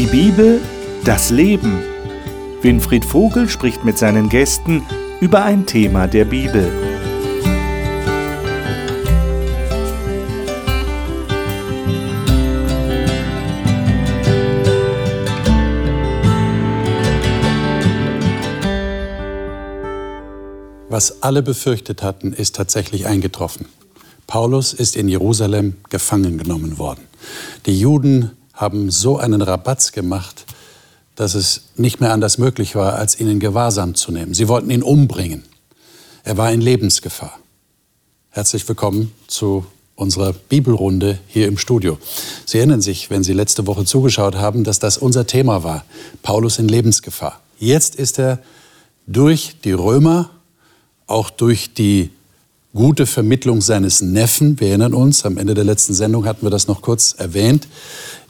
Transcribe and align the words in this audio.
Die 0.00 0.06
Bibel, 0.06 0.62
das 1.04 1.28
Leben. 1.28 1.82
Winfried 2.62 3.04
Vogel 3.04 3.50
spricht 3.50 3.84
mit 3.84 3.98
seinen 3.98 4.30
Gästen 4.30 4.82
über 5.20 5.44
ein 5.44 5.66
Thema 5.66 6.06
der 6.06 6.24
Bibel. 6.24 6.72
Was 20.88 21.22
alle 21.22 21.42
befürchtet 21.42 22.02
hatten, 22.02 22.32
ist 22.32 22.56
tatsächlich 22.56 23.06
eingetroffen. 23.06 23.66
Paulus 24.26 24.72
ist 24.72 24.96
in 24.96 25.08
Jerusalem 25.08 25.76
gefangen 25.90 26.38
genommen 26.38 26.78
worden. 26.78 27.02
Die 27.66 27.78
Juden 27.78 28.30
haben 28.60 28.90
so 28.90 29.16
einen 29.16 29.40
Rabatz 29.40 29.90
gemacht, 29.92 30.44
dass 31.14 31.34
es 31.34 31.62
nicht 31.76 32.00
mehr 32.00 32.12
anders 32.12 32.36
möglich 32.36 32.74
war, 32.74 32.94
als 32.94 33.18
ihn 33.18 33.26
in 33.26 33.40
Gewahrsam 33.40 33.94
zu 33.94 34.12
nehmen. 34.12 34.34
Sie 34.34 34.48
wollten 34.48 34.68
ihn 34.70 34.82
umbringen. 34.82 35.44
Er 36.24 36.36
war 36.36 36.52
in 36.52 36.60
Lebensgefahr. 36.60 37.38
Herzlich 38.28 38.68
willkommen 38.68 39.12
zu 39.28 39.64
unserer 39.96 40.34
Bibelrunde 40.34 41.18
hier 41.26 41.48
im 41.48 41.56
Studio. 41.56 41.98
Sie 42.44 42.58
erinnern 42.58 42.82
sich, 42.82 43.08
wenn 43.08 43.24
Sie 43.24 43.32
letzte 43.32 43.66
Woche 43.66 43.86
zugeschaut 43.86 44.34
haben, 44.34 44.62
dass 44.62 44.78
das 44.78 44.98
unser 44.98 45.26
Thema 45.26 45.64
war. 45.64 45.84
Paulus 46.22 46.58
in 46.58 46.68
Lebensgefahr. 46.68 47.40
Jetzt 47.58 47.94
ist 47.96 48.18
er 48.18 48.40
durch 49.06 49.56
die 49.64 49.72
Römer, 49.72 50.28
auch 51.06 51.30
durch 51.30 51.72
die 51.72 52.10
gute 52.74 53.06
Vermittlung 53.06 53.60
seines 53.60 54.00
Neffen, 54.00 54.60
wir 54.60 54.68
erinnern 54.68 54.94
uns, 54.94 55.24
am 55.24 55.38
Ende 55.38 55.54
der 55.54 55.64
letzten 55.64 55.94
Sendung 55.94 56.24
hatten 56.24 56.46
wir 56.46 56.50
das 56.50 56.68
noch 56.68 56.82
kurz 56.82 57.14
erwähnt, 57.18 57.66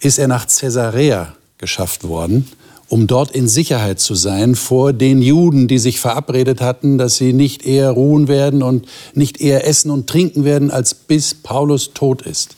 ist 0.00 0.18
er 0.18 0.28
nach 0.28 0.46
Caesarea 0.46 1.34
geschafft 1.58 2.04
worden, 2.04 2.48
um 2.88 3.06
dort 3.06 3.32
in 3.32 3.48
Sicherheit 3.48 4.00
zu 4.00 4.14
sein 4.14 4.54
vor 4.54 4.92
den 4.92 5.20
Juden, 5.20 5.68
die 5.68 5.78
sich 5.78 6.00
verabredet 6.00 6.60
hatten, 6.60 6.96
dass 6.96 7.16
sie 7.16 7.32
nicht 7.32 7.66
eher 7.66 7.90
ruhen 7.90 8.28
werden 8.28 8.62
und 8.62 8.86
nicht 9.14 9.40
eher 9.40 9.66
essen 9.66 9.90
und 9.90 10.08
trinken 10.08 10.44
werden, 10.44 10.70
als 10.70 10.94
bis 10.94 11.34
Paulus 11.34 11.92
tot 11.92 12.22
ist. 12.22 12.56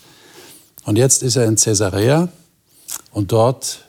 Und 0.85 0.97
jetzt 0.97 1.23
ist 1.23 1.37
er 1.37 1.47
in 1.47 1.57
Caesarea 1.57 2.29
und 3.11 3.33
dort 3.33 3.81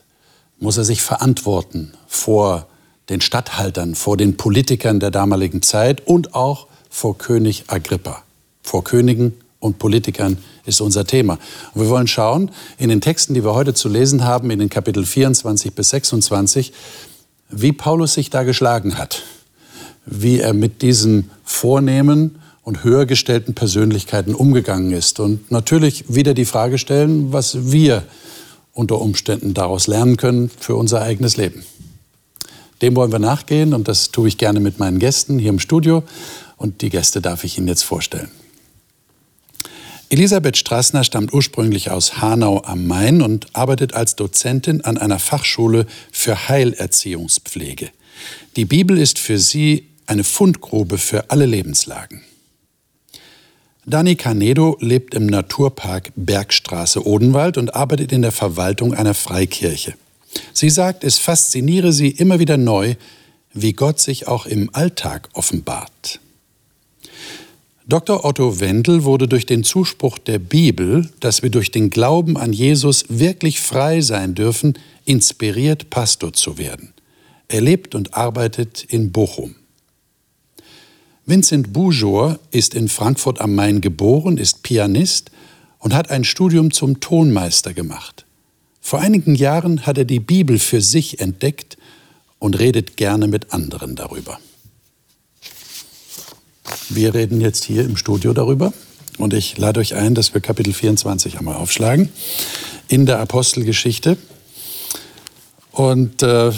muss 0.58 0.76
er 0.76 0.84
sich 0.84 1.00
verantworten 1.00 1.92
vor 2.08 2.66
den 3.08 3.20
Statthaltern, 3.20 3.94
vor 3.94 4.16
den 4.16 4.36
Politikern 4.36 4.98
der 4.98 5.10
damaligen 5.10 5.62
Zeit 5.62 6.06
und 6.06 6.34
auch 6.34 6.66
vor 6.94 7.18
König 7.18 7.64
Agrippa. 7.66 8.22
Vor 8.62 8.84
Königen 8.84 9.32
und 9.58 9.80
Politikern 9.80 10.38
ist 10.64 10.80
unser 10.80 11.04
Thema. 11.04 11.38
Und 11.74 11.82
wir 11.82 11.88
wollen 11.90 12.06
schauen, 12.06 12.52
in 12.78 12.88
den 12.88 13.00
Texten, 13.00 13.34
die 13.34 13.42
wir 13.42 13.52
heute 13.52 13.74
zu 13.74 13.88
lesen 13.88 14.24
haben, 14.24 14.48
in 14.52 14.60
den 14.60 14.68
Kapitel 14.68 15.04
24 15.04 15.74
bis 15.74 15.90
26, 15.90 16.72
wie 17.50 17.72
Paulus 17.72 18.14
sich 18.14 18.30
da 18.30 18.44
geschlagen 18.44 18.96
hat, 18.96 19.24
wie 20.06 20.38
er 20.38 20.54
mit 20.54 20.82
diesen 20.82 21.30
vornehmen 21.42 22.36
und 22.62 22.84
höher 22.84 23.06
gestellten 23.06 23.54
Persönlichkeiten 23.54 24.32
umgegangen 24.32 24.92
ist. 24.92 25.18
Und 25.18 25.50
natürlich 25.50 26.04
wieder 26.14 26.32
die 26.32 26.44
Frage 26.44 26.78
stellen, 26.78 27.32
was 27.32 27.72
wir 27.72 28.04
unter 28.72 29.00
Umständen 29.00 29.52
daraus 29.52 29.88
lernen 29.88 30.16
können 30.16 30.48
für 30.60 30.76
unser 30.76 31.02
eigenes 31.02 31.36
Leben. 31.36 31.64
Dem 32.82 32.96
wollen 32.96 33.12
wir 33.12 33.18
nachgehen 33.18 33.74
und 33.74 33.88
das 33.88 34.10
tue 34.10 34.28
ich 34.28 34.38
gerne 34.38 34.60
mit 34.60 34.78
meinen 34.78 34.98
Gästen 34.98 35.38
hier 35.38 35.50
im 35.50 35.58
Studio 35.58 36.02
und 36.64 36.80
die 36.80 36.88
Gäste 36.88 37.20
darf 37.20 37.44
ich 37.44 37.58
Ihnen 37.58 37.68
jetzt 37.68 37.84
vorstellen. 37.84 38.30
Elisabeth 40.08 40.56
Strassner 40.56 41.04
stammt 41.04 41.34
ursprünglich 41.34 41.90
aus 41.90 42.22
Hanau 42.22 42.62
am 42.64 42.86
Main 42.86 43.20
und 43.20 43.54
arbeitet 43.54 43.92
als 43.92 44.16
Dozentin 44.16 44.80
an 44.80 44.96
einer 44.96 45.18
Fachschule 45.18 45.86
für 46.10 46.48
Heilerziehungspflege. 46.48 47.90
Die 48.56 48.64
Bibel 48.64 48.98
ist 48.98 49.18
für 49.18 49.38
sie 49.38 49.88
eine 50.06 50.24
Fundgrube 50.24 50.96
für 50.98 51.30
alle 51.30 51.46
Lebenslagen. 51.46 52.22
Dani 53.84 54.16
Canedo 54.16 54.78
lebt 54.80 55.14
im 55.14 55.26
Naturpark 55.26 56.12
Bergstraße 56.16 57.06
Odenwald 57.06 57.58
und 57.58 57.74
arbeitet 57.74 58.10
in 58.12 58.22
der 58.22 58.32
Verwaltung 58.32 58.94
einer 58.94 59.12
Freikirche. 59.12 59.94
Sie 60.54 60.70
sagt, 60.70 61.04
es 61.04 61.18
fasziniere 61.18 61.92
sie 61.92 62.08
immer 62.08 62.38
wieder 62.38 62.56
neu, 62.56 62.94
wie 63.52 63.74
Gott 63.74 64.00
sich 64.00 64.26
auch 64.26 64.46
im 64.46 64.70
Alltag 64.72 65.28
offenbart. 65.34 66.20
Dr. 67.86 68.24
Otto 68.24 68.60
Wendel 68.60 69.04
wurde 69.04 69.28
durch 69.28 69.44
den 69.44 69.62
Zuspruch 69.62 70.16
der 70.16 70.38
Bibel, 70.38 71.10
dass 71.20 71.42
wir 71.42 71.50
durch 71.50 71.70
den 71.70 71.90
Glauben 71.90 72.38
an 72.38 72.54
Jesus 72.54 73.04
wirklich 73.10 73.60
frei 73.60 74.00
sein 74.00 74.34
dürfen, 74.34 74.78
inspiriert, 75.04 75.90
Pastor 75.90 76.32
zu 76.32 76.56
werden. 76.56 76.94
Er 77.46 77.60
lebt 77.60 77.94
und 77.94 78.14
arbeitet 78.14 78.84
in 78.84 79.12
Bochum. 79.12 79.54
Vincent 81.26 81.74
Boujor 81.74 82.38
ist 82.50 82.74
in 82.74 82.88
Frankfurt 82.88 83.42
am 83.42 83.54
Main 83.54 83.82
geboren, 83.82 84.38
ist 84.38 84.62
Pianist 84.62 85.30
und 85.78 85.92
hat 85.92 86.10
ein 86.10 86.24
Studium 86.24 86.70
zum 86.70 87.00
Tonmeister 87.00 87.74
gemacht. 87.74 88.24
Vor 88.80 89.00
einigen 89.00 89.34
Jahren 89.34 89.84
hat 89.84 89.98
er 89.98 90.04
die 90.06 90.20
Bibel 90.20 90.58
für 90.58 90.80
sich 90.80 91.20
entdeckt 91.20 91.76
und 92.38 92.58
redet 92.58 92.96
gerne 92.96 93.28
mit 93.28 93.52
anderen 93.52 93.94
darüber. 93.94 94.38
Wir 96.90 97.14
reden 97.14 97.40
jetzt 97.40 97.64
hier 97.64 97.84
im 97.84 97.96
Studio 97.96 98.32
darüber 98.32 98.72
und 99.18 99.32
ich 99.32 99.56
lade 99.56 99.80
euch 99.80 99.94
ein, 99.94 100.14
dass 100.14 100.34
wir 100.34 100.40
Kapitel 100.40 100.72
24 100.72 101.38
einmal 101.38 101.56
aufschlagen 101.56 102.10
in 102.88 103.06
der 103.06 103.20
Apostelgeschichte. 103.20 104.16
Und 105.72 106.22
äh, 106.22 106.52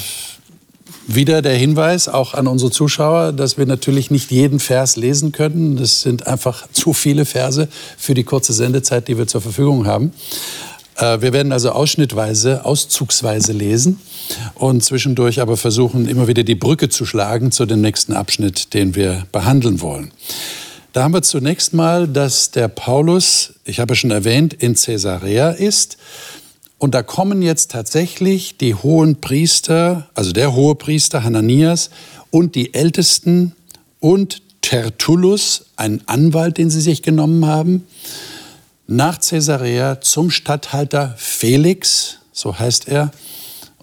wieder 1.07 1.41
der 1.41 1.55
Hinweis 1.55 2.09
auch 2.09 2.35
an 2.35 2.49
unsere 2.49 2.73
Zuschauer, 2.73 3.33
dass 3.33 3.57
wir 3.57 3.67
natürlich 3.67 4.11
nicht 4.11 4.33
jeden 4.33 4.59
Vers 4.59 4.97
lesen 4.97 5.31
können. 5.31 5.77
Das 5.77 6.03
sind 6.03 6.27
einfach 6.27 6.67
zu 6.73 6.93
viele 6.93 7.25
Verse 7.25 7.69
für 7.97 8.15
die 8.15 8.25
kurze 8.25 8.53
Sendezeit, 8.53 9.07
die 9.07 9.17
wir 9.17 9.29
zur 9.29 9.41
Verfügung 9.41 9.87
haben. 9.87 10.13
Äh, 10.97 11.21
wir 11.21 11.33
werden 11.33 11.53
also 11.53 11.71
ausschnittweise, 11.71 12.65
auszugsweise 12.65 13.53
lesen 13.53 14.01
und 14.55 14.85
zwischendurch 14.85 15.41
aber 15.41 15.57
versuchen, 15.57 16.09
immer 16.09 16.29
wieder 16.29 16.43
die 16.43 16.55
Brücke 16.55 16.89
zu 16.89 17.05
schlagen 17.07 17.53
zu 17.53 17.67
dem 17.67 17.81
nächsten 17.81 18.13
Abschnitt, 18.13 18.75
den 18.75 18.95
wir 18.95 19.27
behandeln 19.33 19.81
wollen. 19.81 20.11
Da 20.93 21.03
haben 21.03 21.13
wir 21.13 21.23
zunächst 21.23 21.75
mal, 21.75 22.09
dass 22.09 22.51
der 22.53 22.69
Paulus, 22.69 23.53
ich 23.65 23.81
habe 23.81 23.95
schon 23.95 24.11
erwähnt, 24.11 24.55
in 24.55 24.75
Caesarea 24.75 25.51
ist. 25.51 25.99
Und 26.79 26.95
da 26.95 27.03
kommen 27.03 27.43
jetzt 27.43 27.71
tatsächlich 27.71 28.57
die 28.57 28.75
hohen 28.75 29.21
Priester, 29.21 30.09
also 30.15 30.33
der 30.33 30.55
hohe 30.55 30.75
Priester 30.75 31.23
Hananias 31.23 31.91
und 32.31 32.55
die 32.55 32.73
Ältesten 32.75 33.55
und 34.01 34.43
Tertullus, 34.63 35.67
ein 35.77 36.01
Anwalt, 36.07 36.59
den 36.59 36.71
sie 36.71 36.81
sich 36.81 37.03
genommen 37.03 37.47
haben, 37.47 37.87
nach 38.87 39.21
Caesarea 39.21 40.01
zum 40.01 40.31
Statthalter 40.31 41.15
Felix, 41.17 42.19
so 42.33 42.59
heißt 42.59 42.89
er, 42.89 43.11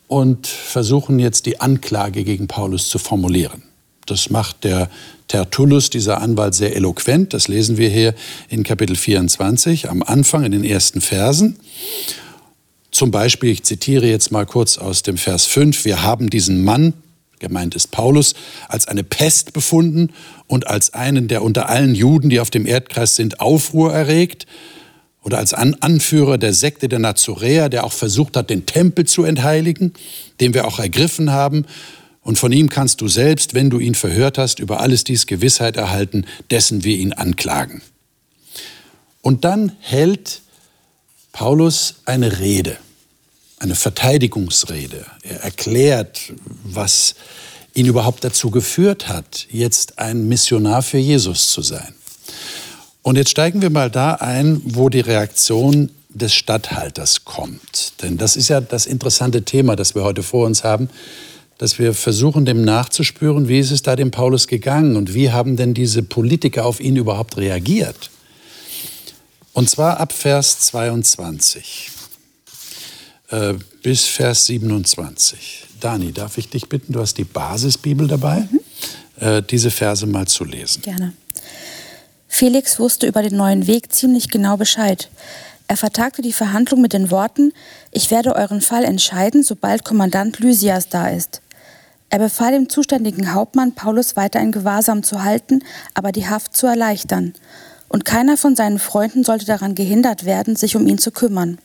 und 0.08 0.48
versuchen 0.48 1.20
jetzt 1.20 1.46
die 1.46 1.60
Anklage 1.60 2.24
gegen 2.24 2.48
Paulus 2.48 2.90
zu 2.90 3.00
formulieren. 3.00 3.64
Das 4.06 4.30
macht 4.30 4.64
der 4.64 4.90
Tertullus, 5.28 5.90
dieser 5.90 6.22
Anwalt, 6.22 6.54
sehr 6.54 6.76
eloquent. 6.76 7.34
Das 7.34 7.48
lesen 7.48 7.78
wir 7.78 7.90
hier 7.90 8.14
in 8.50 8.64
Kapitel 8.64 8.96
24 8.96 9.90
am 9.90 10.04
Anfang 10.04 10.44
in 10.44 10.52
den 10.52 10.64
ersten 10.64 11.02
Versen. 11.02 11.58
Zum 12.92 13.12
Beispiel, 13.12 13.50
ich 13.50 13.64
zitiere 13.64 14.06
jetzt 14.06 14.32
mal 14.32 14.46
kurz 14.46 14.78
aus 14.78 15.02
dem 15.04 15.18
Vers 15.18 15.46
5, 15.46 15.86
wir 15.86 16.04
haben 16.04 16.30
diesen 16.30 16.64
Mann, 16.64 16.94
gemeint 17.40 17.76
ist 17.76 17.92
Paulus, 17.92 18.36
als 18.68 18.88
eine 18.88 19.04
Pest 19.04 19.54
befunden 19.54 20.12
und 20.48 20.68
als 20.68 20.94
einen, 20.94 21.28
der 21.28 21.42
unter 21.42 21.70
allen 21.70 21.96
Juden, 21.96 22.30
die 22.30 22.40
auf 22.40 22.52
dem 22.52 22.68
Erdkreis 22.68 23.16
sind, 23.16 23.40
Aufruhr 23.40 23.94
erregt 23.94 24.46
oder 25.24 25.38
als 25.38 25.54
An 25.54 25.76
Anführer 25.80 26.38
der 26.38 26.54
Sekte 26.54 26.90
der 26.90 27.00
Nazoräer, 27.00 27.70
der 27.70 27.86
auch 27.86 27.94
versucht 27.94 28.36
hat, 28.36 28.50
den 28.50 28.66
Tempel 28.66 29.06
zu 29.06 29.24
entheiligen, 29.24 29.94
den 30.40 30.54
wir 30.54 30.68
auch 30.68 30.80
ergriffen 30.80 31.32
haben. 31.32 31.66
Und 32.22 32.38
von 32.38 32.52
ihm 32.52 32.70
kannst 32.70 33.02
du 33.02 33.08
selbst, 33.08 33.54
wenn 33.54 33.70
du 33.70 33.80
ihn 33.80 33.96
verhört 33.96 34.38
hast, 34.38 34.60
über 34.60 34.82
alles 34.82 35.04
dies 35.04 35.26
Gewissheit 35.26 35.78
erhalten, 35.78 36.26
dessen 36.52 36.84
wir 36.84 36.98
ihn 36.98 37.14
anklagen. 37.14 37.82
Und 39.22 39.46
dann 39.46 39.72
hält 39.80 40.42
Paulus 41.32 41.96
eine 42.06 42.40
Rede, 42.40 42.78
eine 43.60 43.76
Verteidigungsrede. 43.76 45.06
Er 45.24 45.42
erklärt, 45.42 46.34
was 46.64 47.16
ihn 47.74 47.88
überhaupt 47.88 48.24
dazu 48.24 48.52
geführt 48.52 49.08
hat, 49.08 49.48
jetzt 49.50 50.00
ein 50.00 50.28
Missionar 50.28 50.82
für 50.82 50.98
Jesus 50.98 51.50
zu 51.50 51.62
sein. 51.62 51.96
Und 53.04 53.18
jetzt 53.18 53.30
steigen 53.30 53.62
wir 53.62 53.70
mal 53.70 53.92
da 53.92 54.16
ein, 54.16 54.62
wo 54.64 54.90
die 54.90 55.02
Reaktion 55.02 55.92
des 56.10 56.34
Statthalters 56.34 57.26
kommt. 57.26 58.02
Denn 58.02 58.18
das 58.18 58.36
ist 58.36 58.48
ja 58.48 58.62
das 58.62 58.86
interessante 58.86 59.44
Thema, 59.44 59.76
das 59.76 59.94
wir 59.94 60.04
heute 60.04 60.24
vor 60.24 60.46
uns 60.46 60.64
haben, 60.64 60.90
dass 61.58 61.80
wir 61.80 61.94
versuchen, 61.94 62.46
dem 62.46 62.64
nachzuspüren, 62.64 63.48
wie 63.48 63.60
ist 63.60 63.72
es 63.72 63.82
da 63.82 63.96
dem 63.96 64.12
Paulus 64.12 64.48
gegangen 64.48 64.96
und 64.96 65.14
wie 65.14 65.32
haben 65.32 65.58
denn 65.58 65.74
diese 65.74 66.02
Politiker 66.02 66.66
auf 66.66 66.80
ihn 66.80 66.96
überhaupt 66.96 67.38
reagiert. 67.38 68.10
Und 69.52 69.70
zwar 69.70 70.00
ab 70.00 70.14
Vers 70.14 70.60
22. 70.62 71.92
äh, 73.30 73.54
bis 73.82 74.06
Vers 74.06 74.46
27. 74.46 75.66
Dani, 75.80 76.14
darf 76.14 76.38
ich 76.38 76.50
dich 76.50 76.70
bitten, 76.70 76.94
du 76.94 77.02
hast 77.02 77.18
die 77.18 77.26
Basisbibel 77.26 78.08
dabei, 78.08 78.48
mhm. 78.50 78.60
äh, 79.20 79.42
diese 79.44 79.72
Verse 79.72 80.06
mal 80.06 80.28
zu 80.28 80.46
lesen. 80.46 80.82
Gerne. 80.82 81.14
Felix 82.36 82.80
wusste 82.80 83.06
über 83.06 83.22
den 83.22 83.38
neuen 83.38 83.68
Weg 83.68 83.94
ziemlich 83.94 84.28
genau 84.28 84.58
Bescheid. 84.58 85.08
Er 85.68 85.78
vertagte 85.78 86.24
die 86.24 86.34
Verhandlung 86.34 86.82
mit 86.82 86.92
den 86.92 87.12
Worten, 87.12 87.54
ich 87.92 88.10
werde 88.10 88.36
euren 88.36 88.60
Fall 88.60 88.86
entscheiden, 88.86 89.44
sobald 89.44 89.86
Kommandant 89.86 90.40
Lysias 90.40 90.90
da 90.90 91.10
ist. 91.10 91.42
Er 92.10 92.18
befahl 92.18 92.54
dem 92.54 92.70
zuständigen 92.70 93.36
Hauptmann, 93.36 93.74
Paulus 93.74 94.16
weiter 94.16 94.40
in 94.40 94.52
Gewahrsam 94.52 95.04
zu 95.04 95.24
halten, 95.24 95.64
aber 95.94 96.12
die 96.12 96.28
Haft 96.28 96.58
zu 96.58 96.66
erleichtern. 96.66 97.36
Und 97.88 98.04
keiner 98.04 98.36
von 98.36 98.56
seinen 98.56 98.80
Freunden 98.80 99.24
sollte 99.24 99.46
daran 99.46 99.76
gehindert 99.76 100.26
werden, 100.26 100.56
sich 100.56 100.76
um 100.76 100.88
ihn 100.88 100.98
zu 100.98 101.12
kümmern. 101.12 101.60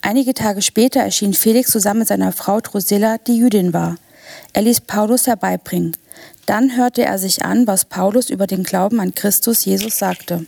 Einige 0.00 0.32
Tage 0.32 0.62
später 0.62 1.00
erschien 1.00 1.34
Felix 1.34 1.70
zusammen 1.70 2.00
mit 2.00 2.08
seiner 2.08 2.32
Frau 2.32 2.58
Drusilla, 2.62 3.18
die 3.18 3.36
Jüdin 3.36 3.74
war. 3.74 3.96
Er 4.52 4.62
ließ 4.62 4.82
Paulus 4.82 5.26
herbeibringen. 5.26 5.96
Dann 6.46 6.76
hörte 6.76 7.04
er 7.04 7.18
sich 7.18 7.44
an, 7.44 7.66
was 7.66 7.84
Paulus 7.84 8.30
über 8.30 8.46
den 8.46 8.64
Glauben 8.64 9.00
an 9.00 9.14
Christus 9.14 9.64
Jesus 9.64 9.98
sagte. 9.98 10.46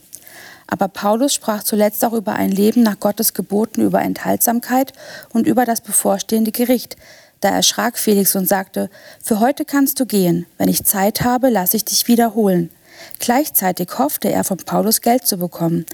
Aber 0.66 0.88
Paulus 0.88 1.34
sprach 1.34 1.62
zuletzt 1.62 2.04
auch 2.04 2.12
über 2.12 2.34
ein 2.34 2.50
Leben 2.50 2.82
nach 2.82 2.98
Gottes 2.98 3.34
Geboten, 3.34 3.82
über 3.82 4.02
Enthaltsamkeit 4.02 4.92
und 5.32 5.46
über 5.46 5.64
das 5.64 5.80
bevorstehende 5.80 6.52
Gericht. 6.52 6.96
Da 7.40 7.50
erschrak 7.50 7.98
Felix 7.98 8.34
und 8.34 8.48
sagte, 8.48 8.90
Für 9.22 9.40
heute 9.40 9.64
kannst 9.64 10.00
du 10.00 10.06
gehen, 10.06 10.46
wenn 10.58 10.68
ich 10.68 10.84
Zeit 10.84 11.22
habe, 11.22 11.50
lasse 11.50 11.76
ich 11.76 11.84
dich 11.84 12.08
wiederholen. 12.08 12.70
Gleichzeitig 13.18 13.88
hoffte 13.98 14.30
er, 14.30 14.42
von 14.42 14.56
Paulus 14.56 15.00
Geld 15.00 15.26
zu 15.26 15.36
bekommen. 15.36 15.86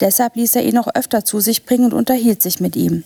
Deshalb 0.00 0.36
ließ 0.36 0.56
er 0.56 0.64
ihn 0.64 0.78
auch 0.78 0.88
öfter 0.94 1.24
zu 1.24 1.40
sich 1.40 1.64
bringen 1.64 1.86
und 1.86 1.94
unterhielt 1.94 2.42
sich 2.42 2.60
mit 2.60 2.76
ihm. 2.76 3.04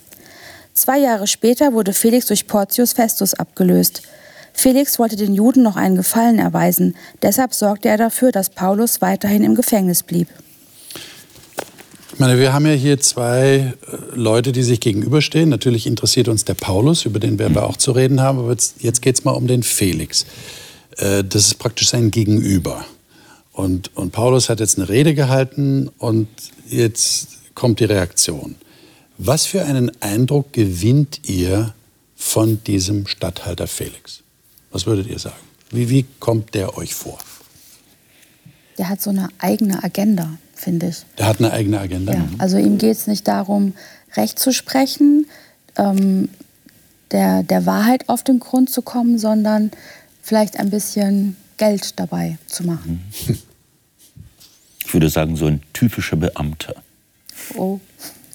Zwei 0.74 0.98
Jahre 0.98 1.26
später 1.26 1.74
wurde 1.74 1.92
Felix 1.92 2.26
durch 2.26 2.46
Porcius 2.46 2.94
Festus 2.94 3.34
abgelöst. 3.34 4.02
Felix 4.52 4.98
wollte 4.98 5.16
den 5.16 5.34
Juden 5.34 5.62
noch 5.62 5.76
einen 5.76 5.96
Gefallen 5.96 6.38
erweisen, 6.38 6.94
deshalb 7.22 7.54
sorgte 7.54 7.88
er 7.88 7.96
dafür, 7.96 8.32
dass 8.32 8.50
Paulus 8.50 9.00
weiterhin 9.00 9.44
im 9.44 9.54
Gefängnis 9.54 10.02
blieb. 10.02 10.28
Ich 12.12 12.18
meine, 12.18 12.38
wir 12.38 12.52
haben 12.52 12.66
ja 12.66 12.72
hier 12.72 13.00
zwei 13.00 13.44
äh, 13.44 13.72
Leute, 14.14 14.52
die 14.52 14.62
sich 14.62 14.80
gegenüberstehen. 14.80 15.48
Natürlich 15.48 15.86
interessiert 15.86 16.28
uns 16.28 16.44
der 16.44 16.54
Paulus, 16.54 17.06
über 17.06 17.18
den 17.18 17.38
werden 17.38 17.54
wir 17.54 17.64
auch 17.64 17.78
zu 17.78 17.92
reden 17.92 18.20
haben, 18.20 18.38
aber 18.38 18.50
jetzt, 18.50 18.82
jetzt 18.82 19.00
geht 19.00 19.18
es 19.18 19.24
mal 19.24 19.32
um 19.32 19.46
den 19.46 19.62
Felix. 19.62 20.26
Äh, 20.98 21.24
das 21.24 21.46
ist 21.46 21.54
praktisch 21.58 21.88
sein 21.88 22.10
Gegenüber. 22.10 22.84
Und, 23.52 23.96
und 23.96 24.12
Paulus 24.12 24.50
hat 24.50 24.60
jetzt 24.60 24.78
eine 24.78 24.88
Rede 24.88 25.14
gehalten 25.14 25.90
und 25.98 26.28
jetzt 26.68 27.28
kommt 27.54 27.80
die 27.80 27.84
Reaktion. 27.84 28.56
Was 29.18 29.46
für 29.46 29.64
einen 29.64 29.90
Eindruck 30.02 30.52
gewinnt 30.52 31.20
ihr 31.26 31.74
von 32.16 32.62
diesem 32.64 33.06
Statthalter 33.06 33.66
Felix? 33.66 34.21
Was 34.72 34.86
würdet 34.86 35.06
ihr 35.06 35.18
sagen? 35.18 35.36
Wie, 35.70 35.88
wie 35.88 36.04
kommt 36.18 36.54
der 36.54 36.76
euch 36.76 36.94
vor? 36.94 37.18
Der 38.78 38.88
hat 38.88 39.00
so 39.00 39.10
eine 39.10 39.28
eigene 39.38 39.82
Agenda, 39.84 40.38
finde 40.54 40.88
ich. 40.88 41.04
Der 41.18 41.26
hat 41.26 41.38
eine 41.38 41.52
eigene 41.52 41.78
Agenda? 41.78 42.14
Ja, 42.14 42.24
also 42.38 42.56
ihm 42.56 42.78
geht 42.78 42.96
es 42.96 43.06
nicht 43.06 43.28
darum, 43.28 43.74
Recht 44.16 44.38
zu 44.38 44.52
sprechen, 44.52 45.26
ähm, 45.76 46.28
der, 47.10 47.42
der 47.42 47.66
Wahrheit 47.66 48.08
auf 48.08 48.24
den 48.24 48.40
Grund 48.40 48.70
zu 48.70 48.82
kommen, 48.82 49.18
sondern 49.18 49.70
vielleicht 50.22 50.58
ein 50.58 50.70
bisschen 50.70 51.36
Geld 51.58 51.98
dabei 51.98 52.38
zu 52.46 52.64
machen. 52.64 53.02
Ich 54.84 54.92
würde 54.92 55.08
sagen, 55.08 55.36
so 55.36 55.46
ein 55.46 55.62
typischer 55.72 56.16
Beamter. 56.16 56.74
Oh. 57.56 57.80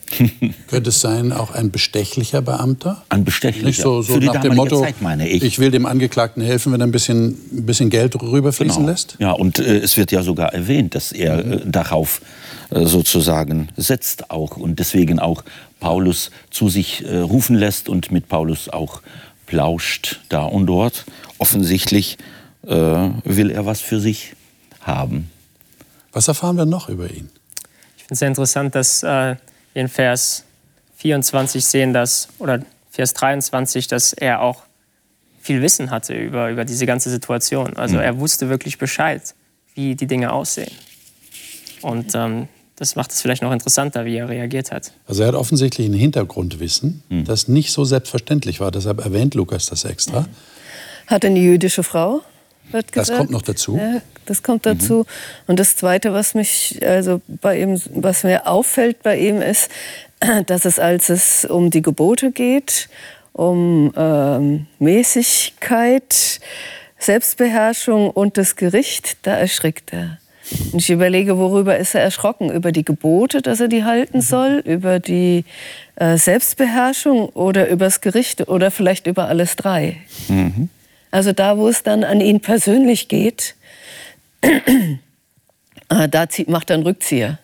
Könnte 0.67 0.89
es 0.89 1.01
sein, 1.01 1.31
auch 1.31 1.51
ein 1.51 1.71
bestechlicher 1.71 2.41
Beamter? 2.41 3.03
Ein 3.09 3.25
bestechlicher. 3.25 3.67
Nicht 3.67 3.81
so, 3.81 4.01
so 4.01 4.13
Für 4.13 4.19
die 4.19 4.27
nach 4.27 4.41
dem 4.41 4.55
Motto, 4.55 4.81
Zeit, 4.81 5.01
meine 5.01 5.27
ich. 5.27 5.43
ich 5.43 5.59
will 5.59 5.71
dem 5.71 5.85
Angeklagten 5.85 6.41
helfen, 6.41 6.71
wenn 6.73 6.81
er 6.81 6.87
ein 6.87 6.91
bisschen, 6.91 7.37
ein 7.51 7.65
bisschen 7.65 7.89
Geld 7.89 8.21
rüberfließen 8.21 8.77
genau. 8.77 8.89
lässt? 8.89 9.17
Ja, 9.19 9.31
und 9.31 9.59
äh, 9.59 9.79
es 9.79 9.97
wird 9.97 10.11
ja 10.11 10.23
sogar 10.23 10.53
erwähnt, 10.53 10.95
dass 10.95 11.11
er 11.11 11.43
mhm. 11.43 11.53
äh, 11.53 11.59
darauf 11.65 12.21
äh, 12.69 12.85
sozusagen 12.85 13.69
setzt 13.77 14.31
auch 14.31 14.57
und 14.57 14.79
deswegen 14.79 15.19
auch 15.19 15.43
Paulus 15.79 16.31
zu 16.51 16.69
sich 16.69 17.05
äh, 17.05 17.17
rufen 17.17 17.55
lässt 17.55 17.89
und 17.89 18.11
mit 18.11 18.27
Paulus 18.29 18.69
auch 18.69 19.01
plauscht 19.45 20.21
da 20.29 20.43
und 20.43 20.67
dort. 20.67 21.05
Offensichtlich 21.37 22.17
äh, 22.65 22.73
will 22.73 23.51
er 23.51 23.65
was 23.65 23.81
für 23.81 23.99
sich 23.99 24.33
haben. 24.81 25.29
Was 26.11 26.27
erfahren 26.27 26.57
wir 26.57 26.65
noch 26.65 26.89
über 26.89 27.09
ihn? 27.09 27.29
Ich 27.97 28.03
finde 28.03 28.13
es 28.13 28.19
sehr 28.19 28.27
interessant, 28.27 28.75
dass 28.75 29.03
äh, 29.03 29.35
wir 29.77 29.81
in 29.83 29.87
Vers 29.87 30.43
24 30.97 31.63
sehen, 31.63 31.93
dass, 31.93 32.29
oder 32.39 32.61
Vers 32.89 33.13
23, 33.13 33.87
dass 33.87 34.11
er 34.11 34.41
auch 34.41 34.63
viel 35.39 35.61
Wissen 35.61 35.91
hatte 35.91 36.15
über, 36.15 36.49
über 36.49 36.65
diese 36.65 36.85
ganze 36.85 37.09
Situation. 37.09 37.77
Also 37.77 37.95
mhm. 37.95 38.01
er 38.01 38.19
wusste 38.19 38.49
wirklich 38.49 38.79
Bescheid, 38.79 39.21
wie 39.75 39.95
die 39.95 40.07
Dinge 40.07 40.33
aussehen. 40.33 40.71
Und 41.81 42.15
ähm, 42.15 42.47
das 42.75 42.95
macht 42.95 43.11
es 43.11 43.21
vielleicht 43.21 43.43
noch 43.43 43.51
interessanter, 43.51 44.03
wie 44.05 44.17
er 44.17 44.27
reagiert 44.27 44.71
hat. 44.71 44.91
Also 45.05 45.21
er 45.21 45.29
hat 45.29 45.35
offensichtlich 45.35 45.87
ein 45.87 45.93
Hintergrundwissen, 45.93 47.03
mhm. 47.09 47.25
das 47.25 47.47
nicht 47.47 47.71
so 47.71 47.85
selbstverständlich 47.85 48.59
war. 48.59 48.71
Deshalb 48.71 49.05
erwähnt 49.05 49.35
Lukas 49.35 49.67
das 49.67 49.85
extra. 49.85 50.27
Hat 51.05 51.23
eine 51.23 51.39
jüdische 51.39 51.83
Frau 51.83 52.21
wird 52.71 52.91
gesagt. 52.91 53.09
Das 53.09 53.17
kommt 53.17 53.31
noch 53.31 53.41
dazu. 53.41 53.77
Ja, 53.77 54.01
das 54.25 54.43
kommt 54.43 54.65
dazu. 54.65 54.99
Mhm. 54.99 55.05
Und 55.47 55.59
das 55.59 55.75
Zweite, 55.75 56.13
was 56.13 56.33
mich 56.33 56.79
also 56.85 57.21
bei 57.27 57.59
ihm, 57.59 57.81
was 57.93 58.23
mir 58.23 58.47
auffällt 58.47 59.03
bei 59.03 59.17
ihm, 59.17 59.41
ist, 59.41 59.69
dass 60.45 60.65
es, 60.65 60.79
als 60.79 61.09
es 61.09 61.45
um 61.45 61.69
die 61.69 61.81
Gebote 61.81 62.31
geht, 62.31 62.89
um 63.33 63.93
ähm, 63.95 64.67
Mäßigkeit, 64.79 66.39
Selbstbeherrschung 66.99 68.09
und 68.09 68.37
das 68.37 68.55
Gericht, 68.55 69.17
da 69.21 69.35
erschrickt 69.35 69.93
er. 69.93 70.17
Und 70.71 70.81
ich 70.81 70.89
überlege, 70.89 71.37
worüber 71.37 71.77
ist 71.77 71.93
er 71.93 72.01
erschrocken? 72.01 72.49
Über 72.49 72.71
die 72.71 72.85
Gebote, 72.85 73.41
dass 73.41 73.59
er 73.59 73.67
die 73.67 73.83
halten 73.83 74.17
mhm. 74.17 74.21
soll, 74.21 74.63
über 74.65 74.99
die 74.99 75.43
äh, 75.95 76.17
Selbstbeherrschung 76.17 77.29
oder 77.29 77.69
über 77.69 77.85
das 77.85 78.01
Gericht 78.01 78.47
oder 78.47 78.71
vielleicht 78.71 79.07
über 79.07 79.27
alles 79.27 79.55
drei. 79.55 79.97
Mhm. 80.29 80.69
Also 81.11 81.31
da, 81.31 81.57
wo 81.57 81.67
es 81.67 81.83
dann 81.83 82.03
an 82.03 82.21
ihn 82.21 82.39
persönlich 82.39 83.07
geht, 83.07 83.55
ah, 85.89 86.07
da 86.07 86.25
macht 86.47 86.69
er 86.69 86.75
einen 86.75 86.83
Rückzieher. 86.83 87.39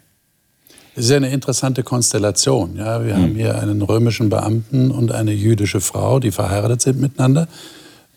Das 0.95 1.06
ist 1.06 1.12
ja 1.12 1.18
eine 1.18 1.30
interessante 1.30 1.81
Konstellation. 1.83 2.76
Ja, 2.78 3.04
wir 3.04 3.16
mhm. 3.16 3.21
haben 3.21 3.35
hier 3.35 3.59
einen 3.59 3.81
römischen 3.81 4.30
Beamten 4.30 4.92
und 4.92 5.11
eine 5.11 5.31
jüdische 5.31 5.81
Frau, 5.81 6.19
die 6.19 6.31
verheiratet 6.31 6.81
sind 6.81 7.02
miteinander. 7.02 7.47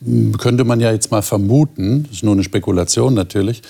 Hm, 0.04 0.36
könnte 0.36 0.64
man 0.64 0.80
ja 0.80 0.92
jetzt 0.92 1.10
mal 1.10 1.22
vermuten, 1.22 2.04
das 2.04 2.16
ist 2.16 2.22
nur 2.22 2.34
eine 2.34 2.44
Spekulation 2.44 3.14
natürlich, 3.14 3.62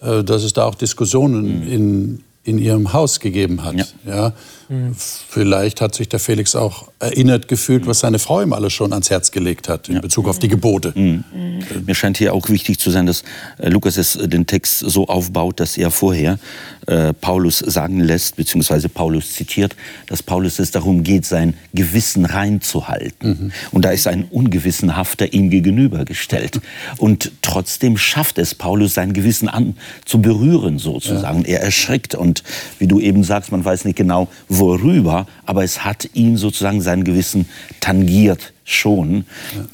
äh, 0.00 0.24
dass 0.24 0.42
es 0.44 0.54
da 0.54 0.64
auch 0.64 0.76
Diskussionen 0.76 1.60
mhm. 1.60 1.72
in, 1.72 2.24
in 2.44 2.58
ihrem 2.58 2.92
Haus 2.92 3.20
gegeben 3.20 3.64
hat. 3.64 3.74
Ja. 3.74 3.86
ja. 4.06 4.32
Mhm. 4.68 4.94
Vielleicht 4.96 5.80
hat 5.80 5.94
sich 5.94 6.08
der 6.08 6.20
Felix 6.20 6.54
auch 6.54 6.88
erinnert 6.98 7.48
gefühlt, 7.48 7.86
was 7.86 8.00
seine 8.00 8.18
Frau 8.18 8.42
ihm 8.42 8.52
alles 8.52 8.72
schon 8.72 8.92
ans 8.92 9.10
Herz 9.10 9.30
gelegt 9.30 9.68
hat 9.68 9.88
in 9.88 9.96
ja. 9.96 10.00
Bezug 10.00 10.28
auf 10.28 10.38
die 10.38 10.48
Gebote. 10.48 10.92
Mhm. 10.94 11.24
Mhm. 11.32 11.84
Mir 11.86 11.94
scheint 11.94 12.18
hier 12.18 12.34
auch 12.34 12.48
wichtig 12.48 12.78
zu 12.78 12.90
sein, 12.90 13.06
dass 13.06 13.24
äh, 13.58 13.68
Lukas 13.68 13.96
es, 13.96 14.16
äh, 14.16 14.28
den 14.28 14.46
Text 14.46 14.78
so 14.78 15.08
aufbaut, 15.08 15.58
dass 15.60 15.76
er 15.76 15.90
vorher 15.90 16.38
äh, 16.86 17.12
Paulus 17.12 17.58
sagen 17.58 18.00
lässt, 18.00 18.36
beziehungsweise 18.36 18.88
Paulus 18.88 19.32
zitiert, 19.32 19.76
dass 20.06 20.22
Paulus 20.22 20.58
es 20.58 20.70
darum 20.70 21.02
geht, 21.02 21.24
sein 21.26 21.54
Gewissen 21.72 22.24
reinzuhalten. 22.24 23.28
Mhm. 23.28 23.52
Und 23.70 23.84
da 23.84 23.90
ist 23.90 24.06
ein 24.06 24.24
Ungewissenhafter 24.24 25.32
ihm 25.32 25.50
gegenübergestellt. 25.50 26.60
Und 26.98 27.32
trotzdem 27.42 27.96
schafft 27.96 28.38
es 28.38 28.54
Paulus, 28.54 28.94
sein 28.94 29.12
Gewissen 29.12 29.48
an 29.48 29.76
zu 30.04 30.20
berühren, 30.20 30.78
sozusagen. 30.78 31.42
Ja. 31.42 31.54
Er 31.54 31.62
erschrickt 31.62 32.14
und 32.14 32.42
wie 32.78 32.86
du 32.86 33.00
eben 33.00 33.24
sagst, 33.24 33.52
man 33.52 33.64
weiß 33.64 33.84
nicht 33.84 33.96
genau, 33.96 34.28
worüber, 34.48 35.26
aber 35.46 35.64
es 35.64 35.84
hat 35.84 36.08
ihn 36.14 36.36
sozusagen 36.36 36.80
sein 36.80 37.04
Gewissen 37.04 37.46
tangiert 37.80 38.52
schon. 38.64 39.24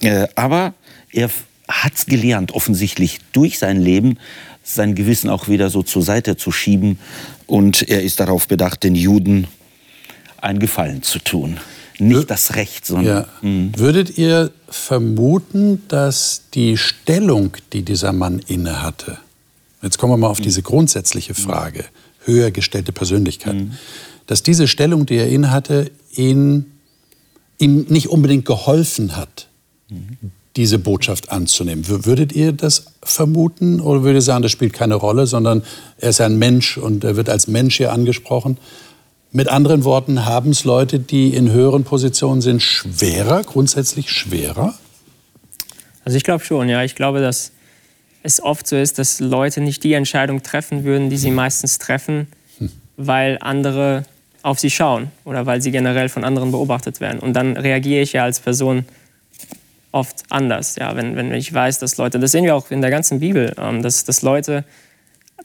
Ja. 0.01 0.23
Äh, 0.23 0.29
aber 0.35 0.75
er 1.13 1.31
hat 1.69 1.95
es 1.95 2.07
gelernt, 2.07 2.53
offensichtlich 2.53 3.19
durch 3.33 3.59
sein 3.59 3.81
Leben 3.81 4.19
sein 4.63 4.95
Gewissen 4.95 5.31
auch 5.31 5.49
wieder 5.49 5.71
so 5.71 5.83
zur 5.83 6.03
Seite 6.03 6.37
zu 6.37 6.53
schieben. 6.53 6.99
Und 7.47 7.89
er 7.89 8.03
ist 8.03 8.21
darauf 8.21 8.49
bedacht, 8.49 8.83
den 8.85 8.95
Juden 8.95 9.47
einen 10.41 10.59
Gefallen 10.59 11.03
zu 11.03 11.19
tun. 11.19 11.59
Nicht 11.99 12.31
das 12.31 12.55
Recht, 12.55 12.87
sondern. 12.87 13.17
Ja. 13.17 13.29
Hm. 13.41 13.73
Würdet 13.77 14.17
ihr 14.17 14.51
vermuten, 14.69 15.83
dass 15.89 16.43
die 16.55 16.77
Stellung, 16.77 17.57
die 17.73 17.83
dieser 17.83 18.13
Mann 18.13 18.39
innehatte, 18.47 19.19
jetzt 19.83 19.99
kommen 19.99 20.15
wir 20.15 20.17
mal 20.17 20.29
auf 20.29 20.39
hm. 20.39 20.45
diese 20.45 20.63
grundsätzliche 20.63 21.35
Frage, 21.35 21.85
höher 22.25 22.51
gestellte 22.51 22.93
Persönlichkeit, 22.93 23.55
mhm 23.55 23.73
dass 24.31 24.45
diese 24.45 24.69
Stellung, 24.69 25.07
die 25.07 25.17
er 25.17 25.29
innehatte, 25.29 25.91
ihn, 26.13 26.67
ihm 27.59 27.87
nicht 27.89 28.11
unbedingt 28.11 28.45
geholfen 28.45 29.17
hat, 29.17 29.49
mhm. 29.89 30.31
Diese 30.61 30.79
Botschaft 30.79 31.33
anzunehmen. 31.33 31.89
Würdet 31.89 32.33
ihr 32.33 32.53
das 32.53 32.85
vermuten 33.03 33.81
oder 33.81 34.03
würdet 34.03 34.19
ihr 34.19 34.23
sagen, 34.23 34.43
das 34.43 34.53
spielt 34.53 34.75
keine 34.75 34.95
Rolle, 34.95 35.27
sondern 35.27 35.63
er 35.97 36.11
ist 36.11 36.21
ein 36.21 36.39
Mensch 36.39 36.77
und 36.77 37.03
er 37.03 37.17
wird 37.17 37.31
als 37.31 37.47
Mensch 37.47 37.79
hier 37.79 37.93
angesprochen? 37.93 38.59
Mit 39.33 39.49
anderen 39.49 39.85
Worten, 39.85 40.27
haben 40.27 40.51
es 40.51 40.65
Leute, 40.65 40.99
die 40.99 41.35
in 41.35 41.51
höheren 41.51 41.85
Positionen 41.85 42.43
sind, 42.43 42.61
schwerer, 42.63 43.43
grundsätzlich 43.43 44.11
schwerer? 44.11 44.75
Also 46.05 46.19
ich 46.19 46.25
glaube 46.25 46.45
schon, 46.45 46.69
ja. 46.69 46.85
Ich 46.85 46.95
glaube, 46.95 47.21
dass 47.21 47.53
es 48.23 48.43
oft 48.43 48.67
so 48.67 48.77
ist, 48.77 48.99
dass 48.99 49.19
Leute 49.19 49.63
nicht 49.63 49.83
die 49.83 49.95
Entscheidung 49.95 50.43
treffen 50.43 50.85
würden, 50.85 51.09
die 51.09 51.17
sie 51.17 51.31
meistens 51.31 51.79
treffen, 51.79 52.27
weil 52.99 53.39
andere 53.41 54.03
auf 54.43 54.61
sie 54.61 54.71
schauen 54.71 55.11
oder 55.25 55.47
weil 55.47 55.63
sie 55.63 55.71
generell 55.71 56.11
von 56.11 56.23
anderen 56.23 56.51
beobachtet 56.51 57.01
werden. 57.01 57.19
Und 57.19 57.33
dann 57.33 57.57
reagiere 57.57 58.03
ich 58.03 58.13
ja 58.13 58.25
als 58.25 58.41
Person 58.41 58.85
oft 59.93 60.23
anders. 60.31 60.77
Ja, 60.77 60.97
wenn, 60.97 61.17
wenn 61.17 61.33
ich 61.33 61.53
weiß, 61.53 61.79
dass 61.79 61.97
Leute, 61.97 62.19
das 62.19 62.33
sehen 62.33 62.45
wir 62.45 62.55
auch 62.55 62.71
in 62.71 62.81
der 62.81 62.91
ganzen 62.91 63.21
Bibel, 63.21 63.55
ähm, 63.59 63.83
dass, 63.83 64.05
dass 64.05 64.23
Leute 64.23 64.65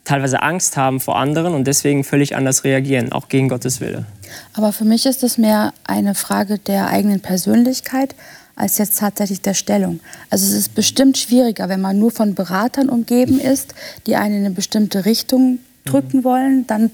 teilweise 0.03 0.41
Angst 0.41 0.77
haben 0.77 0.99
vor 0.99 1.17
anderen 1.17 1.53
und 1.53 1.65
deswegen 1.65 2.03
völlig 2.03 2.35
anders 2.35 2.63
reagieren, 2.63 3.11
auch 3.11 3.27
gegen 3.27 3.49
Gottes 3.49 3.81
Wille. 3.81 4.05
Aber 4.53 4.71
für 4.71 4.85
mich 4.85 5.05
ist 5.05 5.23
es 5.23 5.37
mehr 5.37 5.73
eine 5.83 6.15
Frage 6.15 6.59
der 6.59 6.87
eigenen 6.87 7.21
Persönlichkeit 7.21 8.15
als 8.55 8.77
jetzt 8.77 8.99
tatsächlich 8.99 9.41
der 9.41 9.53
Stellung. 9.53 9.99
Also 10.29 10.45
es 10.45 10.53
ist 10.53 10.75
bestimmt 10.75 11.17
schwieriger, 11.17 11.67
wenn 11.67 11.81
man 11.81 11.99
nur 11.99 12.11
von 12.11 12.35
Beratern 12.35 12.89
umgeben 12.89 13.39
ist, 13.39 13.73
die 14.05 14.15
einen 14.15 14.35
in 14.35 14.45
eine 14.45 14.55
bestimmte 14.55 15.05
Richtung 15.05 15.59
drücken 15.83 16.23
wollen, 16.23 16.65
dann 16.67 16.91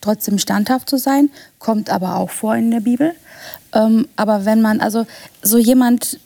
trotzdem 0.00 0.38
standhaft 0.38 0.88
zu 0.88 0.98
sein, 0.98 1.30
kommt 1.58 1.90
aber 1.90 2.16
auch 2.16 2.30
vor 2.30 2.54
in 2.54 2.70
der 2.70 2.80
Bibel. 2.80 3.12
Ähm, 3.74 4.08
aber 4.16 4.44
wenn 4.44 4.62
man, 4.62 4.80
also 4.80 5.06
so 5.42 5.58
jemand, 5.58 6.18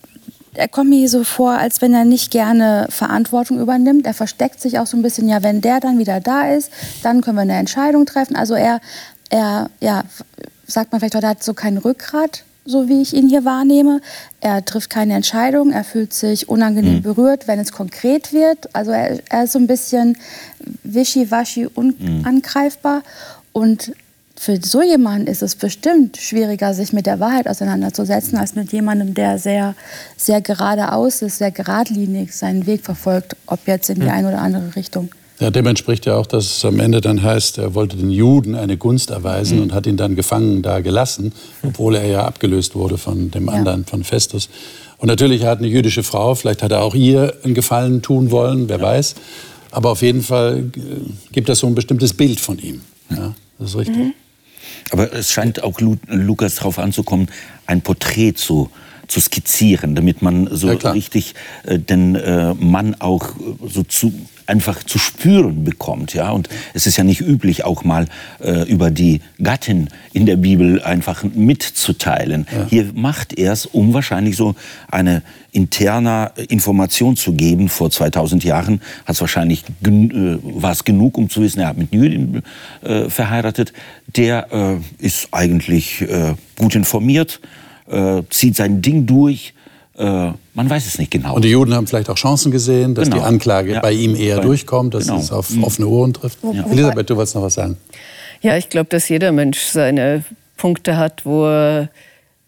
er 0.55 0.69
kommt 0.69 0.91
mir 0.91 0.99
hier 0.99 1.09
so 1.09 1.25
vor, 1.25 1.53
als 1.53 1.83
wenn 1.83 1.95
er 1.95 2.05
nicht 2.05 2.31
gerne 2.31 2.87
Verantwortung 2.91 3.61
übernimmt. 3.61 4.07
Er 4.07 4.15
versteckt 4.15 4.61
sich 4.61 4.79
auch 4.79 4.87
so 4.87 4.97
ein 4.97 5.03
bisschen, 5.03 5.29
ja, 5.29 5.43
wenn 5.43 5.61
der 5.61 5.81
dann 5.81 5.99
wieder 5.99 6.21
da 6.21 6.49
ist, 6.49 6.71
dann 7.03 7.21
können 7.21 7.37
wir 7.37 7.43
eine 7.43 7.57
Entscheidung 7.57 8.07
treffen. 8.07 8.37
Also 8.37 8.55
er, 8.55 8.81
er 9.31 9.71
ja, 9.81 10.05
sagt 10.67 10.93
man 10.93 11.01
vielleicht, 11.01 11.15
er 11.15 11.29
hat 11.29 11.43
so 11.43 11.55
kein 11.55 11.77
Rückgrat, 11.77 12.45
so 12.65 12.89
wie 12.89 13.03
ich 13.03 13.15
ihn 13.15 13.29
hier 13.29 13.45
wahrnehme. 13.45 14.01
Er 14.41 14.65
trifft 14.65 14.91
keine 14.91 15.15
Entscheidung, 15.15 15.73
er 15.73 15.85
fühlt 15.85 16.15
sich 16.15 16.49
unangenehm 16.49 16.97
mhm. 16.97 17.03
berührt, 17.03 17.49
wenn 17.49 17.59
es 17.59 17.73
konkret 17.73 18.33
wird. 18.33 18.75
Also 18.75 18.93
er, 18.93 19.21
er 19.31 19.45
ist 19.45 19.53
so 19.53 19.59
ein 19.59 19.67
bisschen 19.67 20.17
wischiwaschi, 20.83 21.67
unangreifbar. 21.67 22.99
Mhm. 22.99 23.03
Und 23.53 23.93
für 24.45 24.59
so 24.63 24.83
jemanden 24.83 25.27
ist 25.27 25.43
es 25.43 25.57
bestimmt 25.57 26.19
schwieriger, 26.19 26.75
sich 26.75 26.93
mit 26.93 27.07
der 27.07 27.19
Wahrheit 27.19 27.49
auseinanderzusetzen, 27.49 28.37
als 28.37 28.55
mit 28.55 28.73
jemandem, 28.73 29.15
der 29.15 29.39
sehr, 29.39 29.75
sehr 30.19 30.43
geradeaus 30.43 31.23
ist, 31.23 31.39
sehr 31.39 31.51
geradlinig 31.51 32.35
seinen 32.35 32.67
Weg 32.67 32.85
verfolgt, 32.85 33.37
ob 33.47 33.67
jetzt 33.67 33.89
in 33.89 34.01
die 34.01 34.09
eine 34.09 34.29
oder 34.29 34.43
andere 34.43 34.77
Richtung. 34.77 35.09
Ja, 35.41 35.51
dem 35.51 35.67
entspricht 35.67 36.05
ja 36.05 36.17
auch, 36.17 36.27
dass 36.27 36.59
es 36.59 36.65
am 36.67 36.79
Ende 36.79 37.01
dann 37.01 37.23
heißt, 37.23 37.57
er 37.57 37.75
wollte 37.75 37.97
den 37.97 38.11
Juden 38.11 38.55
eine 38.55 38.77
Gunst 38.77 39.11
erweisen 39.11 39.57
mhm. 39.57 39.63
und 39.63 39.73
hat 39.73 39.87
ihn 39.87 39.97
dann 39.97 40.15
gefangen 40.15 40.61
da 40.61 40.81
gelassen, 40.81 41.33
obwohl 41.63 41.97
er 41.97 42.07
ja 42.07 42.27
abgelöst 42.27 42.75
wurde 42.75 42.99
von 42.99 43.31
dem 43.31 43.49
anderen, 43.49 43.81
ja. 43.81 43.87
von 43.87 44.05
Festus. 44.05 44.51
Und 44.99 45.09
natürlich 45.09 45.45
hat 45.45 45.59
eine 45.59 45.69
jüdische 45.69 46.03
Frau, 46.03 46.35
vielleicht 46.35 46.63
hat 46.63 46.71
er 46.71 46.83
auch 46.83 46.95
ihr 46.95 47.33
einen 47.45 47.55
Gefallen 47.55 48.03
tun 48.03 48.31
wollen, 48.31 48.69
wer 48.69 48.77
ja. 48.77 48.83
weiß. 48.83 49.15
Aber 49.71 49.91
auf 49.91 50.03
jeden 50.03 50.23
Fall 50.23 50.71
äh, 50.77 50.81
gibt 51.33 51.49
das 51.49 51.61
so 51.61 51.67
ein 51.67 51.75
bestimmtes 51.75 52.13
Bild 52.13 52.39
von 52.39 52.59
ihm. 52.59 52.83
Ja, 53.09 53.35
das 53.59 53.71
ist 53.71 53.77
richtig. 53.77 53.97
Mhm. 53.97 54.15
Aber 54.91 55.13
es 55.13 55.33
scheint 55.33 55.63
auch 55.63 55.81
Lukas 55.81 56.57
darauf 56.57 56.79
anzukommen, 56.79 57.29
ein 57.67 57.81
Porträt 57.81 58.35
zu, 58.35 58.71
zu 59.09 59.21
skizzieren, 59.21 59.95
damit 59.95 60.23
man 60.23 60.49
so 60.51 60.73
ja, 60.73 60.91
richtig 60.91 61.35
äh, 61.65 61.79
den 61.79 62.15
äh, 62.15 62.55
Mann 62.55 62.97
auch 62.99 63.31
äh, 63.31 63.69
so 63.69 63.83
zu, 63.83 64.13
einfach 64.47 64.83
zu 64.83 64.99
spüren 64.99 65.65
bekommt. 65.65 66.15
Ja? 66.15 66.31
Und 66.31 66.49
es 66.75 66.87
ist 66.87 66.97
ja 66.97 67.05
nicht 67.05 67.21
üblich, 67.21 67.65
auch 67.65 67.85
mal 67.85 68.07
äh, 68.43 68.69
über 68.69 68.91
die 68.91 69.21
Gattin 69.43 69.89
in 70.13 70.27
der 70.27 70.37
Bibel 70.37 70.83
einfach 70.83 71.25
mitzuteilen. 71.25 72.47
Ja. 72.51 72.67
Hier 72.69 72.91
macht 72.95 73.39
er 73.39 73.53
es, 73.53 73.67
um 73.67 73.95
wahrscheinlich 73.95 74.37
so 74.37 74.55
eine 74.91 75.23
interne 75.53 76.33
Information 76.49 77.17
zu 77.17 77.33
geben. 77.35 77.69
Vor 77.69 77.91
2000 77.91 78.45
Jahren 78.45 78.81
hat 79.05 79.15
es 79.15 79.21
wahrscheinlich 79.21 79.65
äh, 79.85 80.39
war 80.43 80.73
es 80.73 80.85
genug, 80.85 81.17
um 81.19 81.31
zu 81.31 81.43
wissen, 81.43 81.61
er 81.61 81.69
hat 81.69 81.79
mit 81.79 81.93
Jüdin 81.93 82.43
äh, 82.83 83.09
verheiratet. 83.09 83.73
Der 84.17 84.53
äh, 84.53 85.05
ist 85.05 85.29
eigentlich 85.33 86.03
äh, 86.03 86.35
gut 86.57 86.75
informiert 86.75 87.41
äh, 87.91 88.23
zieht 88.31 88.57
sein 88.57 88.83
Ding 88.83 89.07
durch. 89.07 89.55
Äh, 89.97 90.33
man 90.55 90.71
weiß 90.71 90.87
es 90.87 90.99
nicht 90.99 91.11
genau. 91.11 91.35
Und 91.35 91.45
die 91.45 91.51
Juden 91.51 91.75
haben 91.75 91.87
vielleicht 91.87 92.11
auch 92.11 92.17
Chancen 92.17 92.51
gesehen, 92.51 92.95
dass 92.95 93.09
genau. 93.09 93.23
die 93.23 93.27
Anklage 93.27 93.75
ja. 93.75 93.81
bei 93.81 93.93
ihm 93.93 94.17
eher 94.17 94.39
bei, 94.39 94.43
durchkommt, 94.43 94.95
dass 94.95 95.07
genau. 95.07 95.19
es 95.19 95.31
auf 95.31 95.51
mhm. 95.51 95.65
offene 95.65 95.87
Ohren 95.87 96.13
trifft. 96.13 96.39
Ja. 96.43 96.65
Elisabeth, 96.71 97.11
du 97.11 97.17
wolltest 97.17 97.37
noch 97.37 97.43
was 97.43 97.55
sagen. 97.55 97.77
Ja, 98.41 98.57
ich 98.57 98.69
glaube, 98.69 98.89
dass 98.91 99.09
jeder 99.09 99.33
Mensch 99.33 99.61
seine 99.61 100.25
Punkte 100.57 100.97
hat, 100.97 101.25
wo 101.25 101.47
er 101.47 101.91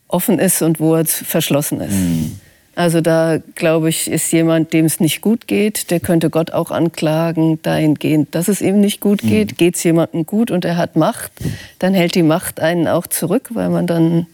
offen 0.09 0.39
ist 0.39 0.63
und 0.63 0.81
wo 0.81 0.95
er 0.95 1.07
verschlossen 1.07 1.81
ist. 1.81 1.95
Mhm. 1.95 2.41
Also 2.75 3.01
da, 3.01 3.39
glaube 3.55 3.89
ich, 3.89 4.11
ist 4.11 4.31
jemand, 4.33 4.75
dem 4.75 4.85
es 4.85 5.01
nicht 5.01 5.23
gut 5.23 5.47
geht, 5.47 5.91
der 5.91 5.99
könnte 5.99 6.29
Gott 6.29 6.53
auch 6.53 6.71
anklagen, 6.71 7.59
dahingehend, 7.63 8.35
dass 8.35 8.49
es 8.49 8.61
ihm 8.61 8.81
nicht 8.81 9.01
gut 9.01 9.23
geht. 9.23 9.53
Mhm. 9.53 9.57
Geht 9.57 9.77
es 9.77 9.83
jemandem 9.83 10.27
gut 10.27 10.51
und 10.51 10.65
er 10.67 10.77
hat 10.77 10.95
Macht, 10.95 11.33
dann 11.79 11.95
hält 11.95 12.15
die 12.15 12.23
Macht 12.23 12.61
einen 12.61 12.87
auch 12.87 13.07
zurück, 13.07 13.49
weil 13.55 13.71
man 13.71 13.87
dann 13.87 14.27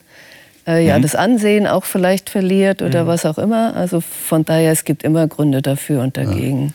äh, 0.66 0.86
ja, 0.86 0.98
mhm. 0.98 1.02
das 1.02 1.14
Ansehen 1.14 1.66
auch 1.66 1.84
vielleicht 1.84 2.30
verliert 2.30 2.82
oder 2.82 3.04
mhm. 3.04 3.08
was 3.08 3.26
auch 3.26 3.38
immer. 3.38 3.74
Also 3.74 4.00
von 4.00 4.44
daher, 4.44 4.72
es 4.72 4.84
gibt 4.84 5.02
immer 5.02 5.26
Gründe 5.26 5.62
dafür 5.62 6.02
und 6.02 6.16
dagegen. 6.16 6.66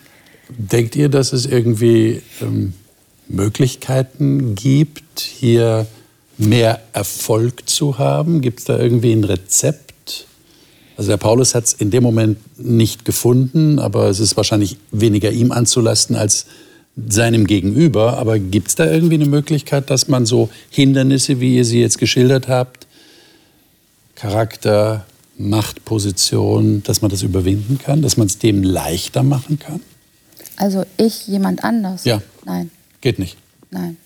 Ja. 0.50 0.56
Denkt 0.58 0.96
ihr, 0.96 1.10
dass 1.10 1.34
es 1.34 1.46
irgendwie 1.46 2.22
ähm, 2.42 2.74
Möglichkeiten 3.28 4.56
gibt, 4.56 5.20
hier 5.20 5.88
mehr 6.38 6.82
Erfolg 6.94 7.70
zu 7.70 7.98
haben? 7.98 8.42
Gibt 8.42 8.60
es 8.60 8.66
da 8.66 8.78
irgendwie 8.78 9.12
ein 9.12 9.24
Rezept? 9.24 10.28
Also 10.96 11.10
der 11.10 11.18
Paulus 11.18 11.54
hat 11.54 11.66
es 11.66 11.74
in 11.74 11.92
dem 11.92 12.04
Moment 12.04 12.38
nicht 12.58 13.06
gefunden, 13.06 13.80
aber 13.80 14.10
es 14.10 14.20
ist 14.20 14.36
wahrscheinlich 14.36 14.78
weniger 14.92 15.32
ihm 15.32 15.52
anzulasten 15.52 16.16
als 16.16 16.48
seinem 17.08 17.46
Gegenüber. 17.46 18.18
Aber 18.18 18.40
gibt 18.40 18.70
es 18.70 18.76
da 18.76 18.90
irgendwie 18.90 19.16
eine 19.16 19.28
Möglichkeit, 19.28 19.90
dass 19.90 20.08
man 20.08 20.26
so 20.26 20.50
Hindernisse, 20.70 21.40
wie 21.40 21.56
ihr 21.56 21.66
sie 21.66 21.82
jetzt 21.82 22.00
geschildert 22.00 22.48
habt, 22.48 22.87
Charakter, 24.18 25.06
Machtposition, 25.38 26.82
dass 26.82 27.04
man 27.04 27.12
das 27.12 27.22
überwinden 27.22 27.78
kann, 27.78 28.02
dass 28.02 28.18
man 28.18 28.26
es 28.26 28.40
dem 28.40 28.64
leichter 28.64 29.22
machen 29.22 29.60
kann? 29.60 29.80
Also 30.56 30.86
ich, 30.98 31.28
jemand 31.28 31.64
anders? 31.64 32.04
Ja. 32.04 32.22
Nein. 32.44 32.72
Geht 33.02 33.20
nicht. 33.20 33.38
Nein. 33.70 33.98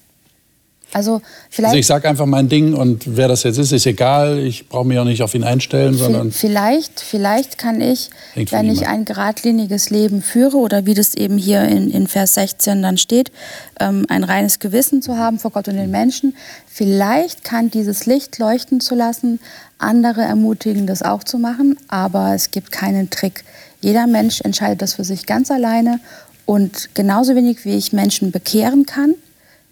Also 0.94 1.22
vielleicht. 1.50 1.70
Also 1.70 1.80
ich 1.80 1.88
sage 1.88 2.10
einfach 2.10 2.26
mein 2.26 2.50
Ding 2.50 2.74
und 2.74 3.16
wer 3.16 3.28
das 3.28 3.44
jetzt 3.44 3.58
ist, 3.58 3.72
ist 3.72 3.86
egal. 3.86 4.40
Ich 4.40 4.68
brauche 4.68 4.86
mich 4.86 5.00
auch 5.00 5.06
nicht 5.06 5.24
auf 5.24 5.34
ihn 5.34 5.44
einstellen, 5.44 5.94
sondern. 5.94 6.32
Vielleicht, 6.32 7.00
vielleicht 7.00 7.58
kann 7.58 7.80
ich, 7.82 8.10
wenn 8.36 8.70
ich 8.70 8.88
ein 8.88 9.06
geradliniges 9.06 9.90
Leben 9.90 10.22
führe 10.22 10.58
oder 10.58 10.86
wie 10.86 10.94
das 10.94 11.16
eben 11.16 11.38
hier 11.38 11.64
in, 11.64 11.90
in 11.90 12.08
Vers 12.08 12.34
16 12.36 12.82
dann 12.82 12.98
steht, 12.98 13.32
ähm, 13.80 14.06
ein 14.10 14.24
reines 14.24 14.60
Gewissen 14.60 15.02
zu 15.02 15.18
haben 15.18 15.40
vor 15.40 15.52
Gott 15.52 15.68
und 15.68 15.76
den 15.76 15.92
Menschen, 15.92 16.36
vielleicht 16.68 17.44
kann 17.44 17.72
dieses 17.72 18.06
Licht 18.06 18.38
leuchten 18.38 18.82
zu 18.82 18.96
lassen, 18.96 19.40
andere 19.78 20.22
ermutigen, 20.22 20.88
das 20.88 21.02
auch 21.02 21.24
zu 21.24 21.38
machen, 21.38 21.78
aber 21.88 22.34
es 22.36 22.52
gibt 22.52 22.72
keinen 22.72 23.10
Trick. 23.10 23.44
Jeder 23.80 24.08
Mensch 24.08 24.42
entscheidet 24.42 24.82
das 24.82 24.94
für 24.94 25.04
sich 25.04 25.26
ganz 25.26 25.50
alleine 25.50 26.00
und 26.46 26.90
genauso 26.94 27.36
wenig 27.36 27.66
wie 27.66 27.76
ich 27.76 27.94
Menschen 27.94 28.32
bekehren 28.32 28.86
kann, 28.86 29.16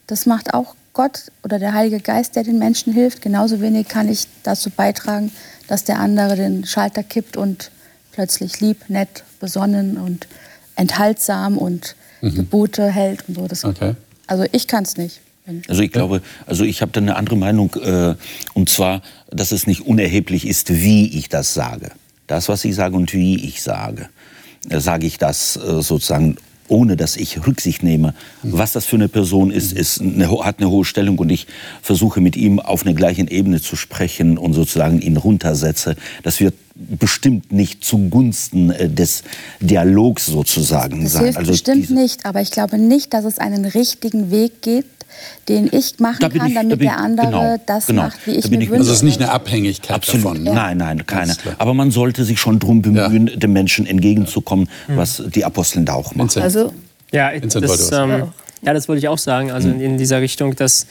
das 0.07 0.25
macht 0.25 0.53
auch 0.53 0.75
Gott 1.00 1.32
oder 1.44 1.60
der 1.60 1.74
Heilige 1.74 2.01
Geist, 2.01 2.36
der 2.36 2.44
den 2.44 2.60
Menschen 2.60 2.91
hilft. 2.91 3.22
Genauso 3.22 3.62
wenig 3.62 3.88
kann 3.88 4.10
ich 4.10 4.27
dazu 4.44 4.70
beitragen, 4.70 5.32
dass 5.70 5.86
der 5.86 5.98
andere 5.98 6.36
den 6.36 6.65
Schalter 6.65 7.03
kippt 7.03 7.38
und 7.38 7.72
plötzlich 8.12 8.60
lieb, 8.60 8.89
nett, 8.89 9.24
besonnen 9.39 9.96
und 9.96 10.27
enthaltsam 10.75 11.58
und 11.58 11.96
mhm. 12.20 12.36
Gebote 12.36 12.91
hält 12.91 13.24
und 13.29 13.36
so. 13.36 13.48
Das 13.48 13.63
okay. 13.63 13.96
Also 14.27 14.44
ich 14.51 14.68
kann 14.68 14.84
es 14.84 14.98
nicht. 14.98 15.22
Also 15.70 15.82
ich 15.84 15.94
glaube, 15.94 16.22
also 16.46 16.65
ich 16.65 16.82
habe 16.82 16.91
da 16.91 17.00
eine 17.00 17.15
andere 17.15 17.38
Meinung, 17.38 17.74
äh, 17.75 18.15
und 18.53 18.70
zwar, 18.70 19.01
dass 19.29 19.53
es 19.53 19.68
nicht 19.68 19.88
unerheblich 19.88 20.46
ist, 20.46 20.70
wie 20.70 21.18
ich 21.18 21.29
das 21.29 21.53
sage. 21.53 21.91
Das, 22.27 22.50
was 22.50 22.65
ich 22.65 22.75
sage 22.75 22.98
und 22.98 23.13
wie 23.13 23.41
ich 23.48 23.62
sage. 23.62 24.10
Äh, 24.68 24.82
sage 24.82 25.08
ich 25.08 25.18
das 25.18 25.56
äh, 25.56 25.82
sozusagen 25.82 26.36
ohne 26.69 26.95
dass 26.95 27.17
ich 27.17 27.45
Rücksicht 27.45 27.83
nehme, 27.83 28.13
was 28.43 28.73
das 28.73 28.85
für 28.85 28.95
eine 28.95 29.09
Person 29.09 29.51
ist, 29.51 29.73
ist 29.73 30.01
eine, 30.01 30.29
hat 30.43 30.59
eine 30.59 30.69
hohe 30.69 30.85
Stellung 30.85 31.17
und 31.19 31.29
ich 31.29 31.47
versuche 31.81 32.21
mit 32.21 32.35
ihm 32.35 32.59
auf 32.59 32.85
einer 32.85 32.93
gleichen 32.93 33.27
Ebene 33.27 33.61
zu 33.61 33.75
sprechen 33.75 34.38
und 34.38 34.53
sozusagen 34.53 35.01
ihn 35.01 35.17
runtersetze. 35.17 35.95
Das 36.23 36.39
wird 36.39 36.53
bestimmt 36.75 37.51
nicht 37.51 37.83
zugunsten 37.83 38.71
äh, 38.71 38.89
des 38.89 39.23
Dialogs 39.59 40.27
sozusagen 40.27 41.03
das 41.03 41.13
sein. 41.13 41.23
Hilft 41.23 41.38
also 41.38 41.51
bestimmt 41.51 41.89
nicht, 41.89 42.25
aber 42.25 42.41
ich 42.41 42.51
glaube 42.51 42.77
nicht, 42.77 43.13
dass 43.13 43.25
es 43.25 43.38
einen 43.38 43.65
richtigen 43.65 44.31
Weg 44.31 44.61
gibt, 44.61 44.99
den 45.48 45.70
ich 45.72 46.00
machen 46.00 46.20
da 46.20 46.30
kann, 46.30 46.48
ich, 46.48 46.54
damit 46.54 46.80
da 46.80 46.84
der 46.84 46.98
andere 46.98 47.25
genau, 47.28 47.56
das 47.66 47.88
genau, 47.88 48.04
macht, 48.04 48.25
wie 48.25 48.32
ich 48.32 48.44
da 48.44 48.50
mir 48.50 48.62
ich, 48.62 48.70
wünsche. 48.70 48.80
Also 48.80 48.92
es 48.92 48.98
ist 48.98 49.04
nicht 49.04 49.22
eine 49.22 49.32
Abhängigkeit 49.32 49.96
Absolut. 49.96 50.25
davon. 50.25 50.46
Ja. 50.46 50.54
Nein, 50.54 50.78
nein, 50.78 51.06
keine. 51.06 51.36
Aber 51.58 51.74
man 51.74 51.92
sollte 51.92 52.24
sich 52.24 52.39
schon 52.39 52.60
darum 52.60 52.82
bemühen, 52.82 53.28
ja. 53.28 53.36
den 53.36 53.54
Menschen 53.54 53.86
entgegenzukommen, 53.86 54.70
ja. 54.88 54.98
was 54.98 55.24
die 55.28 55.46
Aposteln 55.46 55.86
da 55.86 55.94
auch 55.94 56.16
machen. 56.16 56.42
Also, 56.42 56.74
ja, 57.12 57.32
das, 57.39 57.92
ähm, 57.92 58.32
ja, 58.62 58.74
das 58.74 58.88
wollte 58.88 59.00
ich 59.00 59.08
auch 59.08 59.18
sagen. 59.18 59.51
Also 59.51 59.70
in, 59.70 59.80
in 59.80 59.98
dieser 59.98 60.22
Richtung, 60.22 60.56
dass 60.56 60.86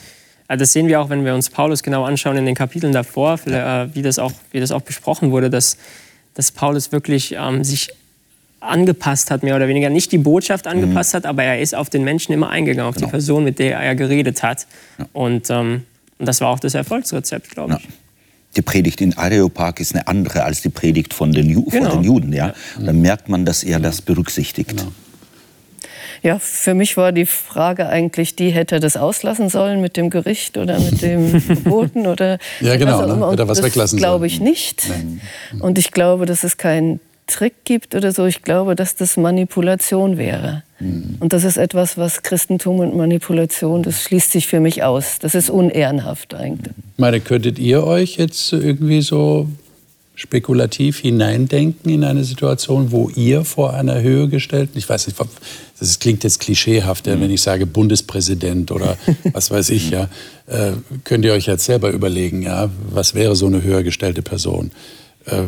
Also 0.49 0.61
das 0.61 0.73
sehen 0.73 0.89
wir 0.89 1.01
auch, 1.01 1.11
wenn 1.11 1.25
wir 1.25 1.35
uns 1.35 1.51
Paulus 1.51 1.83
genau 1.83 2.05
anschauen 2.05 2.37
in 2.37 2.47
den 2.47 2.55
Kapiteln 2.55 2.93
davor, 2.93 3.39
äh, 3.47 3.95
wie, 3.95 4.03
das 4.03 4.19
auch, 4.19 4.33
wie 4.51 4.61
das 4.61 4.73
auch 4.73 4.83
besprochen 4.83 5.31
wurde, 5.31 5.51
dass, 5.51 5.77
dass 6.35 6.51
Paulus 6.51 6.91
wirklich 6.91 7.35
ähm, 7.39 7.63
sich 7.63 7.91
angepasst 8.61 9.31
hat, 9.31 9.43
mehr 9.43 9.57
oder 9.57 9.69
weniger. 9.69 9.91
Nicht 9.91 10.13
die 10.13 10.19
Botschaft 10.19 10.65
mhm. 10.65 10.73
angepasst 10.73 11.13
mhm. 11.13 11.17
hat, 11.19 11.27
aber 11.27 11.45
er 11.45 11.61
ist 11.61 11.75
auf 11.75 11.91
den 11.91 12.05
Menschen 12.05 12.33
immer 12.33 12.51
eingegangen, 12.51 12.89
auf 12.89 12.97
genau. 12.97 13.07
die 13.07 13.11
Person, 13.11 13.45
mit 13.45 13.59
der 13.59 13.79
er 13.79 13.95
geredet 13.95 14.43
hat. 14.43 14.67
Ja. 14.99 15.07
Und, 15.13 15.51
ähm, 15.51 15.85
und 16.19 16.27
das 16.27 16.41
war 16.41 16.49
auch 16.49 16.61
das 16.61 16.75
Erfolgsrezept, 16.75 17.51
glaube 17.51 17.77
ich. 17.79 17.85
Ja. 17.85 17.91
Die 18.57 18.63
Predigt 18.63 19.01
in 19.01 19.17
Areopag 19.17 19.79
ist 19.79 19.95
eine 19.95 20.09
andere 20.09 20.43
als 20.43 20.63
die 20.63 20.71
Predigt 20.71 21.15
von 21.15 21.33
den, 21.33 21.49
Ju 21.49 21.65
genau. 21.65 21.91
von 21.91 21.99
den 21.99 22.05
Juden. 22.05 22.33
Ja? 22.33 22.49
ja. 22.49 22.55
Da 22.85 22.93
merkt 22.93 23.29
man, 23.29 23.45
dass 23.45 23.63
er 23.63 23.79
das 23.79 24.03
berücksichtigt. 24.03 24.71
Genau. 24.71 24.93
Ja, 26.23 26.39
für 26.41 26.75
mich 26.75 26.97
war 26.97 27.13
die 27.13 27.27
Frage 27.27 27.89
eigentlich, 27.89 28.35
die 28.35 28.51
hätte 28.51 28.81
das 28.81 28.97
auslassen 28.97 29.49
sollen 29.49 29.81
mit 29.81 29.97
dem 29.97 30.11
Gericht 30.11 30.57
oder 30.59 30.81
mit 30.81 31.01
dem 31.03 31.41
Verboten 31.41 32.07
oder 32.07 32.39
ja 32.61 32.77
genau, 32.77 33.07
ne? 33.07 33.27
oder 33.27 33.47
was 33.47 33.59
das 33.59 33.67
weglassen 33.67 33.99
glaube 33.99 34.27
ich 34.27 34.41
nicht. 34.41 34.89
Nein. 34.89 35.21
Und 35.61 35.79
ich 35.79 35.93
glaube, 35.93 36.27
dass 36.27 36.43
es 36.43 36.57
kein 36.57 36.99
Trick 37.29 37.65
gibt 37.65 37.95
oder 37.95 38.13
so. 38.13 38.27
Ich 38.27 38.43
glaube, 38.43 38.75
dass 38.75 38.97
das 38.97 39.17
Manipulation 39.17 40.19
wäre. 40.19 40.65
Mhm. 40.81 41.17
Und 41.21 41.33
das 41.33 41.45
ist 41.45 41.57
etwas, 41.57 41.97
was 41.97 42.23
Christentum 42.23 42.81
und 42.81 42.97
Manipulation, 42.97 43.83
das 43.83 44.03
schließt 44.03 44.33
sich 44.33 44.49
für 44.49 44.61
mich 44.61 44.83
aus. 44.83 45.19
Das 45.21 45.35
ist 45.35 45.51
unehrenhaft 45.51 46.35
eigentlich. 46.35 46.75
Ich 46.77 46.99
meine, 46.99 47.21
könntet 47.21 47.59
ihr 47.59 47.85
euch 47.85 48.17
jetzt 48.17 48.53
irgendwie 48.53 49.03
so 49.03 49.49
spekulativ 50.19 50.99
hineindenken 50.99 51.93
in 51.93 52.03
eine 52.03 52.25
Situation, 52.25 52.91
wo 52.91 53.09
ihr 53.11 53.45
vor 53.45 53.75
einer 53.75 54.03
Höhe 54.03 54.27
gestellt, 54.27 54.71
ich 54.75 54.89
weiß 54.89 55.07
nicht, 55.07 55.19
das 55.79 56.01
klingt 56.01 56.25
jetzt 56.25 56.41
klischeehaft, 56.41 57.07
mhm. 57.07 57.21
wenn 57.21 57.31
ich 57.31 57.41
sage 57.41 57.67
Bundespräsident 57.67 58.73
oder 58.73 58.99
was 59.33 59.53
weiß 59.53 59.71
ich, 59.71 59.91
ja, 59.91 60.09
äh, 60.49 60.73
könnt 61.05 61.25
ihr 61.25 61.35
euch 61.35 61.47
jetzt 61.47 61.67
selber 61.67 61.91
überlegen, 61.91 62.43
ja, 62.43 62.69
was 62.91 63.15
wäre 63.15 63.37
so 63.37 63.47
eine 63.47 63.63
höher 63.63 63.85
gestellte 63.85 64.23
Person? 64.23 64.73
Äh, 65.27 65.45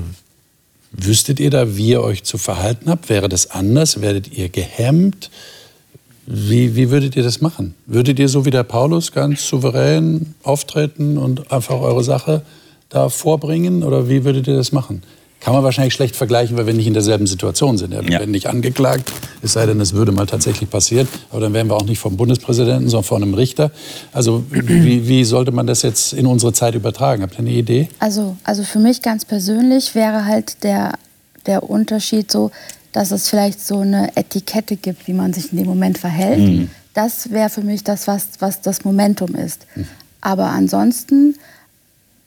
Wüsstet 0.93 1.39
ihr 1.41 1.51
da, 1.51 1.77
wie 1.77 1.91
ihr 1.91 2.03
euch 2.03 2.25
zu 2.25 2.37
verhalten 2.37 2.91
habt? 2.91 3.09
Wäre 3.09 3.29
das 3.29 3.51
anders? 3.51 4.01
Werdet 4.01 4.33
ihr 4.33 4.49
gehemmt? 4.49 5.31
Wie, 6.27 6.77
wie 6.77 6.91
würdet 6.91 7.17
ihr 7.17 7.23
das 7.23 7.41
machen? 7.41 7.75
Würdet 7.87 8.19
ihr 8.19 8.29
so 8.29 8.45
wie 8.45 8.51
der 8.51 8.63
Paulus 8.65 9.13
ganz 9.13 9.47
souverän 9.47 10.35
auftreten 10.43 11.19
und 11.19 11.51
einfach 11.53 11.81
eure 11.81 12.05
Sache 12.05 12.43
da 12.89 13.09
vorbringen? 13.09 13.83
Oder 13.83 14.09
wie 14.09 14.25
würdet 14.25 14.47
ihr 14.47 14.57
das 14.57 14.73
machen? 14.73 15.03
Kann 15.41 15.55
man 15.55 15.65
wahrscheinlich 15.65 15.95
schlecht 15.95 16.17
vergleichen, 16.17 16.59
weil 16.59 16.67
wir 16.67 16.75
nicht 16.75 16.87
in 16.87 16.93
derselben 16.93 17.27
Situation 17.27 17.79
sind. 17.79 17.93
Wir 17.93 18.03
ja. 18.03 18.19
werden 18.19 18.31
nicht 18.31 18.47
angeklagt, 18.47 19.11
es 19.43 19.55
sei 19.55 19.65
denn, 19.65 19.81
es 19.81 19.95
würde 19.95 20.13
mal 20.13 20.27
tatsächlich 20.27 20.69
passieren. 20.69 21.09
Aber 21.31 21.41
dann 21.41 21.55
wären 21.55 21.69
wir 21.69 21.77
auch 21.77 21.87
nicht 21.87 21.99
vom 21.99 22.19
Bundespräsidenten, 22.19 22.91
sondern 22.91 23.05
von 23.05 23.23
einem 23.23 23.33
Richter. 23.33 23.71
Also 24.13 24.45
wie, 24.51 25.09
wie 25.09 25.25
sollte 25.25 25.51
man 25.51 25.67
das 25.67 25.81
jetzt 25.81 26.13
in 26.13 26.27
unsere 26.27 26.53
Zeit 26.53 26.75
übertragen? 26.75 27.23
Habt 27.23 27.35
ihr 27.35 27.39
eine 27.39 27.51
Idee? 27.51 27.89
Also, 28.01 28.37
also 28.45 28.65
für 28.65 28.79
mich 28.79 29.01
ganz 29.01 29.25
persönlich 29.25 29.95
wäre 29.95 30.27
halt 30.27 30.63
der, 30.63 30.93
der 31.47 31.69
Unterschied 31.69 32.31
so, 32.31 32.51
dass 32.93 33.11
es 33.11 33.31
vielleicht 33.31 33.67
so 33.67 33.79
eine 33.79 34.17
Etikette 34.17 34.77
gibt, 34.77 35.07
wie 35.09 35.15
man 35.15 35.33
sich 35.33 35.53
in 35.53 35.59
dem 35.59 35.67
Moment 35.67 35.97
verhält. 35.97 36.41
Mhm. 36.41 36.71
Das 36.93 37.31
wäre 37.31 37.49
für 37.49 37.63
mich 37.63 37.83
das, 37.83 38.07
was, 38.07 38.27
was 38.41 38.61
das 38.61 38.85
Momentum 38.85 39.35
ist. 39.37 39.67
Mhm. 39.75 39.87
Aber 40.21 40.49
ansonsten 40.49 41.37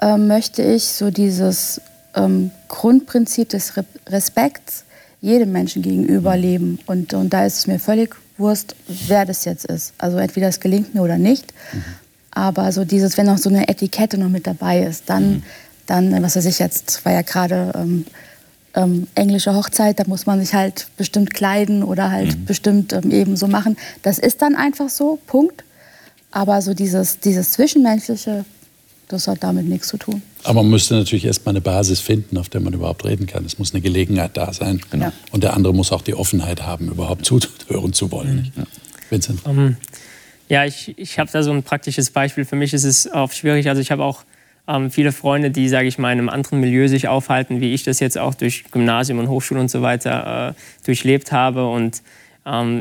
äh, 0.02 0.18
möchte 0.18 0.64
ich 0.64 0.86
so 0.86 1.12
dieses 1.12 1.80
ähm, 2.16 2.52
Grundprinzip 2.68 3.50
des 3.50 3.78
Re 3.78 3.86
Respekts 4.08 4.86
jedem 5.22 5.52
Menschen 5.54 5.82
gegenüber 5.82 6.36
leben. 6.36 6.80
Und, 6.86 7.14
und 7.14 7.32
da 7.32 7.46
ist 7.46 7.60
es 7.60 7.68
mir 7.68 7.80
völlig 7.80 8.16
Wurst, 8.38 8.76
wer 9.08 9.26
das 9.26 9.46
jetzt 9.46 9.66
ist. 9.66 9.94
Also 9.98 10.18
entweder 10.18 10.48
es 10.48 10.60
gelingt 10.60 10.94
mir 10.94 11.02
oder 11.02 11.18
nicht. 11.18 11.54
Mhm. 11.72 11.84
Aber 12.32 12.72
so 12.72 12.84
dieses, 12.84 13.18
wenn 13.18 13.28
noch 13.28 13.38
so 13.38 13.50
eine 13.50 13.70
Etikette 13.70 14.18
noch 14.18 14.30
mit 14.30 14.48
dabei 14.48 14.84
ist, 14.84 15.10
dann, 15.10 15.30
mhm. 15.30 15.44
dann 15.86 16.24
was 16.24 16.36
weiß 16.36 16.46
ich 16.46 16.60
jetzt, 16.60 17.06
war 17.06 17.14
ja 17.14 17.22
gerade 17.22 17.72
ähm, 17.76 18.06
ähm, 18.76 19.08
englische 19.16 19.56
Hochzeit, 19.56 20.00
da 20.00 20.04
muss 20.08 20.26
man 20.26 20.40
sich 20.40 20.54
halt 20.54 20.88
bestimmt 20.98 21.34
kleiden 21.34 21.84
oder 21.84 22.12
halt 22.12 22.38
mhm. 22.38 22.46
bestimmt 22.46 22.94
ähm, 22.94 23.12
eben 23.12 23.38
so 23.38 23.48
machen. 23.48 23.78
Das 24.02 24.20
ist 24.20 24.42
dann 24.42 24.56
einfach 24.56 24.90
so, 24.90 25.20
Punkt. 25.28 25.64
Aber 26.32 26.62
so 26.64 26.74
dieses, 26.74 27.20
dieses 27.20 27.52
Zwischenmenschliche, 27.52 28.44
das 29.14 29.28
hat 29.28 29.44
damit 29.44 29.66
nichts 29.66 29.88
zu 29.88 29.98
tun. 29.98 30.22
Aber 30.44 30.64
man 30.64 30.72
müsste 30.72 30.96
natürlich 30.96 31.26
erstmal 31.26 31.54
eine 31.54 31.62
Basis 31.62 32.00
finden, 32.00 32.38
auf 32.38 32.50
der 32.50 32.62
man 32.62 32.74
überhaupt 32.74 33.06
reden 33.06 33.28
kann. 33.28 33.46
Es 33.46 33.60
muss 33.60 33.74
eine 33.74 33.82
Gelegenheit 33.82 34.36
da 34.36 34.52
sein. 34.52 34.82
Genau. 34.90 35.12
Und 35.32 35.44
der 35.44 35.54
andere 35.54 35.74
muss 35.74 35.92
auch 35.92 36.02
die 36.02 36.16
Offenheit 36.16 36.64
haben, 36.64 36.90
überhaupt 36.90 37.26
zuhören 37.26 37.94
zu 37.94 38.12
wollen. 38.12 38.52
Mhm. 38.56 38.62
Ja. 38.62 38.68
Vincent? 39.10 39.46
Um, 39.46 39.58
ähm, 39.58 39.78
ja, 40.50 40.66
ich, 40.66 40.94
ich 40.98 41.20
habe 41.20 41.32
da 41.32 41.44
so 41.44 41.52
ein 41.52 41.64
praktisches 41.64 42.12
Beispiel. 42.12 42.46
Für 42.46 42.56
mich 42.56 42.74
ist 42.74 42.84
es 42.84 43.12
oft 43.12 43.38
schwierig. 43.38 43.70
Also 43.70 43.82
ich 43.82 43.92
habe 43.92 44.04
auch 44.04 44.24
ähm, 44.68 44.92
viele 44.92 45.12
Freunde, 45.12 45.52
die, 45.52 45.70
sage 45.70 45.88
ich 45.88 45.98
mal, 45.98 46.12
in 46.12 46.20
einem 46.20 46.30
anderen 46.30 46.60
Milieu 46.60 46.88
sich 46.88 47.08
aufhalten, 47.08 47.62
wie 47.62 47.74
ich 47.74 47.84
das 47.84 48.00
jetzt 48.00 48.18
auch 48.18 48.34
durch 48.34 48.66
Gymnasium 48.72 49.20
und 49.20 49.30
Hochschule 49.30 49.60
und 49.60 49.70
so 49.70 49.82
weiter 49.82 50.50
äh, 50.50 50.86
durchlebt 50.86 51.32
habe. 51.32 51.68
Und 51.70 52.02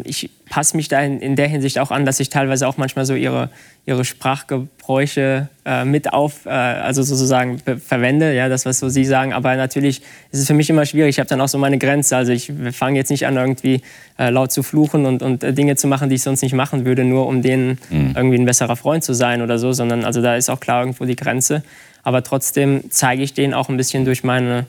ich 0.05 0.29
passe 0.51 0.77
mich 0.77 0.89
da 0.89 1.01
in, 1.01 1.21
in, 1.21 1.37
der 1.37 1.47
Hinsicht 1.47 1.79
auch 1.79 1.93
an, 1.93 2.05
dass 2.05 2.19
ich 2.19 2.31
teilweise 2.31 2.67
auch 2.67 2.79
manchmal 2.79 3.07
so 3.07 3.15
ihre, 3.15 3.49
ihre 3.87 4.05
Sprachgebräuche 4.05 5.49
äh, 5.65 5.85
mit 5.85 6.13
auf, 6.13 6.47
äh, 6.47 6.51
also 6.51 7.05
sozusagen 7.05 7.61
verwende, 7.79 8.35
ja, 8.35 8.49
das, 8.49 8.67
was 8.67 8.81
so 8.81 8.89
Sie 8.89 9.05
sagen. 9.05 9.33
Aber 9.33 9.55
natürlich 9.55 10.03
ist 10.33 10.41
es 10.41 10.49
für 10.49 10.55
mich 10.55 10.69
immer 10.69 10.85
schwierig. 10.85 11.11
Ich 11.11 11.19
habe 11.21 11.29
dann 11.29 11.41
auch 11.41 11.49
so 11.49 11.59
meine 11.59 11.79
Grenze. 11.79 12.17
Also 12.17 12.33
ich 12.33 12.53
fange 12.73 12.99
jetzt 12.99 13.11
nicht 13.11 13.25
an, 13.25 13.37
irgendwie 13.37 13.83
äh, 14.19 14.31
laut 14.31 14.51
zu 14.51 14.65
fluchen 14.65 15.07
und, 15.07 15.23
und 15.23 15.45
äh, 15.45 15.53
Dinge 15.53 15.77
zu 15.77 15.87
machen, 15.87 16.09
die 16.09 16.17
ich 16.17 16.23
sonst 16.23 16.43
nicht 16.43 16.55
machen 16.55 16.85
würde, 16.85 17.05
nur 17.05 17.29
um 17.29 17.41
denen 17.41 17.79
mhm. 17.89 18.15
irgendwie 18.17 18.39
ein 18.39 18.45
besserer 18.45 18.75
Freund 18.75 19.05
zu 19.05 19.15
sein 19.15 19.43
oder 19.43 19.61
so, 19.61 19.73
sondern 19.73 20.05
also 20.05 20.21
da 20.23 20.35
ist 20.35 20.51
auch 20.51 20.59
klar 20.59 20.81
irgendwo 20.81 21.05
die 21.05 21.17
Grenze. 21.17 21.63
Aber 22.03 22.25
trotzdem 22.25 22.91
zeige 22.91 23.23
ich 23.23 23.33
denen 23.33 23.55
auch 23.55 23.69
ein 23.69 23.77
bisschen 23.77 24.05
durch 24.05 24.25
meine 24.25 24.67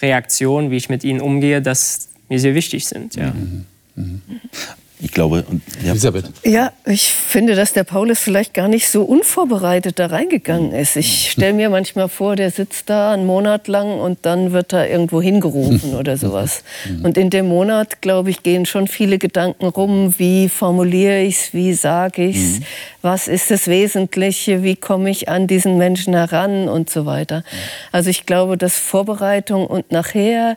Reaktion, 0.00 0.72
wie 0.72 0.76
ich 0.76 0.88
mit 0.88 1.04
ihnen 1.04 1.20
umgehe, 1.20 1.62
dass 1.62 2.08
mir 2.28 2.40
sehr 2.40 2.56
wichtig 2.56 2.86
sind. 2.86 3.14
Ja. 3.14 3.28
Mhm. 3.28 3.66
Ich 5.04 5.10
glaube, 5.10 5.44
ja. 5.82 5.90
Elisabeth. 5.90 6.26
Ja, 6.44 6.72
ich 6.86 7.12
finde, 7.12 7.56
dass 7.56 7.72
der 7.72 7.82
Paulus 7.82 8.20
vielleicht 8.20 8.54
gar 8.54 8.68
nicht 8.68 8.88
so 8.88 9.02
unvorbereitet 9.02 9.98
da 9.98 10.06
reingegangen 10.06 10.70
ist. 10.70 10.94
Ich 10.94 11.32
stelle 11.32 11.54
mir 11.54 11.70
manchmal 11.70 12.08
vor, 12.08 12.36
der 12.36 12.52
sitzt 12.52 12.88
da 12.88 13.12
einen 13.12 13.26
Monat 13.26 13.66
lang 13.66 13.98
und 13.98 14.20
dann 14.22 14.52
wird 14.52 14.72
er 14.72 14.88
irgendwo 14.88 15.20
hingerufen 15.20 15.94
oder 15.98 16.16
sowas. 16.16 16.62
Und 17.02 17.18
in 17.18 17.30
dem 17.30 17.48
Monat, 17.48 18.00
glaube 18.00 18.30
ich, 18.30 18.44
gehen 18.44 18.64
schon 18.64 18.86
viele 18.86 19.18
Gedanken 19.18 19.66
rum, 19.66 20.14
wie 20.18 20.48
formuliere 20.48 21.22
ich 21.22 21.36
es, 21.36 21.52
wie 21.52 21.74
sage 21.74 22.22
ich 22.22 22.36
es, 22.36 22.60
mhm. 22.60 22.64
was 23.02 23.26
ist 23.26 23.50
das 23.50 23.66
Wesentliche, 23.66 24.62
wie 24.62 24.76
komme 24.76 25.10
ich 25.10 25.28
an 25.28 25.48
diesen 25.48 25.78
Menschen 25.78 26.14
heran 26.14 26.68
und 26.68 26.90
so 26.90 27.06
weiter. 27.06 27.42
Also 27.90 28.08
ich 28.08 28.24
glaube, 28.24 28.56
dass 28.56 28.78
Vorbereitung 28.78 29.66
und 29.66 29.90
nachher 29.90 30.56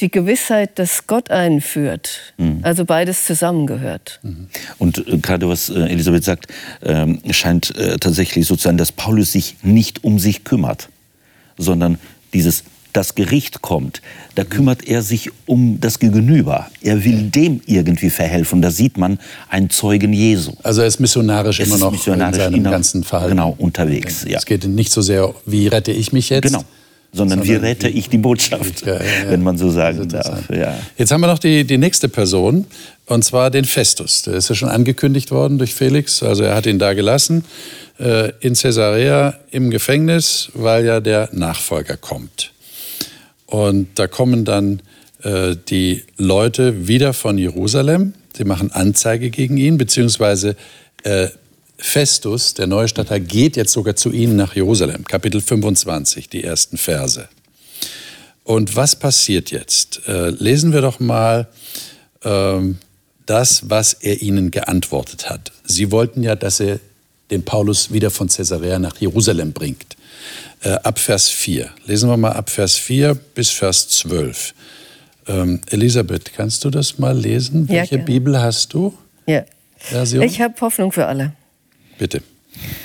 die 0.00 0.10
Gewissheit, 0.10 0.78
dass 0.78 1.06
Gott 1.06 1.30
einen 1.30 1.60
führt. 1.60 2.34
Mhm. 2.36 2.60
Also 2.62 2.84
beides 2.84 3.24
zusammengehört. 3.24 4.20
Mhm. 4.22 4.48
Und 4.78 5.06
äh, 5.06 5.18
gerade 5.18 5.48
was 5.48 5.68
äh, 5.68 5.80
Elisabeth 5.80 6.24
sagt, 6.24 6.48
äh, 6.80 7.06
scheint 7.32 7.76
äh, 7.76 7.96
tatsächlich 7.98 8.46
so 8.46 8.56
zu 8.56 8.64
sein, 8.64 8.76
dass 8.76 8.92
Paulus 8.92 9.32
sich 9.32 9.56
nicht 9.62 10.04
um 10.04 10.18
sich 10.18 10.44
kümmert, 10.44 10.88
sondern 11.56 11.98
dieses 12.34 12.64
das 12.92 13.14
Gericht 13.14 13.60
kommt, 13.60 14.00
da 14.36 14.44
mhm. 14.44 14.48
kümmert 14.48 14.88
er 14.88 15.02
sich 15.02 15.30
um 15.44 15.80
das 15.80 15.98
Gegenüber. 15.98 16.70
Er 16.80 17.04
will 17.04 17.24
dem 17.24 17.60
irgendwie 17.66 18.08
verhelfen. 18.08 18.62
Da 18.62 18.70
sieht 18.70 18.96
man 18.96 19.18
einen 19.50 19.68
Zeugen 19.68 20.14
Jesu. 20.14 20.52
Also 20.62 20.80
er 20.80 20.86
ist 20.86 20.98
missionarisch 20.98 21.60
es 21.60 21.68
immer 21.68 21.78
noch 21.78 21.92
missionarisch 21.92 22.38
in 22.38 22.52
seinem 22.52 22.64
ganzen 22.64 23.04
Verhalten. 23.04 23.36
Genau, 23.36 23.54
unterwegs. 23.58 24.24
Ja. 24.26 24.38
Es 24.38 24.46
geht 24.46 24.64
nicht 24.64 24.92
so 24.92 25.02
sehr, 25.02 25.34
wie 25.44 25.68
rette 25.68 25.92
ich 25.92 26.12
mich 26.12 26.30
jetzt, 26.30 26.44
genau 26.44 26.64
sondern, 27.16 27.44
wie 27.44 27.54
rette 27.54 27.88
ich 27.88 28.08
die 28.08 28.18
Botschaft, 28.18 28.84
ja, 28.86 28.94
ja, 28.94 29.00
ja. 29.00 29.30
wenn 29.30 29.42
man 29.42 29.56
so 29.58 29.70
sagen 29.70 30.08
darf. 30.08 30.42
Jetzt 30.96 31.10
haben 31.10 31.20
wir 31.20 31.26
noch 31.26 31.38
die, 31.38 31.64
die 31.64 31.78
nächste 31.78 32.08
Person, 32.08 32.66
und 33.06 33.24
zwar 33.24 33.50
den 33.50 33.64
Festus. 33.64 34.22
Der 34.22 34.34
ist 34.34 34.48
ja 34.48 34.54
schon 34.54 34.68
angekündigt 34.68 35.30
worden 35.30 35.58
durch 35.58 35.74
Felix, 35.74 36.22
also 36.22 36.44
er 36.44 36.54
hat 36.54 36.66
ihn 36.66 36.78
da 36.78 36.94
gelassen, 36.94 37.44
äh, 37.98 38.32
in 38.40 38.54
Caesarea 38.54 39.34
im 39.50 39.70
Gefängnis, 39.70 40.50
weil 40.54 40.84
ja 40.84 41.00
der 41.00 41.28
Nachfolger 41.32 41.96
kommt. 41.96 42.52
Und 43.46 43.88
da 43.94 44.06
kommen 44.06 44.44
dann 44.44 44.82
äh, 45.22 45.56
die 45.68 46.02
Leute 46.16 46.88
wieder 46.88 47.12
von 47.12 47.38
Jerusalem, 47.38 48.14
sie 48.36 48.44
machen 48.44 48.72
Anzeige 48.72 49.30
gegen 49.30 49.56
ihn, 49.56 49.78
beziehungsweise 49.78 50.56
äh, 51.04 51.28
Festus, 51.78 52.54
der 52.54 52.66
neue 52.66 52.88
Stadtteil, 52.88 53.20
geht 53.20 53.56
jetzt 53.56 53.72
sogar 53.72 53.96
zu 53.96 54.10
ihnen 54.10 54.36
nach 54.36 54.54
Jerusalem. 54.54 55.04
Kapitel 55.04 55.40
25, 55.40 56.28
die 56.28 56.42
ersten 56.42 56.78
Verse. 56.78 57.28
Und 58.44 58.76
was 58.76 58.96
passiert 58.96 59.50
jetzt? 59.50 60.02
Äh, 60.06 60.30
lesen 60.30 60.72
wir 60.72 60.80
doch 60.80 61.00
mal 61.00 61.48
ähm, 62.24 62.78
das, 63.26 63.68
was 63.68 63.92
er 63.92 64.22
ihnen 64.22 64.50
geantwortet 64.50 65.28
hat. 65.28 65.52
Sie 65.64 65.90
wollten 65.90 66.22
ja, 66.22 66.36
dass 66.36 66.60
er 66.60 66.78
den 67.30 67.44
Paulus 67.44 67.92
wieder 67.92 68.10
von 68.10 68.28
Caesarea 68.28 68.78
nach 68.78 68.96
Jerusalem 68.98 69.52
bringt. 69.52 69.96
Äh, 70.62 70.70
ab 70.70 70.98
Vers 70.98 71.28
4. 71.28 71.68
Lesen 71.86 72.08
wir 72.08 72.16
mal 72.16 72.32
ab 72.32 72.48
Vers 72.48 72.76
4 72.76 73.14
bis 73.14 73.50
Vers 73.50 73.88
12. 73.88 74.54
Ähm, 75.28 75.60
Elisabeth, 75.70 76.32
kannst 76.34 76.64
du 76.64 76.70
das 76.70 76.98
mal 76.98 77.18
lesen? 77.18 77.68
Welche 77.68 77.96
ja, 77.96 78.02
Bibel 78.02 78.40
hast 78.40 78.72
du? 78.72 78.96
Ja. 79.26 79.44
Version? 79.78 80.22
Ich 80.22 80.40
habe 80.40 80.54
Hoffnung 80.60 80.92
für 80.92 81.06
alle. 81.06 81.32
Bitte. 81.98 82.22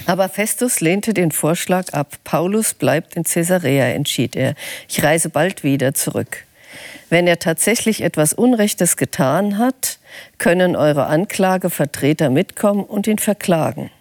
Aber 0.05 0.29
Festus 0.29 0.81
lehnte 0.81 1.13
den 1.13 1.31
Vorschlag 1.31 1.93
ab. 1.93 2.17
Paulus 2.23 2.73
bleibt 2.73 3.15
in 3.15 3.23
Caesarea, 3.23 3.85
entschied 3.85 4.35
er. 4.35 4.55
Ich 4.89 5.03
reise 5.03 5.29
bald 5.29 5.63
wieder 5.63 5.93
zurück. 5.93 6.45
Wenn 7.09 7.27
er 7.27 7.39
tatsächlich 7.39 8.01
etwas 8.01 8.33
Unrechtes 8.33 8.97
getan 8.97 9.57
hat, 9.57 9.99
können 10.37 10.75
eure 10.75 11.07
Anklagevertreter 11.07 12.29
mitkommen 12.29 12.83
und 12.83 13.07
ihn 13.07 13.19
verklagen. 13.19 13.91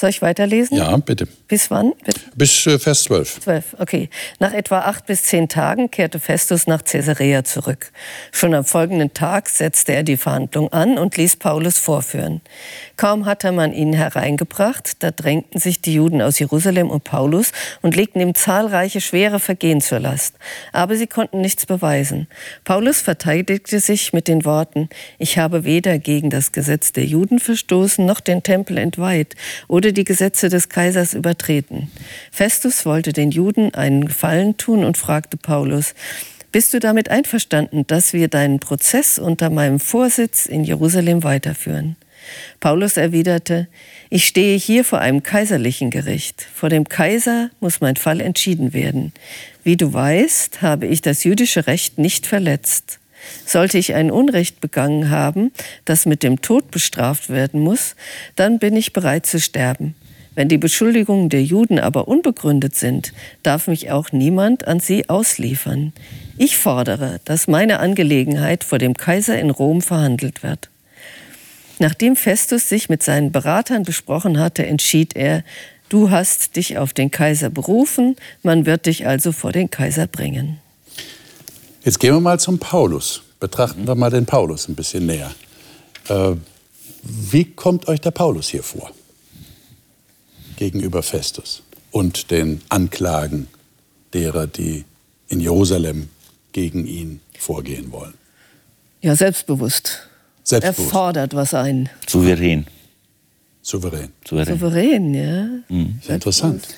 Soll 0.00 0.08
ich 0.08 0.22
weiterlesen? 0.22 0.78
Ja, 0.78 0.96
bitte. 0.96 1.28
Bis 1.46 1.70
wann? 1.70 1.92
Bitte? 2.02 2.22
Bis 2.34 2.66
äh, 2.66 2.78
Vers 2.78 3.02
12. 3.02 3.40
12, 3.40 3.76
okay. 3.80 4.08
Nach 4.38 4.54
etwa 4.54 4.78
acht 4.78 5.04
bis 5.04 5.24
zehn 5.24 5.46
Tagen 5.46 5.90
kehrte 5.90 6.18
Festus 6.18 6.66
nach 6.66 6.82
Caesarea 6.84 7.44
zurück. 7.44 7.92
Schon 8.32 8.54
am 8.54 8.64
folgenden 8.64 9.12
Tag 9.12 9.50
setzte 9.50 9.92
er 9.92 10.02
die 10.02 10.16
Verhandlung 10.16 10.72
an 10.72 10.96
und 10.96 11.18
ließ 11.18 11.36
Paulus 11.36 11.76
vorführen. 11.76 12.40
Kaum 12.96 13.26
hatte 13.26 13.52
man 13.52 13.74
ihn 13.74 13.92
hereingebracht, 13.92 15.02
da 15.02 15.10
drängten 15.10 15.60
sich 15.60 15.82
die 15.82 15.92
Juden 15.92 16.22
aus 16.22 16.38
Jerusalem 16.38 16.88
und 16.88 17.04
Paulus 17.04 17.52
und 17.82 17.94
legten 17.94 18.22
ihm 18.22 18.34
zahlreiche 18.34 19.02
schwere 19.02 19.38
Vergehen 19.38 19.82
zur 19.82 20.00
Last. 20.00 20.36
Aber 20.72 20.96
sie 20.96 21.08
konnten 21.08 21.42
nichts 21.42 21.66
beweisen. 21.66 22.26
Paulus 22.64 23.02
verteidigte 23.02 23.80
sich 23.80 24.14
mit 24.14 24.28
den 24.28 24.46
Worten, 24.46 24.88
ich 25.18 25.36
habe 25.36 25.64
weder 25.64 25.98
gegen 25.98 26.30
das 26.30 26.52
Gesetz 26.52 26.92
der 26.92 27.04
Juden 27.04 27.38
verstoßen, 27.38 28.06
noch 28.06 28.20
den 28.20 28.42
Tempel 28.42 28.78
entweiht 28.78 29.34
oder 29.68 29.89
die 29.92 30.04
Gesetze 30.04 30.48
des 30.48 30.68
Kaisers 30.68 31.14
übertreten. 31.14 31.90
Festus 32.30 32.86
wollte 32.86 33.12
den 33.12 33.30
Juden 33.30 33.74
einen 33.74 34.06
Gefallen 34.06 34.56
tun 34.56 34.84
und 34.84 34.96
fragte 34.96 35.36
Paulus, 35.36 35.94
bist 36.52 36.74
du 36.74 36.80
damit 36.80 37.08
einverstanden, 37.10 37.86
dass 37.86 38.12
wir 38.12 38.28
deinen 38.28 38.58
Prozess 38.58 39.18
unter 39.18 39.50
meinem 39.50 39.78
Vorsitz 39.78 40.46
in 40.46 40.64
Jerusalem 40.64 41.22
weiterführen? 41.22 41.96
Paulus 42.60 42.96
erwiderte, 42.96 43.68
ich 44.10 44.26
stehe 44.26 44.58
hier 44.58 44.84
vor 44.84 45.00
einem 45.00 45.22
kaiserlichen 45.22 45.90
Gericht. 45.90 46.46
Vor 46.54 46.68
dem 46.68 46.88
Kaiser 46.88 47.50
muss 47.60 47.80
mein 47.80 47.96
Fall 47.96 48.20
entschieden 48.20 48.72
werden. 48.72 49.12
Wie 49.64 49.76
du 49.76 49.92
weißt, 49.92 50.62
habe 50.62 50.86
ich 50.86 51.02
das 51.02 51.24
jüdische 51.24 51.66
Recht 51.66 51.98
nicht 51.98 52.26
verletzt. 52.26 52.99
Sollte 53.46 53.78
ich 53.78 53.94
ein 53.94 54.10
Unrecht 54.10 54.60
begangen 54.60 55.10
haben, 55.10 55.52
das 55.84 56.06
mit 56.06 56.22
dem 56.22 56.40
Tod 56.42 56.70
bestraft 56.70 57.28
werden 57.28 57.60
muss, 57.60 57.96
dann 58.36 58.58
bin 58.58 58.76
ich 58.76 58.92
bereit 58.92 59.26
zu 59.26 59.40
sterben. 59.40 59.94
Wenn 60.34 60.48
die 60.48 60.58
Beschuldigungen 60.58 61.28
der 61.28 61.42
Juden 61.42 61.78
aber 61.78 62.08
unbegründet 62.08 62.76
sind, 62.76 63.12
darf 63.42 63.66
mich 63.66 63.90
auch 63.90 64.12
niemand 64.12 64.66
an 64.66 64.80
sie 64.80 65.08
ausliefern. 65.08 65.92
Ich 66.38 66.56
fordere, 66.56 67.20
dass 67.24 67.48
meine 67.48 67.80
Angelegenheit 67.80 68.64
vor 68.64 68.78
dem 68.78 68.96
Kaiser 68.96 69.38
in 69.38 69.50
Rom 69.50 69.82
verhandelt 69.82 70.42
wird. 70.42 70.70
Nachdem 71.80 72.14
Festus 72.14 72.68
sich 72.68 72.88
mit 72.88 73.02
seinen 73.02 73.32
Beratern 73.32 73.82
besprochen 73.82 74.38
hatte, 74.38 74.66
entschied 74.66 75.16
er, 75.16 75.42
du 75.88 76.10
hast 76.10 76.56
dich 76.56 76.78
auf 76.78 76.92
den 76.92 77.10
Kaiser 77.10 77.50
berufen, 77.50 78.16
man 78.42 78.66
wird 78.66 78.86
dich 78.86 79.06
also 79.06 79.32
vor 79.32 79.50
den 79.50 79.70
Kaiser 79.70 80.06
bringen. 80.06 80.58
Jetzt 81.82 81.98
gehen 81.98 82.14
wir 82.14 82.20
mal 82.20 82.38
zum 82.38 82.58
Paulus. 82.58 83.22
Betrachten 83.38 83.86
wir 83.86 83.94
mal 83.94 84.10
den 84.10 84.26
Paulus 84.26 84.68
ein 84.68 84.74
bisschen 84.74 85.06
näher. 85.06 85.30
Äh, 86.08 86.32
wie 87.02 87.44
kommt 87.44 87.88
euch 87.88 88.00
der 88.00 88.10
Paulus 88.10 88.48
hier 88.48 88.62
vor? 88.62 88.90
Gegenüber 90.56 91.02
Festus 91.02 91.62
und 91.90 92.30
den 92.30 92.60
Anklagen 92.68 93.48
derer, 94.12 94.46
die 94.46 94.84
in 95.28 95.40
Jerusalem 95.40 96.10
gegen 96.52 96.86
ihn 96.86 97.20
vorgehen 97.38 97.90
wollen. 97.92 98.14
Ja, 99.00 99.16
selbstbewusst. 99.16 100.08
Selbstbewusst. 100.44 100.88
Er 100.88 100.90
fordert 100.90 101.34
was 101.34 101.54
ein. 101.54 101.88
Souverän. 102.06 102.66
Souverän. 103.62 104.12
Souverän. 104.28 104.58
Souverän, 104.58 105.14
ja. 105.14 105.46
Mhm. 105.68 106.00
Interessant. 106.06 106.68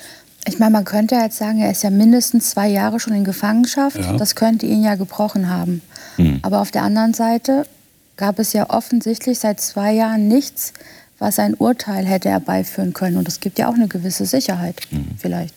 Ich 0.45 0.59
meine, 0.59 0.71
man 0.71 0.85
könnte 0.85 1.15
jetzt 1.15 1.37
sagen, 1.37 1.59
er 1.59 1.71
ist 1.71 1.83
ja 1.83 1.89
mindestens 1.89 2.49
zwei 2.49 2.67
Jahre 2.67 2.99
schon 2.99 3.13
in 3.13 3.23
Gefangenschaft. 3.23 3.97
Ja. 3.97 4.17
Das 4.17 4.35
könnte 4.35 4.65
ihn 4.65 4.83
ja 4.83 4.95
gebrochen 4.95 5.49
haben. 5.49 5.81
Aber 6.41 6.61
auf 6.61 6.71
der 6.71 6.83
anderen 6.83 7.13
Seite 7.13 7.65
gab 8.17 8.39
es 8.39 8.53
ja 8.53 8.69
offensichtlich 8.69 9.39
seit 9.39 9.59
zwei 9.59 9.93
Jahren 9.93 10.27
nichts, 10.27 10.73
was 11.17 11.39
ein 11.39 11.53
Urteil 11.53 12.05
hätte 12.05 12.29
herbeiführen 12.29 12.93
können. 12.93 13.17
Und 13.17 13.27
es 13.27 13.39
gibt 13.39 13.57
ja 13.57 13.69
auch 13.69 13.73
eine 13.75 13.87
gewisse 13.87 14.25
Sicherheit, 14.25 14.81
vielleicht. 15.17 15.55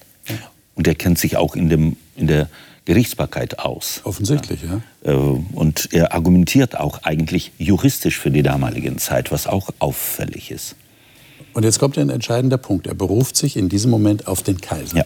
Und 0.74 0.86
er 0.86 0.94
kennt 0.94 1.18
sich 1.18 1.36
auch 1.36 1.56
in, 1.56 1.68
dem, 1.68 1.96
in 2.14 2.26
der 2.26 2.48
Gerichtsbarkeit 2.84 3.58
aus. 3.58 4.00
Offensichtlich, 4.04 4.60
ja. 4.62 4.80
Äh, 5.10 5.16
Und 5.52 5.88
er 5.92 6.14
argumentiert 6.14 6.78
auch 6.78 7.02
eigentlich 7.02 7.52
juristisch 7.58 8.18
für 8.18 8.30
die 8.30 8.42
damalige 8.42 8.94
Zeit, 8.96 9.32
was 9.32 9.46
auch 9.46 9.70
auffällig 9.80 10.50
ist. 10.50 10.76
Und 11.56 11.62
jetzt 11.62 11.78
kommt 11.78 11.96
ein 11.96 12.10
entscheidender 12.10 12.58
Punkt. 12.58 12.86
Er 12.86 12.92
beruft 12.92 13.34
sich 13.34 13.56
in 13.56 13.70
diesem 13.70 13.90
Moment 13.90 14.28
auf 14.28 14.42
den 14.42 14.60
Kaiser. 14.60 14.98
Ja. 14.98 15.04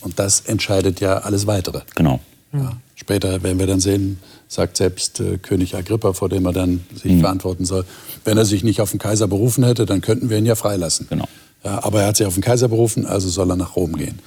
Und 0.00 0.18
das 0.18 0.40
entscheidet 0.40 1.00
ja 1.00 1.18
alles 1.18 1.46
Weitere. 1.46 1.82
Genau. 1.94 2.18
Ja. 2.54 2.78
Später 2.94 3.42
werden 3.42 3.58
wir 3.58 3.66
dann 3.66 3.78
sehen, 3.78 4.18
sagt 4.48 4.78
selbst 4.78 5.20
äh, 5.20 5.36
König 5.36 5.76
Agrippa, 5.76 6.14
vor 6.14 6.30
dem 6.30 6.46
er 6.46 6.54
dann 6.54 6.80
sich 6.94 7.20
verantworten 7.20 7.66
soll, 7.66 7.84
wenn 8.24 8.38
er 8.38 8.46
sich 8.46 8.64
nicht 8.64 8.80
auf 8.80 8.90
den 8.90 9.00
Kaiser 9.00 9.28
berufen 9.28 9.64
hätte, 9.64 9.84
dann 9.84 10.00
könnten 10.00 10.30
wir 10.30 10.38
ihn 10.38 10.46
ja 10.46 10.54
freilassen. 10.54 11.08
Genau. 11.10 11.28
Ja, 11.62 11.84
aber 11.84 12.00
er 12.00 12.06
hat 12.06 12.16
sich 12.16 12.26
auf 12.26 12.34
den 12.34 12.42
Kaiser 12.42 12.68
berufen, 12.68 13.04
also 13.04 13.28
soll 13.28 13.50
er 13.50 13.56
nach 13.56 13.76
Rom 13.76 13.94
gehen. 13.94 14.18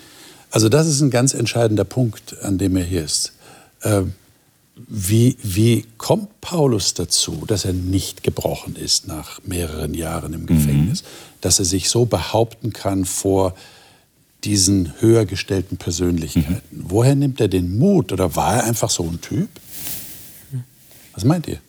Also 0.51 0.69
das 0.69 0.85
ist 0.85 1.01
ein 1.01 1.09
ganz 1.09 1.33
entscheidender 1.33 1.83
Punkt, 1.83 2.43
an 2.43 2.59
dem 2.59 2.77
er 2.77 2.83
hier 2.83 3.03
ist. 3.03 3.33
Ähm, 3.81 4.13
wie, 4.75 5.37
wie 5.41 5.85
kommt 5.97 6.41
Paulus 6.41 6.93
dazu, 6.93 7.45
dass 7.47 7.65
er 7.65 7.73
nicht 7.73 8.23
gebrochen 8.23 8.75
ist 8.75 9.07
nach 9.07 9.39
mehreren 9.45 9.93
Jahren 9.93 10.33
im 10.33 10.45
Gefängnis, 10.45 11.03
dass 11.41 11.59
er 11.59 11.65
sich 11.65 11.89
so 11.89 12.05
behaupten 12.05 12.73
kann 12.73 13.05
vor 13.05 13.55
diesen 14.43 14.93
höher 14.99 15.25
gestellten 15.25 15.77
Persönlichkeiten? 15.77 16.61
Woher 16.71 17.15
nimmt 17.15 17.41
er 17.41 17.47
den 17.47 17.77
Mut 17.77 18.11
oder 18.11 18.35
war 18.35 18.57
er 18.57 18.63
einfach 18.65 18.89
so 18.89 19.03
ein 19.03 19.21
Typ? 19.21 19.49
Was 21.13 21.23
meint 21.23 21.47
ihr? 21.47 21.59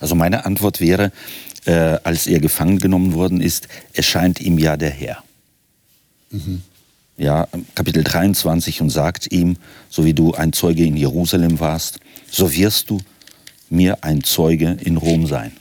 Also 0.00 0.14
meine 0.14 0.44
Antwort 0.44 0.80
wäre, 0.80 1.12
äh, 1.64 1.98
als 2.04 2.26
er 2.26 2.40
gefangen 2.40 2.78
genommen 2.78 3.12
worden 3.14 3.40
ist, 3.40 3.68
erscheint 3.92 4.40
ihm 4.40 4.58
ja 4.58 4.76
der 4.76 4.90
Herr. 4.90 5.22
Ja, 7.18 7.48
Kapitel 7.74 8.04
23 8.04 8.82
und 8.82 8.90
sagt 8.90 9.32
ihm, 9.32 9.56
so 9.88 10.04
wie 10.04 10.12
du 10.12 10.34
ein 10.34 10.52
Zeuge 10.52 10.84
in 10.84 10.96
Jerusalem 10.96 11.60
warst, 11.60 12.00
so 12.30 12.52
wirst 12.52 12.90
du 12.90 13.00
mir 13.70 14.04
ein 14.04 14.22
Zeuge 14.22 14.76
in 14.80 14.96
Rom 14.96 15.26
sein. 15.26 15.52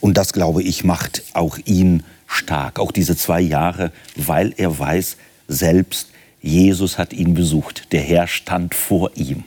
Und 0.00 0.16
das, 0.16 0.32
glaube 0.32 0.62
ich, 0.62 0.84
macht 0.84 1.22
auch 1.32 1.58
ihn 1.64 2.02
stark, 2.26 2.78
auch 2.78 2.92
diese 2.92 3.16
zwei 3.16 3.40
Jahre, 3.40 3.92
weil 4.16 4.54
er 4.56 4.78
weiß, 4.78 5.16
selbst 5.48 6.08
Jesus 6.40 6.98
hat 6.98 7.12
ihn 7.12 7.34
besucht. 7.34 7.92
Der 7.92 8.00
Herr 8.00 8.26
stand 8.26 8.74
vor 8.74 9.10
ihm, 9.14 9.44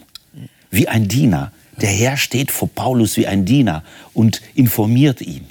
wie 0.72 0.88
ein 0.88 1.08
Diener. 1.08 1.52
Der 1.80 1.90
Herr 1.90 2.18
steht 2.18 2.52
vor 2.52 2.70
Paulus 2.70 3.18
wie 3.18 3.28
ein 3.28 3.46
Diener 3.46 3.84
und 4.14 4.42
informiert 4.56 5.22
ihn. 5.22 5.46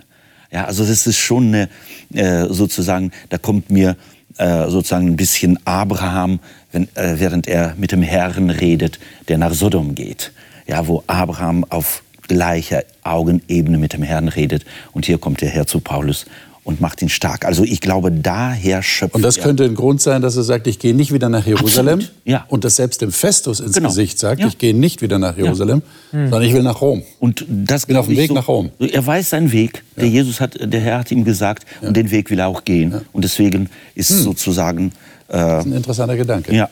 Ja, 0.51 0.65
also 0.65 0.85
das 0.85 1.07
ist 1.07 1.19
schon 1.19 1.55
eine, 1.55 1.69
äh, 2.15 2.53
sozusagen, 2.53 3.13
da 3.29 3.39
kommt 3.39 3.71
mir 3.71 3.97
äh, 4.39 4.69
sozusagen 4.69 5.09
ein 5.09 5.17
bisschen 5.17 5.59
Abraham, 5.65 6.41
wenn, 6.73 6.85
äh, 6.95 7.19
während 7.19 7.47
er 7.47 7.75
mit 7.77 7.93
dem 7.93 8.03
Herrn 8.03 8.51
redet, 8.51 8.99
der 9.29 9.39
nach 9.39 9.55
Sodom 9.55 9.95
geht. 9.95 10.33
Ja, 10.67 10.87
wo 10.89 11.05
Abraham 11.07 11.65
auf 11.69 12.03
gleicher 12.29 12.83
Augenebene 13.03 13.79
mit 13.79 13.93
dem 13.93 14.03
Herrn 14.03 14.29
redet. 14.29 14.65
Und 14.93 15.07
hier 15.07 15.19
kommt 15.19 15.41
der 15.41 15.49
Herr 15.51 15.67
zu 15.67 15.81
Paulus 15.81 16.27
und 16.65 16.81
macht 16.81 17.01
ihn 17.01 17.09
stark. 17.09 17.45
Also 17.45 17.63
ich 17.63 17.81
glaube, 17.81 18.11
daher 18.11 18.83
schöpft 18.83 19.15
Und 19.15 19.23
das 19.23 19.37
er- 19.37 19.45
könnte 19.45 19.63
ein 19.65 19.77
Grund 19.77 20.01
sein, 20.03 20.21
dass 20.21 20.37
er 20.37 20.43
sagt, 20.43 20.67
ich 20.67 20.81
gehe 20.81 20.95
nicht 20.95 21.13
wieder 21.13 21.29
nach 21.29 21.47
Jerusalem. 21.47 22.01
Absolut, 22.01 22.13
ja. 22.25 22.45
Und 22.49 22.65
das 22.65 22.75
selbst 22.75 23.03
dem 23.03 23.13
Festus 23.13 23.61
ins 23.61 23.75
Genau. 23.75 23.89
Gesicht 23.89 24.19
sagt, 24.19 24.41
Ja. 24.41 24.49
ich 24.49 24.59
gehe 24.59 24.75
nicht 24.75 25.01
wieder 25.01 25.21
nach 25.21 25.37
Jerusalem, 25.37 25.83
sondern 26.11 26.43
ich 26.43 26.53
will 26.53 26.65
nach 26.65 26.81
Rom. 26.81 27.05
Und 27.21 27.45
das 27.49 27.87
bin 27.87 27.97
auf 27.97 28.07
dem 28.07 28.13
ich 28.15 28.19
Weg 28.19 28.33
nach 28.33 28.49
Rom. 28.49 28.71
Er 28.81 29.07
weiß 29.07 29.31
seinen 29.31 29.53
Weg. 29.53 29.85
Der 29.97 30.09
Jesus 30.09 30.41
hat, 30.41 30.59
der 30.61 30.81
Herr 30.81 30.99
hat 30.99 31.13
ihm 31.13 31.25
gesagt, 31.25 31.65
und 31.83 31.97
den 31.97 32.11
Weg 32.11 32.31
will 32.31 32.41
er 32.41 32.49
auch 32.49 32.65
gehen. 32.65 33.01
Und 33.13 33.23
deswegen 33.25 33.71
ist 33.95 34.11
Hm. 34.11 34.23
sozusagen 34.23 34.87
äh, 35.29 35.33
Das 35.39 35.61
ist 35.67 35.71
ein 35.73 35.77
interessanter 35.77 36.17
Gedanke. 36.17 36.53
ja, 36.55 36.69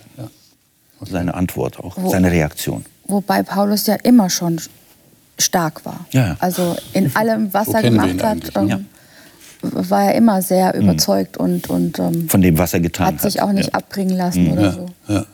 seine 1.09 1.35
Antwort 1.35 1.79
auch, 1.79 1.97
Wo- 1.97 2.09
seine 2.11 2.31
Reaktion. 2.33 2.85
Wobei 3.07 3.43
Paulus 3.43 3.87
ja 3.87 3.95
immer 3.97 4.31
schon 4.31 4.61
stark 5.39 5.85
war. 5.85 6.07
Ja, 6.13 6.29
ja. 6.29 6.37
Also 6.41 6.77
in 6.93 7.15
allem, 7.17 7.53
was 7.53 7.69
Wo 7.69 7.73
er 7.73 7.83
gemacht 7.83 8.23
hat, 8.23 8.57
eigentlich? 8.57 8.79
ähm, 8.79 8.87
war 9.63 10.05
er 10.05 10.15
immer 10.15 10.43
sehr 10.43 10.75
überzeugt 10.75 11.37
und, 11.37 11.71
und 11.71 11.99
ähm, 11.99 12.29
Von 12.29 12.43
dem, 12.43 12.59
was 12.59 12.75
er 12.75 12.81
getan 12.81 13.07
hat. 13.07 13.15
hat 13.15 13.23
sich 13.23 13.41
auch 13.41 13.53
nicht 13.53 13.69
ja. 13.69 13.75
abbringen 13.75 14.17
lassen 14.17 14.51
oder 14.51 14.73
so. 14.73 14.87
Ja. 15.09 15.25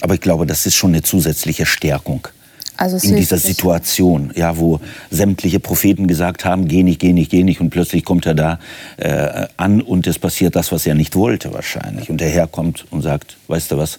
Aber 0.00 0.14
ich 0.14 0.20
glaube, 0.20 0.46
das 0.46 0.66
ist 0.66 0.74
schon 0.74 0.90
eine 0.90 1.02
zusätzliche 1.02 1.66
Stärkung. 1.66 2.28
Also 2.76 2.96
in 3.06 3.16
dieser. 3.16 3.38
Situation, 3.38 4.32
ja, 4.34 4.58
wo 4.58 4.80
sämtliche 5.10 5.60
Propheten 5.60 6.08
gesagt 6.08 6.44
haben, 6.44 6.66
geh 6.66 6.82
nicht, 6.82 7.00
geh 7.00 7.12
nicht, 7.12 7.30
geh 7.30 7.44
nicht, 7.44 7.60
und 7.60 7.70
plötzlich 7.70 8.04
kommt 8.04 8.26
er 8.26 8.34
da 8.34 8.58
äh, 8.96 9.46
an 9.56 9.80
und 9.80 10.06
es 10.06 10.18
passiert 10.18 10.56
das, 10.56 10.72
was 10.72 10.86
er 10.86 10.94
nicht 10.94 11.14
wollte 11.14 11.52
wahrscheinlich. 11.52 12.10
Und 12.10 12.20
der 12.20 12.30
Herr 12.30 12.46
kommt 12.46 12.84
und 12.90 13.02
sagt, 13.02 13.36
weißt 13.46 13.70
du 13.70 13.76
was, 13.78 13.98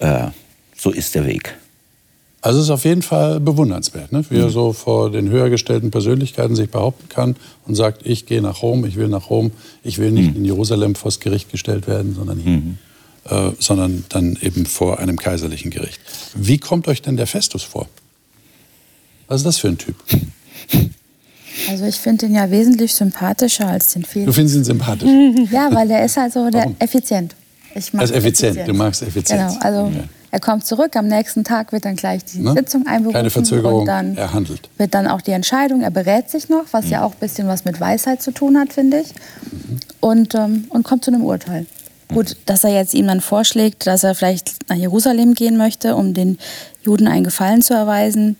äh, 0.00 0.28
so 0.76 0.90
ist 0.90 1.14
der 1.14 1.26
Weg. 1.26 1.54
Also 2.40 2.60
es 2.60 2.66
ist 2.66 2.70
auf 2.70 2.84
jeden 2.84 3.02
Fall 3.02 3.40
bewundernswert, 3.40 4.12
ne? 4.12 4.24
wie 4.30 4.38
er 4.38 4.50
so 4.50 4.72
vor 4.72 5.10
den 5.10 5.28
höher 5.28 5.50
gestellten 5.50 5.90
Persönlichkeiten 5.90 6.54
sich 6.54 6.70
behaupten 6.70 7.08
kann 7.08 7.34
und 7.66 7.74
sagt, 7.74 8.06
ich 8.06 8.26
gehe 8.26 8.40
nach 8.40 8.62
Rom, 8.62 8.84
ich 8.86 8.94
will 8.96 9.08
nach 9.08 9.28
Rom, 9.28 9.50
ich 9.82 9.98
will 9.98 10.12
nicht 10.12 10.36
in 10.36 10.44
Jerusalem 10.44 10.94
vors 10.94 11.18
Gericht 11.18 11.50
gestellt 11.50 11.88
werden, 11.88 12.14
sondern 12.14 12.38
hier. 12.38 12.62
Äh, 13.28 13.52
sondern 13.58 14.04
dann 14.08 14.38
eben 14.40 14.66
vor 14.66 15.00
einem 15.00 15.18
kaiserlichen 15.18 15.70
Gericht. 15.72 16.00
Wie 16.34 16.58
kommt 16.58 16.86
euch 16.88 17.02
denn 17.02 17.16
der 17.16 17.26
Festus 17.26 17.62
vor? 17.64 17.88
Was 19.26 19.40
ist 19.40 19.44
das 19.46 19.58
für 19.58 19.68
ein 19.68 19.76
Typ? 19.78 19.96
Also 21.68 21.84
ich 21.86 21.96
finde 21.96 22.26
ihn 22.26 22.34
ja 22.36 22.50
wesentlich 22.50 22.94
sympathischer 22.94 23.66
als 23.66 23.92
den 23.92 24.02
Du 24.02 24.08
Felix. 24.08 24.34
findest 24.34 24.56
ihn 24.56 24.64
sympathisch. 24.64 25.08
Ja, 25.52 25.68
weil 25.74 25.88
der 25.88 26.04
ist 26.04 26.16
also 26.16 26.48
der 26.50 26.60
Warum? 26.62 26.76
effizient. 26.78 27.34
Ich 27.74 27.92
mag 27.92 28.02
Also 28.02 28.14
effizient, 28.14 28.60
du 28.66 28.72
magst 28.74 29.02
Effizienz. 29.02 29.54
Genau, 29.54 29.60
also 29.60 29.92
Ja. 29.94 30.04
Er 30.30 30.40
kommt 30.40 30.66
zurück, 30.66 30.94
am 30.96 31.06
nächsten 31.08 31.44
Tag 31.44 31.72
wird 31.72 31.84
dann 31.84 31.96
gleich 31.96 32.24
die 32.24 32.38
Ne? 32.40 32.52
Sitzung 32.52 32.86
einberufen. 32.86 33.14
Keine 33.14 33.30
Verzögerung, 33.30 33.80
und 33.80 33.86
dann 33.86 34.16
er 34.16 34.32
handelt. 34.32 34.68
wird 34.78 34.94
dann 34.94 35.06
auch 35.06 35.20
die 35.22 35.30
Entscheidung, 35.32 35.80
er 35.82 35.90
berät 35.90 36.30
sich 36.30 36.48
noch, 36.48 36.64
was 36.72 36.86
Mhm. 36.86 36.90
ja 36.90 37.04
auch 37.04 37.12
ein 37.12 37.18
bisschen 37.20 37.48
was 37.48 37.64
mit 37.64 37.80
Weisheit 37.80 38.22
zu 38.22 38.30
tun 38.32 38.58
hat, 38.58 38.72
finde 38.72 39.00
ich. 39.00 39.08
Und, 40.00 40.34
ähm, 40.34 40.64
und 40.70 40.82
kommt 40.84 41.04
zu 41.04 41.10
einem 41.12 41.24
Urteil. 41.24 41.66
Gut, 42.12 42.36
dass 42.46 42.64
er 42.64 42.70
jetzt 42.72 42.94
ihm 42.94 43.06
dann 43.06 43.20
vorschlägt, 43.20 43.86
dass 43.86 44.02
er 44.02 44.14
vielleicht 44.14 44.68
nach 44.70 44.76
Jerusalem 44.76 45.34
gehen 45.34 45.58
möchte, 45.58 45.94
um 45.94 46.14
den 46.14 46.38
Juden 46.82 47.06
einen 47.06 47.24
Gefallen 47.24 47.60
zu 47.60 47.74
erweisen. 47.74 48.36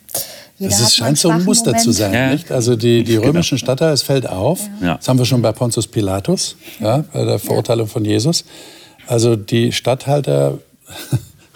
Jeder 0.56 0.70
Das 0.70 0.80
ist, 0.80 0.96
scheint 0.96 1.18
so 1.18 1.28
ein 1.28 1.44
Muster 1.44 1.76
zu 1.76 1.90
Moment. 1.90 1.94
sein. 1.96 2.12
Ja. 2.14 2.30
Nicht? 2.32 2.50
Also 2.50 2.76
die, 2.76 3.04
die 3.04 3.16
römischen 3.16 3.58
Stadtteile, 3.58 3.92
es 3.92 4.02
fällt 4.02 4.26
auf. 4.26 4.60
Ja. 4.80 4.94
Das 4.96 5.06
haben 5.08 5.18
wir 5.18 5.26
schon 5.26 5.42
bei 5.42 5.52
Pontius 5.52 5.86
Pilatus, 5.86 6.56
ja, 6.80 7.04
bei 7.12 7.24
der 7.24 7.38
Verurteilung 7.38 7.86
von 7.88 8.04
Jesus. 8.06 8.44
Also 9.06 9.36
die 9.36 9.70
Statthalter 9.72 10.58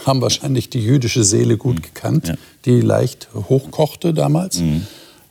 haben 0.07 0.21
wahrscheinlich 0.21 0.71
die 0.71 0.81
jüdische 0.81 1.25
Seele 1.25 1.57
gut 1.57 1.83
gekannt, 1.83 2.29
Ja. 2.29 2.35
die 2.65 2.81
leicht 2.81 3.29
hochkochte 3.49 4.12
damals. 4.15 4.62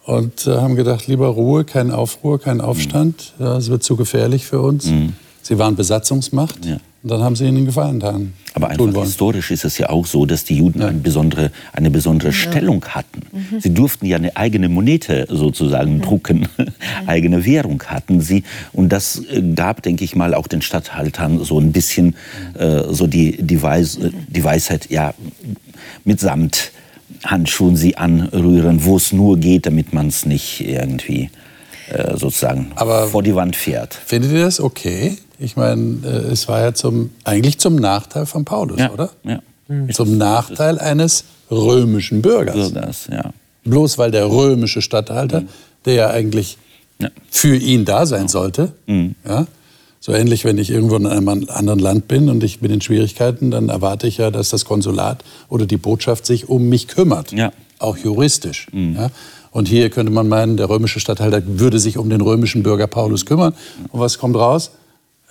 Und 0.06 0.48
äh, 0.48 0.58
haben 0.58 0.76
gedacht, 0.76 1.08
lieber 1.08 1.28
Ruhe, 1.28 1.64
kein 1.64 1.92
Aufruhr, 1.92 2.40
kein 2.40 2.60
Aufstand. 2.62 3.34
Ja, 3.40 3.58
es 3.58 3.70
wird 3.70 3.84
zu 3.84 3.96
gefährlich 3.96 4.46
für 4.46 4.62
uns. 4.62 4.90
Sie 5.44 5.58
waren 5.58 5.76
Besatzungsmacht. 5.76 6.66
Ja. 6.66 6.78
Und 7.04 7.10
dann 7.10 7.22
haben 7.24 7.36
sie 7.36 7.48
ihnen 7.48 7.66
Gefallen 7.66 8.00
getan. 8.00 8.34
Aber 8.54 8.70
einfach 8.70 9.02
historisch 9.04 9.50
ist 9.50 9.66
es 9.66 9.78
ja 9.80 9.90
auch 9.90 10.06
so, 10.06 10.26
dass 10.28 10.44
die 10.44 10.58
Juden 10.58 10.84
eine 10.84 11.00
besondere, 11.00 11.52
eine 11.74 11.90
besondere 11.90 12.32
Stellung 12.32 12.86
hatten. 12.86 13.22
Mhm. 13.32 13.60
Sie 13.60 13.74
durften 13.74 14.06
ja 14.06 14.18
eine 14.18 14.36
eigene 14.38 14.70
Monete 14.70 15.26
sozusagen 15.30 16.02
drucken, 16.02 16.48
eigene 17.08 17.44
Währung 17.46 17.82
hatten 17.88 18.22
sie. 18.22 18.44
Und 18.72 18.90
das 18.90 19.24
äh, 19.32 19.42
gab, 19.56 19.82
denke 19.82 20.04
ich 20.04 20.16
mal, 20.16 20.36
auch 20.36 20.48
den 20.48 20.62
Statthaltern 20.62 21.44
so 21.44 21.60
ein 21.60 21.72
bisschen 21.72 22.16
äh, 22.54 22.84
so 22.92 23.08
die, 23.08 23.42
die, 23.42 23.64
Weis, 23.64 23.96
äh, 23.98 24.12
die 24.28 24.44
Weisheit, 24.44 24.92
ja, 24.92 25.14
mitsamt 26.06 26.72
Handschuhen 27.24 27.76
sie 27.76 27.98
anrühren, 27.98 28.86
wo 28.86 28.98
es 28.98 29.12
nur 29.12 29.38
geht, 29.38 29.66
damit 29.66 29.94
man 29.94 30.08
es 30.08 30.26
nicht 30.26 30.62
irgendwie 30.62 31.30
äh, 31.90 32.16
sozusagen 32.18 32.72
Aber- 32.76 33.08
vor 33.08 33.24
die 33.24 33.34
Wand 33.36 33.56
fährt. 33.56 33.94
Findet 33.94 34.32
ihr 34.32 34.42
das 34.46 34.60
okay? 34.60 35.18
Ich 35.44 35.56
meine, 35.56 35.98
äh, 36.06 36.32
es 36.32 36.48
war 36.48 36.62
ja 36.62 36.74
zum, 36.74 37.10
eigentlich 37.24 37.58
zum 37.58 37.76
Nachteil 37.76 38.26
von 38.26 38.46
Paulus, 38.46 38.80
Ja, 38.80 38.92
oder? 38.92 39.10
ja. 39.24 39.40
Zum 39.94 40.18
Nachteil 40.18 40.78
eines 40.80 41.24
römischen 41.50 42.22
Bürgers. 42.22 42.68
So 42.68 42.74
das, 42.74 43.08
ja. 43.08 43.32
Bloß 43.64 43.98
weil 43.98 44.12
der 44.12 44.30
römische 44.30 44.82
Statthalter, 44.82 45.44
der 45.86 45.94
ja 45.94 46.10
eigentlich 46.10 46.58
Ja. 47.00 47.10
für 47.30 47.56
ihn 47.56 47.86
da 47.86 48.06
sein 48.06 48.28
sollte, 48.28 48.74
ja, 48.88 49.48
so 50.00 50.12
ähnlich, 50.14 50.46
wenn 50.46 50.58
ich 50.58 50.70
irgendwo 50.72 50.96
in 50.98 51.06
einem 51.08 51.28
anderen 51.28 51.80
Land 51.80 52.08
bin 52.08 52.30
und 52.30 52.44
ich 52.44 52.60
bin 52.60 52.72
in 52.72 52.82
Schwierigkeiten, 52.82 53.50
dann 53.52 53.70
erwarte 53.70 54.08
ich 54.08 54.18
ja, 54.18 54.30
dass 54.30 54.50
das 54.50 54.66
Konsulat 54.66 55.24
oder 55.48 55.66
die 55.66 55.78
Botschaft 55.78 56.26
sich 56.26 56.50
um 56.50 56.68
mich 56.70 56.88
kümmert, 56.88 57.32
Ja. 57.32 57.52
auch 57.80 57.98
juristisch. 57.98 58.68
Ja. 58.74 59.10
Und 59.52 59.68
hier 59.68 59.90
könnte 59.90 60.12
man 60.12 60.28
meinen, 60.28 60.58
der 60.58 60.70
römische 60.70 61.00
Statthalter 61.00 61.42
würde 61.46 61.80
sich 61.80 61.98
um 61.98 62.10
den 62.10 62.22
römischen 62.22 62.62
Bürger 62.64 62.88
Paulus 62.88 63.26
kümmern. 63.26 63.54
Und 63.92 64.00
was 64.00 64.18
kommt 64.18 64.36
raus? 64.36 64.72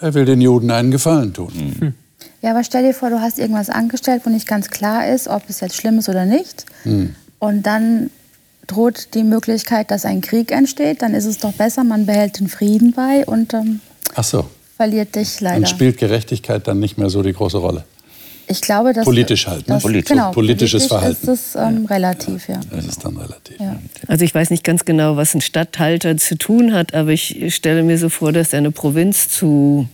Er 0.00 0.14
will 0.14 0.24
den 0.24 0.40
Juden 0.40 0.70
einen 0.70 0.90
Gefallen 0.90 1.32
tun. 1.32 1.94
Ja, 2.42 2.52
aber 2.52 2.64
stell 2.64 2.82
dir 2.84 2.94
vor, 2.94 3.10
du 3.10 3.20
hast 3.20 3.38
irgendwas 3.38 3.68
angestellt, 3.68 4.22
wo 4.24 4.30
nicht 4.30 4.46
ganz 4.46 4.70
klar 4.70 5.08
ist, 5.08 5.28
ob 5.28 5.42
es 5.48 5.60
jetzt 5.60 5.76
schlimm 5.76 5.98
ist 5.98 6.08
oder 6.08 6.24
nicht. 6.24 6.64
Hm. 6.84 7.14
Und 7.38 7.64
dann 7.64 8.10
droht 8.66 9.14
die 9.14 9.24
Möglichkeit, 9.24 9.90
dass 9.90 10.04
ein 10.04 10.20
Krieg 10.20 10.50
entsteht. 10.52 11.02
Dann 11.02 11.14
ist 11.14 11.26
es 11.26 11.38
doch 11.38 11.52
besser, 11.52 11.84
man 11.84 12.06
behält 12.06 12.40
den 12.40 12.48
Frieden 12.48 12.92
bei 12.92 13.26
und 13.26 13.52
ähm, 13.52 13.80
Ach 14.14 14.24
so, 14.24 14.48
verliert 14.76 15.14
dich 15.16 15.40
leider. 15.40 15.60
dann 15.60 15.66
spielt 15.66 15.98
Gerechtigkeit 15.98 16.66
dann 16.66 16.78
nicht 16.78 16.96
mehr 16.96 17.10
so 17.10 17.22
die 17.22 17.32
große 17.32 17.58
Rolle. 17.58 17.84
Ich 18.50 18.60
glaube, 18.60 18.92
dass 18.92 19.04
Politisch 19.04 19.46
halt, 19.46 19.68
ne? 19.68 19.74
Das, 19.74 19.82
Politisch. 19.82 20.08
Genau, 20.08 20.32
Politisches 20.32 20.88
politisch 20.88 20.88
Verhalten. 20.88 21.30
ist 21.30 21.46
es 21.46 21.54
ähm, 21.54 21.86
relativ, 21.86 22.48
ja. 22.48 22.60
Das 22.70 22.86
ist 22.86 23.04
dann 23.04 23.16
relativ. 23.16 23.58
ja. 23.60 23.78
Also 24.08 24.24
ich 24.24 24.34
weiß 24.34 24.50
nicht 24.50 24.64
ganz 24.64 24.84
genau, 24.84 25.16
was 25.16 25.34
ein 25.34 25.40
Stadthalter 25.40 26.16
zu 26.16 26.36
tun 26.36 26.72
hat, 26.72 26.94
aber 26.94 27.10
ich 27.10 27.54
stelle 27.54 27.82
mir 27.82 27.98
so 27.98 28.08
vor, 28.08 28.32
dass 28.32 28.52
er 28.52 28.58
eine 28.58 28.70
Provinz 28.70 29.28
zu 29.28 29.88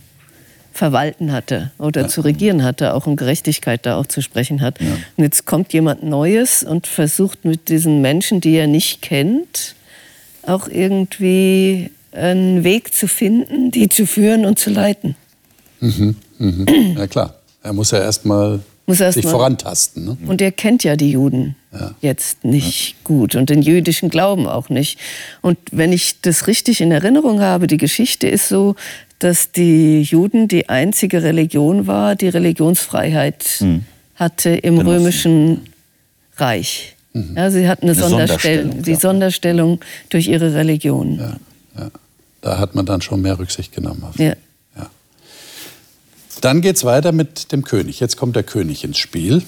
verwalten 0.73 1.31
hatte 1.31 1.71
oder 1.79 2.07
zu 2.07 2.21
regieren 2.21 2.63
hatte, 2.63 2.93
auch 2.93 3.07
um 3.07 3.15
Gerechtigkeit 3.15 3.85
da 3.85 3.97
auch 3.97 4.05
zu 4.05 4.21
sprechen 4.21 4.61
hat. 4.61 4.79
Und 4.79 5.23
jetzt 5.23 5.45
kommt 5.45 5.73
jemand 5.73 6.03
Neues 6.03 6.63
und 6.63 6.85
versucht 6.85 7.45
mit 7.45 7.69
diesen 7.69 8.01
Menschen, 8.01 8.41
die 8.41 8.53
er 8.55 8.67
nicht 8.67 9.01
kennt, 9.01 9.75
auch 10.43 10.67
irgendwie 10.67 11.89
einen 12.11 12.63
Weg 12.63 12.93
zu 12.93 13.07
finden, 13.07 13.71
die 13.71 13.89
zu 13.89 14.05
führen 14.05 14.45
und 14.45 14.59
zu 14.59 14.69
leiten. 14.69 15.15
Ja 15.81 17.07
klar, 17.07 17.35
er 17.67 17.73
muss 17.73 17.91
ja 17.91 17.99
erstmal 17.99 18.59
Muss 18.85 18.99
erst 18.99 19.15
sich 19.15 19.25
mal- 19.25 19.31
vorantasten. 19.31 20.05
Ne? 20.05 20.17
Und 20.25 20.41
er 20.41 20.51
kennt 20.51 20.83
ja 20.83 20.95
die 20.95 21.11
Juden 21.11 21.55
jetzt 22.01 22.43
nicht 22.43 22.95
gut 23.03 23.35
und 23.35 23.49
den 23.51 23.61
jüdischen 23.61 24.09
Glauben 24.09 24.47
auch 24.47 24.69
nicht. 24.69 24.97
Und 25.41 25.59
wenn 25.71 25.93
ich 25.93 26.21
das 26.21 26.47
richtig 26.47 26.81
in 26.81 26.91
Erinnerung 26.91 27.39
habe, 27.39 27.67
die 27.67 27.77
Geschichte 27.77 28.27
ist 28.27 28.47
so, 28.47 28.75
dass 29.19 29.51
die 29.51 30.01
Juden 30.01 30.47
die 30.47 30.69
einzige 30.69 31.21
Religion 31.21 31.85
war, 31.85 32.15
die 32.15 32.29
Religionsfreiheit 32.29 33.63
hatte 34.15 34.49
im 34.49 34.77
Genossen. 34.79 34.87
römischen 34.97 35.61
Reich. 36.37 36.95
Ja, 37.35 37.49
sie 37.51 37.67
hatten 37.67 37.83
eine, 37.89 37.91
Eine 37.93 37.99
Sonderstellung, 38.09 38.37
Sonderstellung, 38.71 38.83
die 38.83 38.91
ja. 38.91 38.99
Sonderstellung 38.99 39.79
durch 40.09 40.27
ihre 40.27 40.53
Religion. 40.53 41.17
Ja, 41.19 41.37
ja. 41.79 41.91
Da 42.41 42.57
hat 42.59 42.75
man 42.75 42.85
dann 42.85 43.01
schon 43.01 43.21
mehr 43.21 43.37
Rücksicht 43.39 43.73
genommen. 43.73 44.03
Auf. 44.03 44.17
Ja. 44.19 44.33
Dann 46.41 46.61
geht 46.61 46.75
es 46.77 46.83
weiter 46.83 47.11
mit 47.11 47.51
dem 47.51 47.63
König. 47.63 47.99
Jetzt 47.99 48.17
kommt 48.17 48.35
der 48.35 48.43
König 48.43 48.83
ins 48.83 48.97
Spiel. 48.97 49.43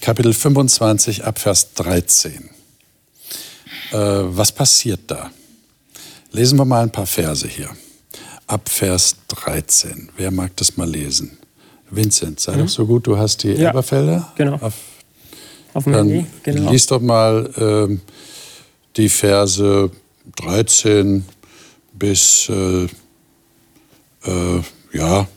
Kapitel 0.00 0.32
25 0.32 1.24
ab 1.24 1.38
Vers 1.38 1.74
13. 1.74 2.50
Äh, 3.92 3.96
was 3.96 4.52
passiert 4.52 5.00
da? 5.06 5.30
Lesen 6.30 6.58
wir 6.58 6.64
mal 6.64 6.82
ein 6.82 6.92
paar 6.92 7.06
Verse 7.06 7.46
hier. 7.46 7.70
Ab 8.46 8.68
Vers 8.68 9.16
13. 9.28 10.10
Wer 10.16 10.30
mag 10.30 10.56
das 10.56 10.76
mal 10.76 10.88
lesen? 10.88 11.38
Vincent, 11.90 12.40
sei 12.40 12.56
doch 12.56 12.68
so 12.68 12.86
gut, 12.86 13.06
du 13.06 13.18
hast 13.18 13.42
die 13.42 13.48
Ja, 13.52 13.68
Elberfelder. 13.68 14.32
genau. 14.36 14.56
Auf, 14.56 14.74
Auf 15.74 15.84
dem 15.84 15.94
Handy, 15.94 16.26
genau. 16.42 16.70
lies 16.70 16.86
doch 16.86 17.02
mal 17.02 17.50
ähm, 17.58 18.00
die 18.96 19.10
Verse 19.10 19.90
13 20.36 21.22
bis, 21.92 22.48
äh, 22.48 22.84
äh, 24.24 24.62
ja, 24.94 25.28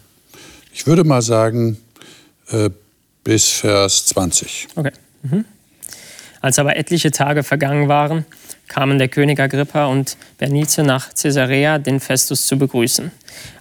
ich 0.76 0.86
würde 0.86 1.06
mal 1.06 1.22
sagen, 1.22 1.78
äh, 2.52 2.70
bis 3.24 3.50
Vers 3.50 4.08
20. 4.08 4.68
Okay. 4.76 4.92
Mhm. 5.24 5.46
Als 6.42 6.60
aber 6.60 6.76
etliche 6.76 7.12
Tage 7.12 7.44
vergangen 7.44 7.88
waren, 7.88 8.26
kamen 8.68 9.00
der 9.00 9.08
König 9.08 9.40
Agrippa 9.40 9.86
und 9.86 10.18
Bernice 10.38 10.80
nach 10.80 11.14
Caesarea, 11.14 11.80
den 11.80 12.02
Festus 12.02 12.46
zu 12.46 12.58
begrüßen. 12.58 13.10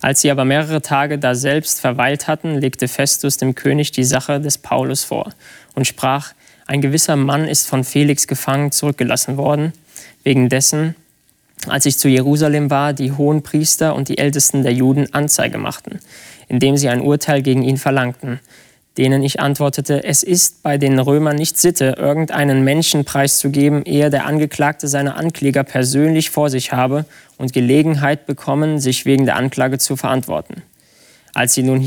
Als 0.01 0.23
sie 0.23 0.31
aber 0.31 0.45
mehrere 0.45 0.83
Tage 0.83 1.19
daselbst 1.19 1.81
verweilt 1.81 2.27
hatten, 2.27 2.59
legte 2.59 2.89
Festus 2.89 3.37
dem 3.37 3.55
König 3.55 3.93
die 3.93 4.05
Sache 4.05 4.41
des 4.41 4.59
Paulus 4.59 5.05
vor 5.05 5.33
und 5.75 5.87
sprach, 5.87 6.33
ein 6.67 6.81
gewisser 6.81 7.17
Mann 7.17 7.47
ist 7.47 7.69
von 7.69 7.85
Felix 7.85 8.27
gefangen 8.27 8.73
zurückgelassen 8.73 9.37
worden, 9.37 9.73
wegen 10.25 10.49
dessen, 10.49 10.97
als 11.67 11.87
ich 11.87 11.99
zu 11.99 12.09
Jerusalem 12.09 12.71
war, 12.71 12.93
die 12.93 13.13
hohen 13.13 13.43
Priester 13.43 13.95
und 13.95 14.09
die 14.09 14.19
Ältesten 14.19 14.63
der 14.63 14.73
Juden 14.73 15.13
Anzeige 15.15 15.59
machten, 15.59 15.99
indem 16.49 16.77
sie 16.77 16.89
ein 16.89 17.01
Urteil 17.01 17.43
gegen 17.43 17.63
ihn 17.63 17.79
verlangten, 17.79 18.41
denen 18.97 19.23
ich 19.23 19.41
antwortete, 19.41 20.05
es 20.05 20.23
ist 20.23 20.63
bei 20.63 20.79
den 20.79 20.99
Römern 20.99 21.37
nicht 21.37 21.59
Sitte, 21.59 21.97
irgendeinen 21.99 22.63
Menschen 22.63 23.05
preiszugeben, 23.05 23.85
ehe 23.85 24.11
der 24.11 24.27
Angeklagte 24.27 24.87
seine 24.87 25.17
Ankläger 25.17 25.65
persönlich 25.65 26.31
vor 26.31 26.49
sich 26.49 26.73
habe 26.73 27.05
und 27.37 27.53
Gelegenheit 27.53 28.27
bekommen, 28.27 28.79
sich 28.79 29.05
wegen 29.05 29.25
der 29.25 29.37
Anklage 29.37 29.79
zu 29.79 29.97
verantworten. 29.97 30.63
Als 31.33 31.55
sie 31.55 31.65
nun 31.65 31.81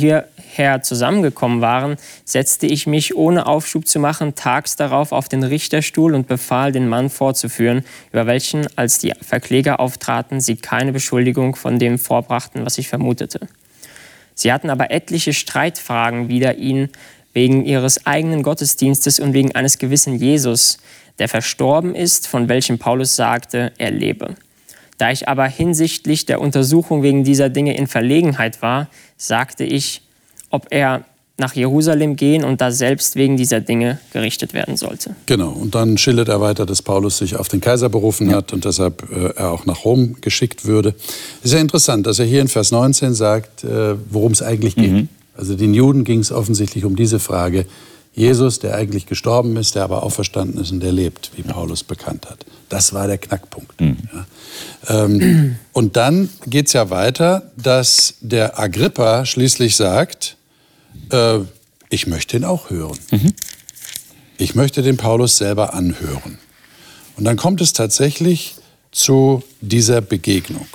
hierher 0.48 0.82
zusammengekommen 0.82 1.62
waren, 1.62 1.98
setzte 2.26 2.68
ich 2.68 2.88
mich, 2.88 3.16
ohne 3.16 3.46
Aufschub 3.46 3.88
zu 3.88 4.00
machen, 4.00 4.36
tags 4.36 4.76
darauf 4.76 5.12
auf 5.12 5.30
den 5.30 5.44
Richterstuhl 5.44 6.16
und 6.16 6.28
befahl, 6.28 6.72
den 6.72 6.88
Mann 6.88 7.10
vorzuführen, 7.10 7.84
über 8.12 8.26
welchen, 8.26 8.68
als 8.76 9.00
die 9.00 9.14
Verkläger 9.22 9.80
auftraten, 9.80 10.42
sie 10.42 10.56
keine 10.56 10.94
Beschuldigung 10.94 11.56
von 11.56 11.80
dem 11.80 12.00
vorbrachten, 12.00 12.66
was 12.66 12.78
ich 12.78 12.88
vermutete. 12.88 13.48
Sie 14.34 14.54
hatten 14.54 14.70
aber 14.70 14.92
etliche 14.92 15.34
Streitfragen 15.34 16.30
wider 16.30 16.56
ihn 16.56 16.90
wegen 17.34 17.66
ihres 17.66 18.06
eigenen 18.06 18.44
Gottesdienstes 18.44 19.20
und 19.20 19.34
wegen 19.34 19.54
eines 19.56 19.78
gewissen 19.78 20.16
Jesus, 20.16 20.78
der 21.20 21.28
verstorben 21.28 21.96
ist, 21.96 22.28
von 22.28 22.48
welchem 22.48 22.78
Paulus 22.78 23.16
sagte, 23.16 23.74
er 23.78 23.92
lebe. 23.92 24.36
Da 24.98 25.12
ich 25.12 25.28
aber 25.28 25.46
hinsichtlich 25.46 26.26
der 26.26 26.42
Untersuchung 26.42 27.04
wegen 27.04 27.24
dieser 27.24 27.50
Dinge 27.50 27.78
in 27.78 27.88
Verlegenheit 27.88 28.62
war, 28.62 28.88
sagte 29.18 29.64
ich, 29.64 30.02
ob 30.50 30.68
er 30.70 31.04
nach 31.40 31.54
Jerusalem 31.54 32.16
gehen 32.16 32.44
und 32.44 32.62
da 32.62 32.72
selbst 32.72 33.16
wegen 33.16 33.38
dieser 33.38 33.62
Dinge 33.62 34.00
gerichtet 34.12 34.54
werden 34.54 34.76
sollte. 34.76 35.16
Genau, 35.28 35.52
und 35.52 35.76
dann 35.76 35.98
schildert 35.98 36.30
er 36.30 36.42
weiter, 36.42 36.66
dass 36.66 36.82
Paulus 36.82 37.20
sich 37.20 37.36
auf 37.36 37.48
den 37.48 37.62
Kaiser 37.62 37.90
berufen 37.90 38.32
ja. 38.32 38.38
hat 38.38 38.54
und 38.54 38.66
deshalb 38.66 39.08
äh, 39.12 39.34
er 39.36 39.52
auch 39.52 39.66
nach 39.68 39.86
Rom 39.86 40.18
geschickt 40.22 40.66
würde. 40.66 40.96
Es 41.40 41.52
ist 41.52 41.54
ja 41.54 41.60
interessant, 41.60 42.08
dass 42.08 42.18
er 42.18 42.26
hier 42.26 42.42
in 42.42 42.48
Vers 42.48 42.72
19 42.72 43.14
sagt, 43.14 43.64
äh, 43.64 43.96
worum 44.10 44.32
es 44.32 44.42
eigentlich 44.42 44.76
mhm. 44.78 44.82
geht. 44.82 45.08
Also 45.38 45.56
den 45.56 45.76
Juden 45.76 46.04
ging 46.04 46.20
es 46.20 46.32
offensichtlich 46.32 46.86
um 46.86 46.96
diese 46.96 47.20
Frage, 47.20 47.68
Jesus, 48.16 48.58
der 48.58 48.74
eigentlich 48.74 49.06
gestorben 49.06 49.56
ist, 49.58 49.76
der 49.76 49.84
aber 49.84 50.02
auferstanden 50.02 50.60
ist 50.60 50.72
und 50.72 50.80
der 50.80 50.92
lebt, 50.92 51.30
wie 51.36 51.44
Paulus 51.44 51.84
bekannt 51.84 52.28
hat. 52.28 52.48
Das 52.68 52.92
war 52.94 53.06
der 53.06 53.20
Knackpunkt. 53.20 53.80
Mhm. 53.80 53.98
Ja. 54.12 55.06
Ähm, 55.06 55.58
und 55.72 55.98
dann 55.98 56.30
geht 56.48 56.66
es 56.66 56.74
ja 56.74 56.90
weiter, 56.90 57.52
dass 57.56 58.16
der 58.22 58.60
Agrippa 58.60 59.24
schließlich 59.24 59.76
sagt, 59.76 60.37
äh, 61.12 61.40
ich 61.90 62.08
möchte 62.08 62.38
ihn 62.38 62.44
auch 62.44 62.70
hören. 62.70 62.98
Mhm. 63.12 63.34
Ich 64.38 64.56
möchte 64.56 64.82
den 64.82 64.98
Paulus 64.98 65.38
selber 65.38 65.74
anhören. 65.74 66.38
Und 67.16 67.24
dann 67.24 67.38
kommt 67.38 67.62
es 67.62 67.74
tatsächlich 67.74 68.56
zu 68.92 69.44
dieser 69.62 70.02
Begegnung. 70.02 70.68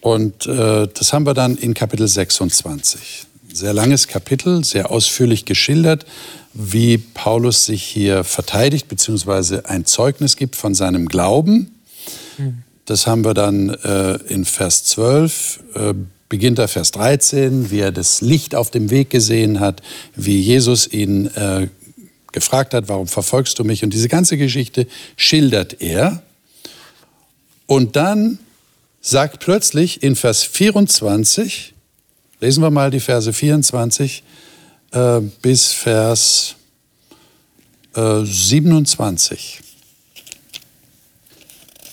Und 0.00 0.46
äh, 0.46 0.88
das 0.88 1.12
haben 1.12 1.26
wir 1.26 1.34
dann 1.34 1.56
in 1.56 1.74
Kapitel 1.74 2.06
26 2.06 3.26
sehr 3.52 3.72
langes 3.72 4.08
Kapitel, 4.08 4.64
sehr 4.64 4.90
ausführlich 4.90 5.44
geschildert, 5.44 6.06
wie 6.52 6.98
Paulus 6.98 7.66
sich 7.66 7.82
hier 7.82 8.24
verteidigt, 8.24 8.88
beziehungsweise 8.88 9.66
ein 9.66 9.84
Zeugnis 9.84 10.36
gibt 10.36 10.56
von 10.56 10.74
seinem 10.74 11.08
Glauben. 11.08 11.70
Das 12.86 13.06
haben 13.06 13.24
wir 13.24 13.34
dann 13.34 13.70
äh, 13.70 14.14
in 14.28 14.44
Vers 14.44 14.84
12, 14.84 15.60
äh, 15.74 15.94
beginnt 16.30 16.58
er 16.58 16.68
Vers 16.68 16.92
13, 16.92 17.70
wie 17.70 17.80
er 17.80 17.92
das 17.92 18.22
Licht 18.22 18.54
auf 18.54 18.70
dem 18.70 18.88
Weg 18.88 19.10
gesehen 19.10 19.60
hat, 19.60 19.82
wie 20.16 20.40
Jesus 20.40 20.86
ihn 20.86 21.26
äh, 21.34 21.68
gefragt 22.32 22.72
hat, 22.72 22.88
warum 22.88 23.08
verfolgst 23.08 23.58
du 23.58 23.64
mich? 23.64 23.84
Und 23.84 23.92
diese 23.92 24.08
ganze 24.08 24.38
Geschichte 24.38 24.86
schildert 25.16 25.82
er. 25.82 26.22
Und 27.66 27.96
dann 27.96 28.38
sagt 29.02 29.40
plötzlich 29.40 30.02
in 30.02 30.16
Vers 30.16 30.44
24, 30.44 31.74
Lesen 32.40 32.62
wir 32.62 32.70
mal 32.70 32.90
die 32.90 33.00
Verse 33.00 33.30
24 33.30 34.22
äh, 34.92 35.20
bis 35.42 35.72
Vers 35.72 36.54
äh, 37.94 38.24
27. 38.24 39.60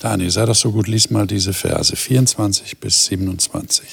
Dani, 0.00 0.30
sei 0.30 0.46
doch 0.46 0.54
so 0.54 0.72
gut, 0.72 0.88
lies 0.88 1.10
mal 1.10 1.26
diese 1.26 1.52
Verse 1.52 1.94
24 1.94 2.78
bis 2.78 3.06
27. 3.06 3.86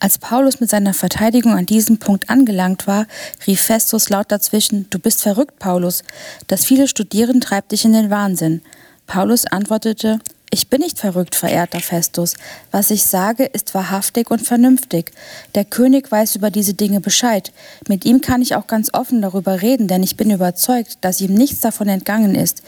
Als 0.00 0.18
Paulus 0.18 0.60
mit 0.60 0.70
seiner 0.70 0.94
Verteidigung 0.94 1.54
an 1.54 1.66
diesem 1.66 1.98
Punkt 1.98 2.30
angelangt 2.30 2.86
war, 2.86 3.06
rief 3.48 3.62
Festus 3.62 4.10
laut 4.10 4.30
dazwischen, 4.30 4.88
Du 4.90 5.00
bist 5.00 5.22
verrückt, 5.22 5.58
Paulus. 5.58 6.04
Das 6.46 6.64
viele 6.64 6.86
Studieren 6.86 7.40
treibt 7.40 7.72
dich 7.72 7.84
in 7.84 7.92
den 7.92 8.08
Wahnsinn. 8.08 8.62
Paulus 9.08 9.44
antwortete, 9.46 10.20
ich 10.50 10.68
bin 10.68 10.80
nicht 10.80 10.98
verrückt, 10.98 11.34
verehrter 11.34 11.80
Festus. 11.80 12.34
Was 12.70 12.90
ich 12.90 13.04
sage, 13.04 13.44
ist 13.44 13.74
wahrhaftig 13.74 14.30
und 14.30 14.40
vernünftig. 14.40 15.12
Der 15.54 15.64
König 15.64 16.10
weiß 16.10 16.36
über 16.36 16.50
diese 16.50 16.74
Dinge 16.74 17.00
Bescheid. 17.00 17.52
Mit 17.88 18.04
ihm 18.04 18.20
kann 18.20 18.40
ich 18.40 18.54
auch 18.54 18.66
ganz 18.66 18.94
offen 18.94 19.20
darüber 19.20 19.60
reden, 19.60 19.88
denn 19.88 20.02
ich 20.02 20.16
bin 20.16 20.30
überzeugt, 20.30 20.98
dass 21.02 21.20
ihm 21.20 21.34
nichts 21.34 21.60
davon 21.60 21.88
entgangen 21.88 22.34
ist. 22.34 22.62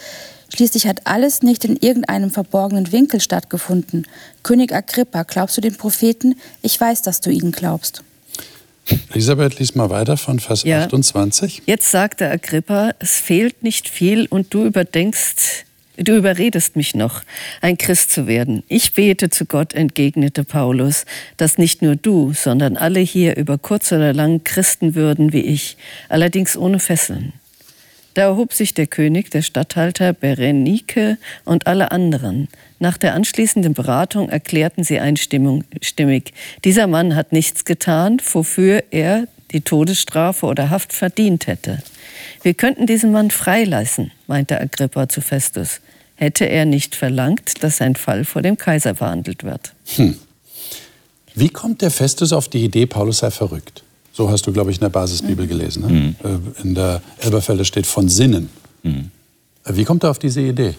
Schließlich 0.53 0.87
hat 0.87 1.07
alles 1.07 1.43
nicht 1.43 1.65
in 1.65 1.77
irgendeinem 1.77 2.31
verborgenen 2.31 2.93
Winkel 2.93 3.21
stattgefunden. 3.21 4.07
König 4.43 4.75
Agrippa, 4.75 5.23
glaubst 5.23 5.57
du 5.57 5.61
den 5.61 5.77
Propheten? 5.77 6.37
Ich 6.63 6.81
weiß, 6.81 7.03
dass 7.03 7.21
du 7.21 7.31
ihnen 7.31 7.53
glaubst. 7.53 8.03
Elisabeth, 9.13 9.59
lies 9.59 9.75
mal 9.75 9.91
weiter 9.91 10.17
von 10.17 10.41
Vers 10.41 10.65
ja. 10.65 10.85
28. 10.85 11.63
Jetzt 11.67 11.91
sagte 11.91 12.29
Agrippa, 12.29 12.93
es 12.99 13.19
fehlt 13.19 13.63
nicht 13.63 13.89
viel 13.89 14.27
und 14.27 14.53
du 14.53 14.65
überdenkst 14.65 15.65
Du 15.97 16.17
überredest 16.17 16.77
mich 16.77 16.95
noch, 16.95 17.23
ein 17.61 17.77
Christ 17.77 18.11
zu 18.11 18.27
werden. 18.27 18.63
Ich 18.69 18.95
bete 18.95 19.29
zu 19.29 19.45
Gott, 19.45 19.75
entgegnete 19.75 20.45
Paulus, 20.45 21.05
dass 21.37 21.59
nicht 21.59 21.83
nur 21.83 21.95
du, 21.95 22.33
sondern 22.33 22.79
alle 22.79 23.01
hier 23.01 23.37
über 23.37 23.59
kurz 23.59 23.93
oder 23.93 24.15
lang 24.15 24.43
Christen 24.43 24.95
würden 24.95 25.35
wie 25.35 25.43
ich, 25.43 25.77
allerdings 26.09 26.57
ohne 26.57 26.79
Fesseln. 26.79 27.35
Da 28.14 28.23
erhob 28.23 28.53
sich 28.53 28.75
der 28.75 28.87
König, 28.87 29.31
der 29.31 29.42
Statthalter 29.42 30.12
Berenike 30.12 31.16
und 31.44 31.66
alle 31.66 31.92
anderen. 31.92 32.49
Nach 32.79 32.96
der 32.96 33.14
anschließenden 33.14 33.75
Beratung 33.75 34.29
erklärten 34.29 34.85
sie 34.85 34.99
einstimmig, 34.99 36.33
dieser 36.64 36.87
Mann 36.87 37.14
hat 37.14 37.33
nichts 37.33 37.64
getan, 37.64 38.20
wofür 38.33 38.83
er 38.90 39.29
die 39.53 39.61
Todesstrafe 39.61 40.46
oder 40.46 40.70
Haft 40.70 40.92
verdient 40.92 41.46
hätte. 41.46 41.83
Wir 42.42 42.55
könnten 42.55 42.87
diesen 42.87 43.12
Mann 43.12 43.31
freilassen, 43.31 44.12
meinte 44.27 44.61
Agrippa 44.61 45.09
zu 45.09 45.20
Festus, 45.20 45.81
hätte 46.16 46.46
er 46.46 46.64
nicht 46.64 46.94
verlangt, 46.94 47.62
dass 47.62 47.79
sein 47.79 47.96
Fall 47.96 48.25
vor 48.25 48.42
dem 48.42 48.57
Kaiser 48.57 48.94
verhandelt 48.94 49.44
wird. 49.44 49.73
Hm. 49.96 50.16
Wie 51.35 51.49
kommt 51.49 51.83
der 51.83 51.90
Festus 51.90 52.33
auf 52.33 52.49
die 52.49 52.64
Idee, 52.64 52.87
Paulus 52.87 53.18
sei 53.18 53.31
verrückt? 53.31 53.83
So 54.20 54.28
hast 54.28 54.46
du, 54.46 54.52
glaube 54.52 54.70
ich, 54.70 54.76
in 54.76 54.83
der 54.83 54.90
Basisbibel 54.90 55.46
gelesen. 55.46 55.80
Ne? 55.80 55.88
Mhm. 55.88 56.16
Äh, 56.22 56.62
in 56.62 56.74
der 56.74 57.00
Elberfelder 57.20 57.64
steht 57.64 57.87
von 57.87 58.06
Sinnen. 58.11 58.50
Mhm. 58.83 59.11
Wie 59.64 59.85
kommt 59.85 60.04
er 60.04 60.11
auf 60.11 60.18
diese 60.18 60.42
Idee? 60.42 60.74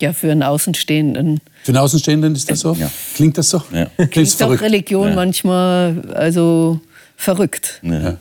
Ja, 0.00 0.14
für 0.14 0.32
einen 0.32 0.42
Außenstehenden. 0.42 1.42
Für 1.62 1.72
einen 1.72 1.76
Außenstehenden 1.76 2.34
ist 2.34 2.50
das 2.50 2.60
so? 2.60 2.72
Ja. 2.72 2.90
Klingt 3.14 3.36
das 3.36 3.50
so? 3.50 3.62
Ja. 3.74 3.90
Klingt, 3.96 4.10
Klingt 4.10 4.40
doch 4.40 4.58
Religion 4.62 5.08
ja. 5.08 5.14
manchmal 5.14 6.02
also 6.14 6.80
verrückt. 7.18 7.82
Ja. 7.82 8.16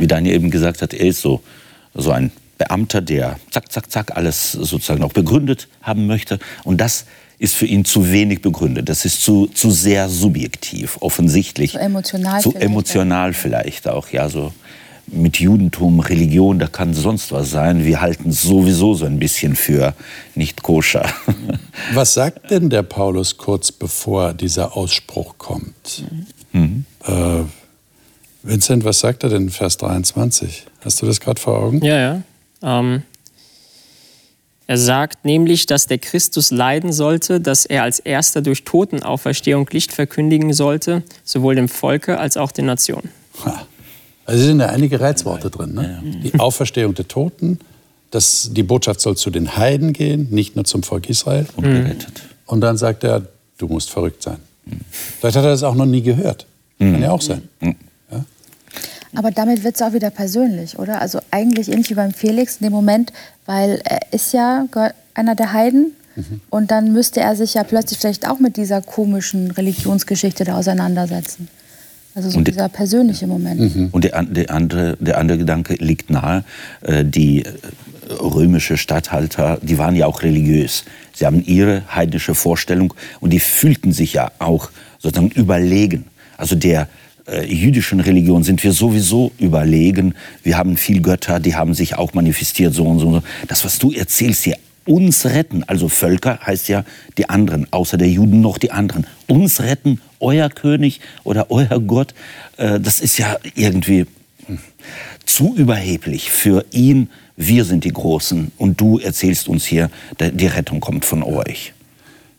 Wie 0.00 0.06
Daniel 0.06 0.34
eben 0.34 0.50
gesagt 0.50 0.82
hat, 0.82 0.92
er 0.92 1.06
ist 1.06 1.22
so, 1.22 1.40
so 1.94 2.10
ein 2.10 2.30
Beamter, 2.58 3.00
der 3.00 3.40
zack, 3.50 3.72
zack, 3.72 3.90
zack 3.90 4.16
alles 4.18 4.52
sozusagen 4.52 5.02
auch 5.02 5.14
begründet 5.14 5.66
haben 5.80 6.06
möchte. 6.06 6.38
Und 6.62 6.78
das 6.78 7.06
ist 7.38 7.54
für 7.54 7.66
ihn 7.66 7.84
zu 7.84 8.10
wenig 8.10 8.42
begründet. 8.42 8.88
Das 8.88 9.04
ist 9.04 9.22
zu, 9.22 9.46
zu 9.46 9.70
sehr 9.70 10.08
subjektiv, 10.08 10.98
offensichtlich. 11.00 11.72
Zu 11.72 11.78
emotional. 11.78 12.40
Zu 12.40 12.50
vielleicht 12.50 12.64
emotional 12.64 13.32
vielleicht 13.32 13.88
auch, 13.88 14.10
ja, 14.10 14.28
so 14.28 14.52
mit 15.10 15.38
Judentum, 15.38 16.00
Religion, 16.00 16.58
da 16.58 16.66
kann 16.66 16.92
sonst 16.94 17.32
was 17.32 17.50
sein. 17.50 17.84
Wir 17.84 18.00
halten 18.00 18.32
sowieso 18.32 18.94
so 18.94 19.06
ein 19.06 19.18
bisschen 19.18 19.56
für 19.56 19.94
nicht 20.34 20.62
koscher. 20.62 21.10
Was 21.94 22.14
sagt 22.14 22.50
denn 22.50 22.68
der 22.68 22.82
Paulus 22.82 23.36
kurz 23.38 23.72
bevor 23.72 24.34
dieser 24.34 24.76
Ausspruch 24.76 25.36
kommt? 25.38 26.04
Mhm. 26.52 26.84
Äh, 27.06 27.44
Vincent, 28.42 28.84
was 28.84 29.00
sagt 29.00 29.24
er 29.24 29.30
denn 29.30 29.42
in 29.42 29.50
Vers 29.50 29.76
23? 29.78 30.64
Hast 30.82 31.02
du 31.02 31.06
das 31.06 31.20
gerade 31.20 31.40
vor 31.40 31.58
Augen? 31.58 31.84
Ja, 31.84 31.98
ja. 31.98 32.22
Ähm, 32.62 33.02
er 34.68 34.76
sagt 34.76 35.24
nämlich, 35.24 35.64
dass 35.64 35.86
der 35.86 35.96
Christus 35.96 36.50
leiden 36.50 36.92
sollte, 36.92 37.40
dass 37.40 37.64
er 37.64 37.84
als 37.84 38.00
erster 38.00 38.42
durch 38.42 38.64
Totenauferstehung 38.64 39.66
Licht 39.72 39.92
verkündigen 39.92 40.52
sollte, 40.52 41.02
sowohl 41.24 41.54
dem 41.54 41.68
Volke 41.68 42.18
als 42.18 42.36
auch 42.36 42.52
den 42.52 42.66
Nationen. 42.66 43.08
Also 44.26 44.44
sind 44.44 44.58
da 44.58 44.66
einige 44.66 45.00
Reizworte 45.00 45.48
drin. 45.48 45.72
Ne? 45.72 46.02
Die 46.22 46.38
Auferstehung 46.38 46.94
der 46.94 47.08
Toten, 47.08 47.60
dass 48.10 48.50
die 48.52 48.62
Botschaft 48.62 49.00
soll 49.00 49.16
zu 49.16 49.30
den 49.30 49.56
Heiden 49.56 49.94
gehen, 49.94 50.28
nicht 50.30 50.54
nur 50.54 50.66
zum 50.66 50.82
Volk 50.82 51.08
Israel. 51.08 51.46
Und 51.56 51.64
gerettet. 51.64 52.22
Und 52.44 52.60
dann 52.60 52.76
sagt 52.76 53.04
er, 53.04 53.22
du 53.56 53.68
musst 53.68 53.88
verrückt 53.88 54.22
sein. 54.22 54.36
Vielleicht 55.18 55.38
hat 55.38 55.44
er 55.44 55.50
das 55.50 55.62
auch 55.62 55.76
noch 55.76 55.86
nie 55.86 56.02
gehört. 56.02 56.44
Kann 56.78 57.00
ja 57.00 57.10
auch 57.10 57.22
sein. 57.22 57.48
Aber 59.14 59.30
damit 59.30 59.64
wird 59.64 59.76
es 59.76 59.82
auch 59.82 59.92
wieder 59.92 60.10
persönlich, 60.10 60.78
oder? 60.78 61.00
Also 61.00 61.20
eigentlich 61.30 61.70
ähnlich 61.70 61.90
wie 61.90 61.94
beim 61.94 62.12
Felix 62.12 62.56
in 62.56 62.66
dem 62.66 62.72
Moment, 62.72 63.12
weil 63.46 63.80
er 63.84 64.00
ist 64.12 64.32
ja 64.32 64.66
einer 65.14 65.34
der 65.34 65.52
Heiden 65.52 65.92
mhm. 66.16 66.40
und 66.50 66.70
dann 66.70 66.92
müsste 66.92 67.20
er 67.20 67.36
sich 67.36 67.54
ja 67.54 67.64
plötzlich 67.64 67.98
vielleicht 67.98 68.28
auch 68.28 68.38
mit 68.38 68.56
dieser 68.56 68.82
komischen 68.82 69.50
Religionsgeschichte 69.50 70.44
da 70.44 70.56
auseinandersetzen. 70.56 71.48
Also 72.14 72.30
so 72.30 72.38
und 72.38 72.48
dieser 72.48 72.68
persönliche 72.68 73.26
Moment. 73.26 73.60
Mhm. 73.60 73.88
Und 73.92 74.04
der, 74.04 74.22
der, 74.24 74.50
andere, 74.50 74.96
der 74.98 75.18
andere 75.18 75.38
Gedanke 75.38 75.74
liegt 75.74 76.10
nahe, 76.10 76.42
äh, 76.82 77.04
die 77.04 77.44
äh, 77.44 77.52
römische 78.12 78.76
Statthalter, 78.76 79.58
die 79.62 79.78
waren 79.78 79.94
ja 79.94 80.06
auch 80.06 80.22
religiös. 80.22 80.84
Sie 81.14 81.26
haben 81.26 81.44
ihre 81.44 81.82
heidnische 81.94 82.34
Vorstellung 82.34 82.94
und 83.20 83.30
die 83.30 83.40
fühlten 83.40 83.92
sich 83.92 84.14
ja 84.14 84.32
auch 84.40 84.70
sozusagen 84.98 85.30
überlegen. 85.30 86.06
Also 86.36 86.56
der 86.56 86.88
äh, 87.28 87.44
jüdischen 87.44 88.00
Religion 88.00 88.42
sind 88.42 88.62
wir 88.64 88.72
sowieso 88.72 89.32
überlegen. 89.38 90.14
Wir 90.42 90.56
haben 90.56 90.76
viel 90.76 91.00
Götter, 91.00 91.40
die 91.40 91.54
haben 91.54 91.74
sich 91.74 91.96
auch 91.96 92.14
manifestiert, 92.14 92.74
so 92.74 92.84
und 92.84 92.98
so. 92.98 93.08
Und 93.08 93.14
so. 93.14 93.22
Das, 93.46 93.64
was 93.64 93.78
du 93.78 93.92
erzählst 93.92 94.44
hier, 94.44 94.56
uns 94.84 95.26
retten, 95.26 95.64
also 95.64 95.88
Völker 95.88 96.38
heißt 96.44 96.68
ja 96.68 96.84
die 97.18 97.28
anderen, 97.28 97.70
außer 97.70 97.98
der 97.98 98.08
Juden 98.08 98.40
noch 98.40 98.58
die 98.58 98.70
anderen. 98.70 99.06
Uns 99.26 99.60
retten, 99.60 100.00
euer 100.18 100.48
König 100.48 101.00
oder 101.24 101.50
euer 101.50 101.80
Gott, 101.80 102.14
äh, 102.56 102.80
das 102.80 103.00
ist 103.00 103.18
ja 103.18 103.36
irgendwie 103.54 104.06
hm, 104.46 104.58
zu 105.26 105.54
überheblich 105.54 106.30
für 106.30 106.64
ihn. 106.70 107.10
Wir 107.36 107.64
sind 107.64 107.84
die 107.84 107.92
Großen 107.92 108.50
und 108.56 108.80
du 108.80 108.98
erzählst 108.98 109.48
uns 109.48 109.64
hier, 109.64 109.90
die 110.18 110.46
Rettung 110.46 110.80
kommt 110.80 111.04
von 111.04 111.22
euch. 111.22 111.72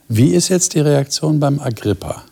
Wie 0.10 0.34
ist 0.34 0.50
jetzt 0.50 0.74
die 0.74 0.80
Reaktion 0.80 1.40
beim 1.40 1.60
Agrippa? 1.60 2.24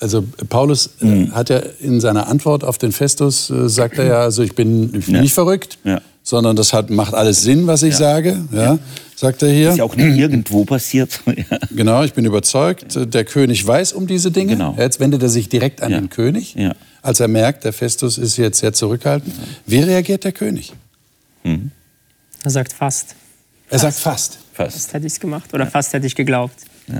Also 0.00 0.24
Paulus 0.48 0.90
mhm. 1.00 1.34
hat 1.34 1.50
ja 1.50 1.58
in 1.78 2.00
seiner 2.00 2.26
Antwort 2.26 2.64
auf 2.64 2.78
den 2.78 2.90
Festus, 2.90 3.50
äh, 3.50 3.68
sagt 3.68 3.98
er 3.98 4.04
ja, 4.06 4.20
also 4.20 4.42
ich 4.42 4.54
bin, 4.54 4.94
ich 4.94 5.06
bin 5.06 5.16
ja. 5.16 5.20
nicht 5.20 5.34
verrückt, 5.34 5.78
ja. 5.84 6.00
sondern 6.22 6.56
das 6.56 6.72
hat, 6.72 6.88
macht 6.88 7.12
alles 7.12 7.42
Sinn, 7.42 7.66
was 7.66 7.82
ich 7.82 7.92
ja. 7.92 7.98
sage, 7.98 8.44
ja, 8.50 8.78
sagt 9.14 9.42
er 9.42 9.50
hier. 9.50 9.70
Ist 9.70 9.76
ja 9.76 9.84
auch 9.84 9.94
nicht 9.94 10.16
irgendwo 10.16 10.64
passiert. 10.64 11.20
genau, 11.70 12.02
ich 12.02 12.14
bin 12.14 12.24
überzeugt, 12.24 12.98
der 13.12 13.24
König 13.24 13.66
weiß 13.66 13.92
um 13.92 14.06
diese 14.06 14.30
Dinge. 14.30 14.52
Genau. 14.52 14.74
Jetzt 14.78 15.00
wendet 15.00 15.22
er 15.22 15.28
sich 15.28 15.50
direkt 15.50 15.82
an 15.82 15.92
den 15.92 16.08
König, 16.08 16.56
als 17.02 17.20
er 17.20 17.28
merkt, 17.28 17.64
der 17.64 17.74
Festus 17.74 18.16
ist 18.16 18.38
jetzt 18.38 18.60
sehr 18.60 18.72
zurückhaltend. 18.72 19.34
Wie 19.66 19.80
reagiert 19.80 20.24
der 20.24 20.32
König? 20.32 20.72
Mhm. 21.44 21.72
Er 22.42 22.50
sagt 22.50 22.72
fast. 22.72 23.14
Er 23.68 23.78
sagt 23.78 23.98
fast. 23.98 24.38
Fast, 24.54 24.72
fast 24.72 24.92
hätte 24.94 25.06
ich 25.06 25.12
es 25.12 25.20
gemacht 25.20 25.52
oder 25.52 25.66
fast 25.66 25.92
hätte 25.92 26.06
ich 26.06 26.14
geglaubt. 26.14 26.56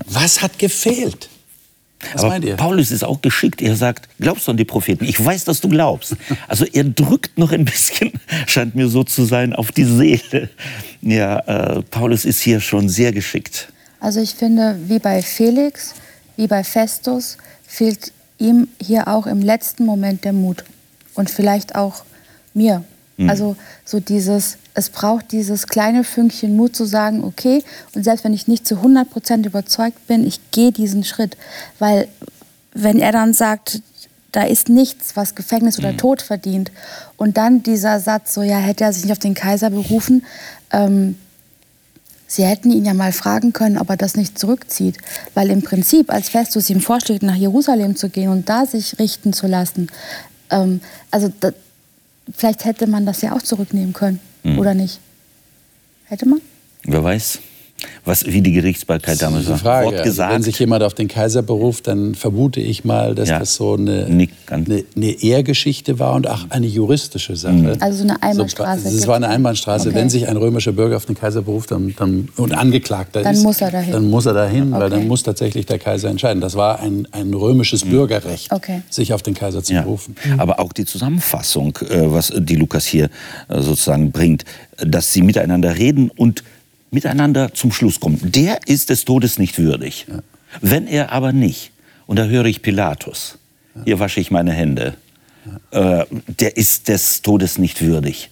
Was 0.07 0.43
hat 0.43 0.59
gefehlt? 0.59 1.29
Was 2.13 2.23
Aber 2.23 2.31
meint 2.31 2.45
ihr? 2.45 2.57
Paulus 2.57 2.91
ist 2.91 3.05
auch 3.05 3.21
geschickt. 3.21 3.61
Er 3.63 3.77
sagt, 3.77 4.09
glaubst 4.19 4.47
du 4.47 4.53
an 4.53 4.57
die 4.57 4.65
Propheten? 4.65 5.05
Ich 5.05 5.23
weiß, 5.23 5.45
dass 5.45 5.61
du 5.61 5.69
glaubst. 5.69 6.17
Also 6.49 6.65
er 6.65 6.85
drückt 6.85 7.39
noch 7.39 7.53
ein 7.53 7.65
bisschen, 7.65 8.13
scheint 8.47 8.75
mir 8.75 8.89
so 8.89 9.05
zu 9.05 9.25
sein, 9.25 9.55
auf 9.55 9.73
die 9.73 9.85
Seele. 9.85 10.49
Ja, 11.03 11.39
äh, 11.41 11.83
Paulus 11.83 12.25
ist 12.25 12.41
hier 12.41 12.61
schon 12.61 12.89
sehr 12.89 13.13
geschickt. 13.13 13.69
Also 14.01 14.21
ich 14.21 14.35
finde, 14.35 14.79
wie 14.87 14.99
bei 14.99 15.23
Felix, 15.23 15.95
wie 16.37 16.47
bei 16.47 16.65
Festus, 16.65 17.37
fehlt 17.67 18.13
ihm 18.39 18.69
hier 18.81 19.09
auch 19.09 19.27
im 19.27 19.43
letzten 19.43 19.85
Moment 19.85 20.25
der 20.25 20.33
Mut. 20.33 20.65
Und 21.15 21.29
vielleicht 21.31 21.75
auch 21.75 22.05
mir. 22.55 22.85
Mhm. 23.21 23.31
Also 23.31 23.57
so 23.85 24.01
dieses, 24.01 24.57
es 24.75 24.89
braucht 24.89 25.33
dieses 25.33 25.67
kleine 25.67 26.05
Fünkchen 26.05 26.57
Mut 26.57 26.75
zu 26.75 26.85
sagen, 26.87 27.23
okay, 27.23 27.63
und 27.95 28.03
selbst 28.03 28.25
wenn 28.25 28.33
ich 28.33 28.49
nicht 28.49 28.67
zu 28.67 28.77
100 28.77 29.11
Prozent 29.11 29.47
überzeugt 29.47 30.07
bin, 30.07 30.27
ich 30.27 30.41
gehe 30.51 30.73
diesen 30.73 31.05
Schritt. 31.05 31.37
Weil 31.79 32.09
wenn 32.73 32.99
er 32.99 33.13
dann 33.13 33.35
sagt, 33.35 33.83
da 34.33 34.45
ist 34.45 34.69
nichts, 34.69 35.17
was 35.17 35.35
Gefängnis 35.35 35.79
oder 35.79 35.93
mhm. 35.93 35.99
Tod 35.99 36.23
verdient, 36.23 36.71
und 37.17 37.37
dann 37.37 37.63
dieser 37.63 38.01
Satz, 38.01 38.33
so 38.33 38.43
ja, 38.43 38.59
hätte 38.59 38.85
er 38.85 38.93
sich 38.93 39.05
nicht 39.05 39.13
auf 39.13 39.19
den 39.19 39.35
Kaiser 39.35 39.71
berufen, 39.71 40.25
ähm, 40.73 41.17
Sie 42.33 42.45
hätten 42.45 42.71
ihn 42.71 42.85
ja 42.85 42.95
mal 42.95 43.11
fragen 43.11 43.53
können, 43.53 43.77
ob 43.77 43.91
er 43.91 43.97
das 43.97 44.15
nicht 44.15 44.39
zurückzieht. 44.39 44.99
Weil 45.35 45.51
im 45.51 45.63
Prinzip, 45.63 46.13
als 46.13 46.29
Festus 46.29 46.71
ihm 46.71 46.81
vorschlägt, 46.81 47.25
nach 47.25 47.35
Jerusalem 47.35 47.97
zu 47.97 48.09
gehen 48.09 48.31
und 48.31 48.49
da 48.49 48.67
sich 48.67 49.01
richten 49.01 49.33
zu 49.33 49.49
lassen, 49.49 49.89
ähm, 50.51 50.81
also 51.11 51.33
vielleicht 52.35 52.65
hätte 52.65 52.87
man 52.87 53.07
das 53.07 53.23
ja 53.23 53.33
auch 53.33 53.43
zurücknehmen 53.43 53.93
können. 53.93 54.21
Mhm. 54.43 54.59
Oder 54.59 54.75
nicht? 54.75 55.01
Hätte 56.05 56.29
man? 56.29 56.41
Wer 56.85 57.05
weiß 57.05 57.41
was, 58.05 58.27
wie 58.27 58.41
die 58.41 58.53
Gerichtsbarkeit 58.53 59.21
damals 59.21 59.49
war. 59.49 59.59
Frage. 59.59 59.87
Wort 59.87 60.03
gesagt. 60.03 60.31
Also 60.31 60.35
wenn 60.35 60.43
sich 60.43 60.59
jemand 60.59 60.83
auf 60.83 60.95
den 60.95 61.09
Kaiser 61.09 61.43
beruft, 61.43 61.87
dann 61.87 62.15
vermute 62.15 62.61
ich 62.61 62.85
mal, 62.85 63.15
dass 63.15 63.29
ja. 63.29 63.39
das 63.39 63.55
so 63.55 63.75
eine, 63.75 64.07
eine, 64.07 64.85
eine, 64.97 65.23
Ehrgeschichte 65.23 65.99
war 65.99 66.15
und 66.15 66.29
auch 66.29 66.47
eine 66.51 66.67
juristische 66.67 67.37
Sache. 67.37 67.53
Mhm. 67.53 67.77
Also 67.81 67.99
so 67.99 68.05
eine 68.05 68.23
Einbahnstraße. 68.23 68.89
Es 68.89 69.03
so, 69.03 69.09
war 69.09 69.17
eine 69.17 69.29
Einbahnstraße. 69.29 69.89
Okay. 69.89 69.99
Wenn 69.99 70.11
sich 70.11 70.29
ein 70.29 70.37
römischer 70.37 70.73
Bürger 70.73 70.97
auf 70.97 71.07
den 71.07 71.17
Kaiser 71.17 71.43
beruft 71.43 71.71
dann, 71.71 71.95
dann, 71.97 72.29
und 72.37 72.53
Angeklagter 72.53 73.23
dann 73.23 73.35
ist, 73.35 73.43
muss 73.43 73.61
er 73.61 73.71
dahin. 73.71 73.93
dann 73.93 74.11
muss 74.11 74.27
er 74.27 74.35
dahin, 74.35 74.73
okay. 74.73 74.83
weil 74.83 74.91
dann 74.91 75.09
muss 75.09 75.23
tatsächlich 75.23 75.67
der 75.67 75.79
Kaiser 75.79 76.09
entscheiden. 76.09 76.41
Das 76.41 76.55
war 76.55 76.81
ein, 76.81 77.07
ein 77.13 77.35
römisches 77.35 77.85
mhm. 77.85 77.91
Bürgerrecht, 77.91 78.53
okay. 78.53 78.83
sich 78.91 79.13
auf 79.13 79.23
den 79.23 79.35
Kaiser 79.35 79.63
zu 79.63 79.75
ja. 79.75 79.83
berufen. 79.83 80.17
Mhm. 80.25 80.41
Aber 80.41 80.61
auch 80.61 80.73
die 80.73 80.85
Zusammenfassung, 80.85 81.79
äh, 81.89 82.11
was 82.11 82.33
die 82.37 82.57
Lukas 82.57 82.87
hier 82.87 83.11
äh, 83.49 83.61
sozusagen 83.61 84.13
bringt, 84.13 84.45
dass 84.79 85.13
sie 85.13 85.23
miteinander 85.23 85.77
reden 85.77 86.11
und 86.11 86.43
miteinander 86.91 87.55
zum 87.55 87.73
Schluss 87.73 88.01
kommen. 88.01 88.19
Der 88.23 88.67
ist 88.67 88.91
des 88.91 89.05
Todes 89.05 89.39
nicht 89.39 89.59
würdig. 89.59 90.07
Ja. 90.09 90.23
Wenn 90.61 90.87
er 90.87 91.13
aber 91.13 91.33
nicht, 91.33 91.73
und 92.07 92.19
da 92.19 92.25
höre 92.25 92.47
ich 92.47 92.63
Pilatus, 92.63 93.39
ja. 93.75 93.83
hier 93.85 93.99
wasche 93.99 94.21
ich 94.21 94.31
meine 94.31 94.53
Hände, 94.53 94.95
ja. 95.73 96.03
äh, 96.03 96.07
der 96.27 96.57
ist 96.57 96.89
des 96.89 97.23
Todes 97.23 97.59
nicht 97.59 97.83
würdig. 97.83 98.31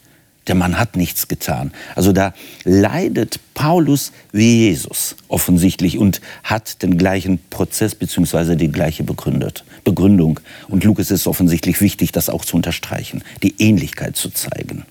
Der 0.48 0.54
Mann 0.54 0.78
hat 0.78 0.96
nichts 0.96 1.28
getan. 1.28 1.72
Also 1.94 2.12
da 2.12 2.32
leidet 2.64 3.38
Paulus 3.52 4.12
wie 4.32 4.68
Jesus 4.68 5.14
offensichtlich 5.28 5.98
und 5.98 6.22
hat 6.42 6.82
den 6.82 6.96
gleichen 6.96 7.38
Prozess 7.50 7.94
bzw. 7.94 8.56
die 8.56 8.72
gleiche 8.72 9.04
begründet, 9.04 9.64
Begründung. 9.84 10.40
Und 10.68 10.84
Lukas 10.84 11.10
ist 11.10 11.26
offensichtlich 11.26 11.82
wichtig, 11.82 12.12
das 12.12 12.30
auch 12.30 12.46
zu 12.46 12.56
unterstreichen, 12.56 13.22
die 13.42 13.56
Ähnlichkeit 13.58 14.16
zu 14.16 14.30
zeigen. 14.30 14.84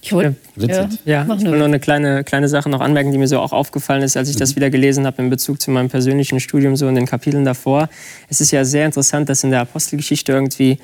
Ich 0.00 0.12
wollte 0.12 0.36
ja, 0.56 0.88
ja, 1.04 1.34
ich 1.34 1.42
will 1.42 1.58
nur 1.58 1.64
eine 1.64 1.80
kleine, 1.80 2.22
kleine 2.22 2.48
Sache 2.48 2.68
noch 2.68 2.80
anmerken, 2.80 3.10
die 3.10 3.18
mir 3.18 3.26
so 3.26 3.40
auch 3.40 3.52
aufgefallen 3.52 4.02
ist, 4.02 4.16
als 4.16 4.28
ich 4.28 4.36
das 4.36 4.52
mhm. 4.52 4.56
wieder 4.56 4.70
gelesen 4.70 5.06
habe 5.06 5.20
in 5.22 5.30
Bezug 5.30 5.60
zu 5.60 5.70
meinem 5.70 5.88
persönlichen 5.88 6.40
Studium, 6.40 6.76
so 6.76 6.88
in 6.88 6.94
den 6.94 7.06
Kapiteln 7.06 7.44
davor. 7.44 7.88
Es 8.28 8.40
ist 8.40 8.52
ja 8.52 8.64
sehr 8.64 8.86
interessant, 8.86 9.28
dass 9.28 9.42
in 9.42 9.50
der 9.50 9.60
Apostelgeschichte 9.60 10.32
irgendwie 10.32 10.78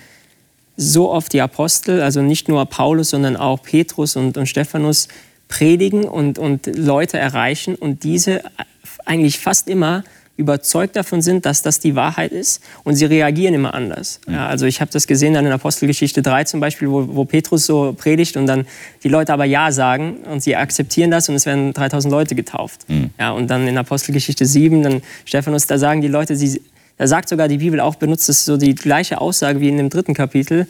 so 0.77 1.13
oft 1.13 1.33
die 1.33 1.41
Apostel, 1.41 2.03
also 2.03 2.23
nicht 2.23 2.49
nur 2.49 2.67
Paulus, 2.67 3.11
sondern 3.11 3.37
auch 3.37 3.63
Petrus 3.63 4.17
und, 4.17 4.37
und 4.37 4.47
Stephanus, 4.47 5.09
predigen 5.47 6.05
und, 6.05 6.39
und 6.39 6.67
Leute 6.67 7.19
erreichen 7.19 7.77
und 7.77 8.03
diese 8.03 8.43
eigentlich 9.05 9.39
fast 9.39 9.69
immer 9.69 10.03
überzeugt 10.37 10.97
davon 10.97 11.23
sind, 11.23 11.47
dass 11.47 11.63
das 11.63 11.79
die 11.79 11.95
Wahrheit 11.95 12.33
ist 12.33 12.61
und 12.83 12.97
sie 12.97 13.05
reagieren 13.05 13.55
immer 13.55 13.75
anders. 13.75 14.21
Ja, 14.27 14.33
mhm. 14.33 14.39
also 14.39 14.67
ich 14.67 14.81
habe 14.81 14.91
das 14.91 15.07
gesehen 15.07 15.35
dann 15.35 15.47
in 15.47 15.53
Apostelgeschichte 15.53 16.23
3 16.23 16.45
zum 16.45 16.61
Beispiel, 16.61 16.91
wo, 16.91 17.07
wo, 17.15 17.25
Petrus 17.25 17.67
so 17.67 17.95
predigt 17.97 18.37
und 18.37 18.47
dann 18.47 18.67
die 19.03 19.09
Leute 19.09 19.33
aber 19.33 19.45
Ja 19.45 19.71
sagen 19.71 20.19
und 20.31 20.43
sie 20.43 20.57
akzeptieren 20.57 21.11
das 21.11 21.29
und 21.29 21.37
es 21.37 21.47
werden 21.47 21.73
3000 21.73 22.11
Leute 22.11 22.35
getauft. 22.35 22.89
Mhm. 22.89 23.11
Ja, 23.19 23.31
und 23.31 23.49
dann 23.49 23.69
in 23.69 23.79
Apostelgeschichte 23.79 24.45
7, 24.45 24.83
dann 24.83 25.03
Stephanus, 25.25 25.67
da 25.67 25.79
sagen 25.79 26.01
die 26.01 26.09
Leute, 26.09 26.35
sie, 26.35 26.61
da 26.97 27.07
sagt 27.07 27.29
sogar 27.29 27.47
die 27.47 27.59
Bibel 27.59 27.79
auch, 27.79 27.95
benutzt 27.95 28.29
es 28.29 28.45
so 28.45 28.57
die 28.57 28.75
gleiche 28.75 29.21
Aussage 29.21 29.61
wie 29.61 29.69
in 29.69 29.77
dem 29.77 29.91
dritten 29.91 30.15
Kapitel, 30.15 30.67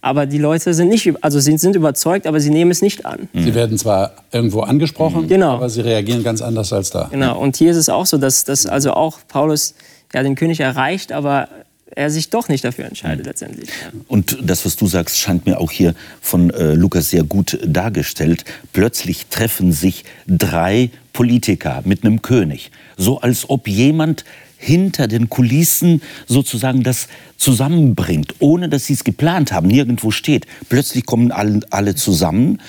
aber 0.00 0.26
die 0.26 0.38
Leute 0.38 0.74
sind 0.74 0.88
nicht, 0.88 1.12
also 1.22 1.40
sind, 1.40 1.60
sind 1.60 1.74
überzeugt, 1.74 2.26
aber 2.26 2.40
sie 2.40 2.50
nehmen 2.50 2.70
es 2.70 2.82
nicht 2.82 3.04
an. 3.04 3.28
Sie 3.34 3.54
werden 3.54 3.76
zwar 3.78 4.12
irgendwo 4.30 4.60
angesprochen, 4.60 5.26
genau. 5.28 5.54
aber 5.54 5.68
sie 5.68 5.80
reagieren 5.80 6.22
ganz 6.22 6.40
anders 6.40 6.72
als 6.72 6.90
da. 6.90 7.08
Genau. 7.10 7.38
Und 7.38 7.56
hier 7.56 7.72
ist 7.72 7.76
es 7.76 7.88
auch 7.88 8.06
so, 8.06 8.16
dass, 8.16 8.44
dass 8.44 8.66
also 8.66 8.92
auch 8.92 9.18
Paulus 9.26 9.74
ja, 10.14 10.22
den 10.22 10.36
König 10.36 10.60
erreicht, 10.60 11.12
aber 11.12 11.48
er 11.90 12.10
sich 12.10 12.30
doch 12.30 12.48
nicht 12.48 12.64
dafür 12.64 12.84
entscheidet 12.84 13.26
letztendlich. 13.26 13.70
Und 14.06 14.38
das, 14.42 14.64
was 14.64 14.76
du 14.76 14.86
sagst, 14.86 15.18
scheint 15.18 15.46
mir 15.46 15.58
auch 15.58 15.70
hier 15.70 15.94
von 16.20 16.50
äh, 16.50 16.74
Lukas 16.74 17.10
sehr 17.10 17.24
gut 17.24 17.58
dargestellt. 17.64 18.44
Plötzlich 18.72 19.26
treffen 19.26 19.72
sich 19.72 20.04
drei 20.26 20.90
Politiker 21.12 21.82
mit 21.84 22.04
einem 22.04 22.22
König, 22.22 22.70
so 22.96 23.20
als 23.20 23.50
ob 23.50 23.66
jemand 23.66 24.24
hinter 24.58 25.06
den 25.06 25.28
Kulissen 25.28 26.02
sozusagen 26.26 26.82
das 26.82 27.08
zusammenbringt, 27.36 28.34
ohne 28.40 28.68
dass 28.68 28.86
sie 28.86 28.92
es 28.94 29.04
geplant 29.04 29.52
haben, 29.52 29.68
nirgendwo 29.68 30.10
steht. 30.10 30.46
Plötzlich 30.68 31.06
kommen 31.06 31.30
alle, 31.30 31.60
alle 31.70 31.94
zusammen 31.94 32.60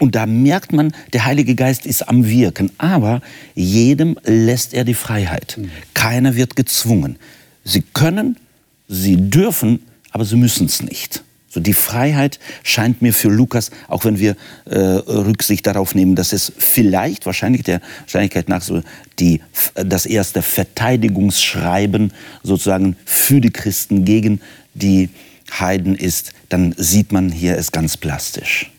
und 0.00 0.14
da 0.14 0.26
merkt 0.26 0.72
man, 0.72 0.92
der 1.12 1.24
Heilige 1.24 1.54
Geist 1.54 1.86
ist 1.86 2.08
am 2.08 2.26
Wirken, 2.26 2.70
aber 2.78 3.22
jedem 3.54 4.18
lässt 4.24 4.74
er 4.74 4.84
die 4.84 4.94
Freiheit. 4.94 5.58
Keiner 5.94 6.34
wird 6.34 6.56
gezwungen. 6.56 7.16
Sie 7.64 7.82
können, 7.94 8.36
sie 8.88 9.16
dürfen, 9.30 9.80
aber 10.10 10.24
sie 10.24 10.36
müssen 10.36 10.66
es 10.66 10.82
nicht. 10.82 11.22
So 11.56 11.60
die 11.62 11.72
Freiheit 11.72 12.38
scheint 12.64 13.00
mir 13.00 13.14
für 13.14 13.30
Lukas, 13.30 13.70
auch 13.88 14.04
wenn 14.04 14.18
wir 14.18 14.36
äh, 14.66 14.78
Rücksicht 14.78 15.66
darauf 15.66 15.94
nehmen, 15.94 16.14
dass 16.14 16.34
es 16.34 16.52
vielleicht, 16.58 17.24
wahrscheinlich 17.24 17.62
der 17.62 17.80
Wahrscheinlichkeit 18.00 18.50
nach, 18.50 18.60
so 18.60 18.82
die, 19.18 19.40
das 19.74 20.04
erste 20.04 20.42
Verteidigungsschreiben 20.42 22.12
sozusagen 22.42 22.94
für 23.06 23.40
die 23.40 23.48
Christen 23.48 24.04
gegen 24.04 24.42
die 24.74 25.08
Heiden 25.50 25.94
ist, 25.96 26.34
dann 26.50 26.74
sieht 26.76 27.10
man 27.10 27.32
hier 27.32 27.56
es 27.56 27.72
ganz 27.72 27.96
plastisch. 27.96 28.70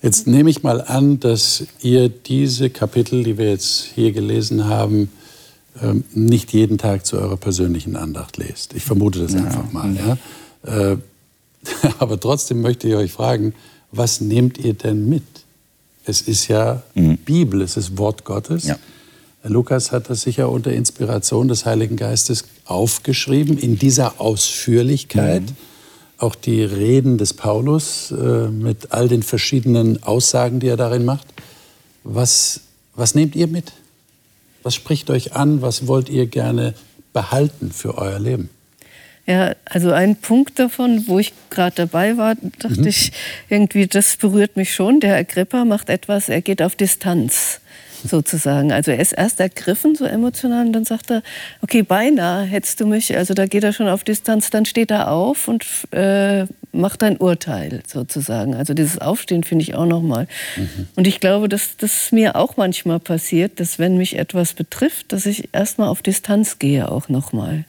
Jetzt 0.00 0.26
nehme 0.26 0.48
ich 0.48 0.62
mal 0.62 0.80
an, 0.80 1.20
dass 1.20 1.66
ihr 1.82 2.08
diese 2.08 2.70
Kapitel, 2.70 3.24
die 3.24 3.36
wir 3.36 3.50
jetzt 3.50 3.90
hier 3.94 4.12
gelesen 4.12 4.64
haben, 4.64 5.10
ähm, 5.82 6.04
nicht 6.14 6.54
jeden 6.54 6.78
Tag 6.78 7.04
zu 7.04 7.18
eurer 7.18 7.36
persönlichen 7.36 7.94
Andacht 7.94 8.38
lest. 8.38 8.72
Ich 8.72 8.84
vermute 8.84 9.18
das 9.18 9.34
ja. 9.34 9.44
einfach 9.44 9.70
mal. 9.70 9.94
Ja? 9.94 10.96
Aber 11.98 12.18
trotzdem 12.18 12.60
möchte 12.60 12.88
ich 12.88 12.94
euch 12.94 13.12
fragen, 13.12 13.54
was 13.92 14.20
nehmt 14.20 14.58
ihr 14.58 14.74
denn 14.74 15.08
mit? 15.08 15.24
Es 16.04 16.22
ist 16.22 16.48
ja 16.48 16.82
mhm. 16.94 17.18
Bibel, 17.18 17.62
es 17.62 17.76
ist 17.76 17.98
Wort 17.98 18.24
Gottes. 18.24 18.64
Ja. 18.64 18.78
Lukas 19.42 19.90
hat 19.90 20.10
das 20.10 20.22
sicher 20.22 20.50
unter 20.50 20.72
Inspiration 20.72 21.48
des 21.48 21.64
Heiligen 21.64 21.96
Geistes 21.96 22.44
aufgeschrieben, 22.66 23.56
in 23.58 23.78
dieser 23.78 24.20
Ausführlichkeit. 24.20 25.42
Mhm. 25.42 25.56
Auch 26.18 26.34
die 26.34 26.62
Reden 26.62 27.16
des 27.16 27.32
Paulus 27.32 28.10
äh, 28.10 28.48
mit 28.48 28.92
all 28.92 29.08
den 29.08 29.22
verschiedenen 29.22 30.02
Aussagen, 30.02 30.60
die 30.60 30.68
er 30.68 30.76
darin 30.76 31.06
macht. 31.06 31.26
Was, 32.04 32.60
was 32.94 33.14
nehmt 33.14 33.34
ihr 33.34 33.46
mit? 33.46 33.72
Was 34.62 34.74
spricht 34.74 35.08
euch 35.08 35.34
an? 35.34 35.62
Was 35.62 35.86
wollt 35.86 36.10
ihr 36.10 36.26
gerne 36.26 36.74
behalten 37.14 37.72
für 37.72 37.96
euer 37.96 38.18
Leben? 38.18 38.50
Ja, 39.26 39.54
also 39.64 39.92
ein 39.92 40.16
Punkt 40.16 40.58
davon, 40.58 41.04
wo 41.06 41.18
ich 41.18 41.32
gerade 41.50 41.76
dabei 41.76 42.16
war, 42.16 42.34
dachte 42.58 42.80
mhm. 42.80 42.86
ich, 42.86 43.12
irgendwie, 43.48 43.86
das 43.86 44.16
berührt 44.16 44.56
mich 44.56 44.74
schon. 44.74 45.00
Der 45.00 45.16
Agrippa 45.16 45.64
macht 45.64 45.88
etwas, 45.88 46.28
er 46.28 46.40
geht 46.40 46.62
auf 46.62 46.74
Distanz 46.74 47.60
sozusagen. 48.04 48.72
Also 48.72 48.90
er 48.90 49.00
ist 49.00 49.12
erst 49.12 49.40
ergriffen, 49.40 49.94
so 49.94 50.04
emotional, 50.04 50.66
und 50.66 50.72
dann 50.72 50.84
sagt 50.84 51.10
er, 51.10 51.22
okay, 51.62 51.82
beinahe 51.82 52.44
hättest 52.44 52.80
du 52.80 52.86
mich, 52.86 53.16
also 53.16 53.34
da 53.34 53.46
geht 53.46 53.64
er 53.64 53.72
schon 53.72 53.88
auf 53.88 54.04
Distanz, 54.04 54.50
dann 54.50 54.64
steht 54.64 54.90
er 54.90 55.10
auf 55.10 55.48
und 55.48 55.64
äh, 55.92 56.46
macht 56.72 57.02
ein 57.02 57.16
Urteil 57.16 57.82
sozusagen. 57.86 58.54
Also 58.54 58.74
dieses 58.74 58.98
Aufstehen 58.98 59.44
finde 59.44 59.62
ich 59.62 59.74
auch 59.74 59.86
nochmal. 59.86 60.26
Mhm. 60.56 60.88
Und 60.96 61.06
ich 61.06 61.20
glaube, 61.20 61.48
dass 61.48 61.76
das 61.76 62.12
mir 62.12 62.36
auch 62.36 62.56
manchmal 62.56 63.00
passiert, 63.00 63.60
dass 63.60 63.78
wenn 63.78 63.96
mich 63.96 64.18
etwas 64.18 64.54
betrifft, 64.54 65.12
dass 65.12 65.26
ich 65.26 65.48
erstmal 65.52 65.88
auf 65.88 66.02
Distanz 66.02 66.58
gehe 66.58 66.90
auch 66.90 67.08
nochmal. 67.08 67.64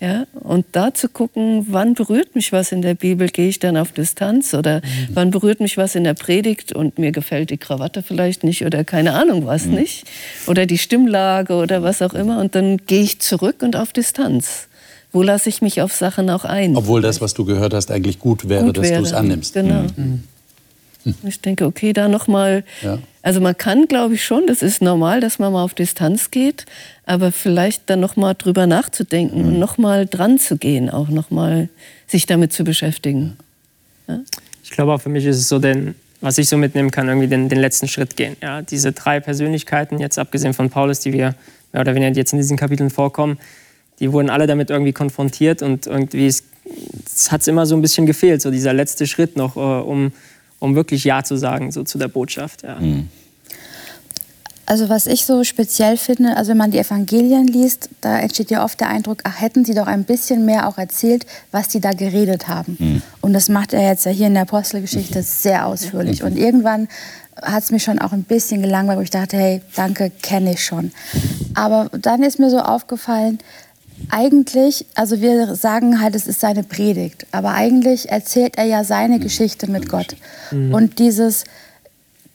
Ja, 0.00 0.26
und 0.34 0.66
da 0.72 0.92
zu 0.92 1.08
gucken, 1.08 1.66
wann 1.70 1.94
berührt 1.94 2.34
mich 2.34 2.52
was 2.52 2.72
in 2.72 2.82
der 2.82 2.94
Bibel, 2.94 3.28
gehe 3.28 3.48
ich 3.48 3.60
dann 3.60 3.76
auf 3.76 3.92
Distanz 3.92 4.52
oder 4.52 4.78
mhm. 4.78 5.08
wann 5.14 5.30
berührt 5.30 5.60
mich 5.60 5.76
was 5.76 5.94
in 5.94 6.04
der 6.04 6.14
Predigt 6.14 6.72
und 6.72 6.98
mir 6.98 7.12
gefällt 7.12 7.50
die 7.50 7.56
Krawatte 7.56 8.02
vielleicht 8.02 8.42
nicht 8.42 8.64
oder 8.64 8.84
keine 8.84 9.12
Ahnung 9.12 9.46
was 9.46 9.66
mhm. 9.66 9.74
nicht 9.74 10.04
oder 10.46 10.66
die 10.66 10.78
Stimmlage 10.78 11.54
oder 11.54 11.82
was 11.82 12.02
auch 12.02 12.14
immer 12.14 12.40
und 12.40 12.54
dann 12.54 12.78
gehe 12.78 13.02
ich 13.02 13.20
zurück 13.20 13.62
und 13.62 13.76
auf 13.76 13.92
Distanz. 13.92 14.68
Wo 15.12 15.22
lasse 15.22 15.48
ich 15.48 15.62
mich 15.62 15.80
auf 15.80 15.94
Sachen 15.94 16.28
auch 16.30 16.44
ein? 16.44 16.76
Obwohl 16.76 17.00
das, 17.00 17.20
was 17.20 17.32
du 17.32 17.44
gehört 17.44 17.72
hast, 17.72 17.90
eigentlich 17.90 18.18
gut 18.18 18.48
wäre, 18.48 18.64
gut 18.64 18.78
dass 18.78 18.88
du 18.88 19.00
es 19.00 19.12
annimmst. 19.12 19.54
Genau. 19.54 19.84
Mhm. 19.96 20.24
Ich 21.24 21.40
denke, 21.40 21.66
okay, 21.66 21.92
da 21.92 22.08
nochmal. 22.08 22.64
Ja. 22.82 22.98
Also 23.22 23.40
man 23.40 23.56
kann, 23.56 23.86
glaube 23.88 24.14
ich 24.14 24.24
schon, 24.24 24.46
das 24.46 24.62
ist 24.62 24.82
normal, 24.82 25.20
dass 25.20 25.38
man 25.38 25.52
mal 25.52 25.64
auf 25.64 25.74
Distanz 25.74 26.30
geht, 26.30 26.64
aber 27.06 27.32
vielleicht 27.32 27.90
dann 27.90 28.00
nochmal 28.00 28.34
drüber 28.36 28.66
nachzudenken 28.66 29.42
mhm. 29.42 29.48
und 29.48 29.58
nochmal 29.58 30.06
dran 30.06 30.38
zu 30.38 30.56
gehen, 30.56 30.90
auch 30.90 31.08
nochmal 31.08 31.68
sich 32.06 32.26
damit 32.26 32.52
zu 32.52 32.62
beschäftigen. 32.62 33.36
Ja? 34.06 34.20
Ich 34.62 34.70
glaube 34.70 34.92
auch 34.92 35.00
für 35.00 35.08
mich 35.08 35.24
ist 35.24 35.38
es 35.38 35.48
so, 35.48 35.58
denn, 35.58 35.96
was 36.20 36.38
ich 36.38 36.48
so 36.48 36.56
mitnehmen 36.56 36.90
kann, 36.92 37.08
irgendwie 37.08 37.26
den, 37.26 37.48
den 37.48 37.58
letzten 37.58 37.88
Schritt 37.88 38.16
gehen. 38.16 38.36
Ja, 38.40 38.62
diese 38.62 38.92
drei 38.92 39.18
Persönlichkeiten, 39.18 39.98
jetzt 39.98 40.18
abgesehen 40.18 40.54
von 40.54 40.70
Paulus, 40.70 41.00
die 41.00 41.12
wir 41.12 41.34
mehr 41.72 41.80
oder 41.80 41.94
weniger 41.94 42.12
jetzt 42.12 42.32
in 42.32 42.38
diesen 42.38 42.56
Kapiteln 42.56 42.90
vorkommen, 42.90 43.38
die 43.98 44.12
wurden 44.12 44.30
alle 44.30 44.46
damit 44.46 44.70
irgendwie 44.70 44.92
konfrontiert 44.92 45.62
und 45.62 45.86
irgendwie 45.86 46.26
es 46.26 46.44
hat 47.30 47.40
es 47.40 47.48
immer 47.48 47.66
so 47.66 47.74
ein 47.74 47.82
bisschen 47.82 48.06
gefehlt, 48.06 48.42
so 48.42 48.50
dieser 48.50 48.72
letzte 48.72 49.06
Schritt 49.06 49.36
noch, 49.36 49.56
äh, 49.56 49.60
um 49.60 50.12
um 50.66 50.74
wirklich 50.74 51.04
Ja 51.04 51.22
zu 51.22 51.36
sagen 51.36 51.70
so 51.70 51.84
zu 51.84 51.96
der 51.96 52.08
Botschaft. 52.08 52.62
Ja. 52.62 52.78
Mhm. 52.78 53.08
Also 54.68 54.88
was 54.88 55.06
ich 55.06 55.24
so 55.24 55.44
speziell 55.44 55.96
finde, 55.96 56.36
also 56.36 56.50
wenn 56.50 56.56
man 56.56 56.72
die 56.72 56.78
Evangelien 56.78 57.46
liest, 57.46 57.88
da 58.00 58.18
entsteht 58.18 58.50
ja 58.50 58.64
oft 58.64 58.80
der 58.80 58.88
Eindruck, 58.88 59.18
ach 59.22 59.40
hätten 59.40 59.64
sie 59.64 59.74
doch 59.74 59.86
ein 59.86 60.02
bisschen 60.02 60.44
mehr 60.44 60.68
auch 60.68 60.76
erzählt, 60.76 61.24
was 61.52 61.68
die 61.68 61.78
da 61.78 61.92
geredet 61.92 62.48
haben. 62.48 62.76
Mhm. 62.80 63.02
Und 63.20 63.32
das 63.32 63.48
macht 63.48 63.72
er 63.72 63.82
jetzt 63.88 64.06
ja 64.06 64.10
hier 64.10 64.26
in 64.26 64.34
der 64.34 64.42
Apostelgeschichte 64.42 65.22
sehr 65.22 65.66
ausführlich. 65.66 66.24
Und 66.24 66.36
irgendwann 66.36 66.88
hat 67.40 67.62
es 67.62 67.70
mich 67.70 67.84
schon 67.84 68.00
auch 68.00 68.12
ein 68.12 68.24
bisschen 68.24 68.60
gelangweilt, 68.60 68.98
wo 68.98 69.02
ich 69.02 69.10
dachte, 69.10 69.36
hey, 69.36 69.60
danke, 69.76 70.10
kenne 70.10 70.54
ich 70.54 70.64
schon. 70.64 70.90
Aber 71.54 71.88
dann 71.96 72.24
ist 72.24 72.40
mir 72.40 72.50
so 72.50 72.58
aufgefallen, 72.58 73.38
eigentlich, 74.10 74.86
also 74.94 75.20
wir 75.20 75.54
sagen 75.54 76.00
halt, 76.00 76.14
es 76.14 76.26
ist 76.26 76.40
seine 76.40 76.62
Predigt, 76.62 77.26
aber 77.32 77.52
eigentlich 77.52 78.10
erzählt 78.10 78.56
er 78.58 78.64
ja 78.64 78.84
seine 78.84 79.18
Geschichte 79.18 79.70
mit 79.70 79.88
Gott. 79.88 80.16
Mhm. 80.50 80.74
Und 80.74 80.98
dieses 80.98 81.44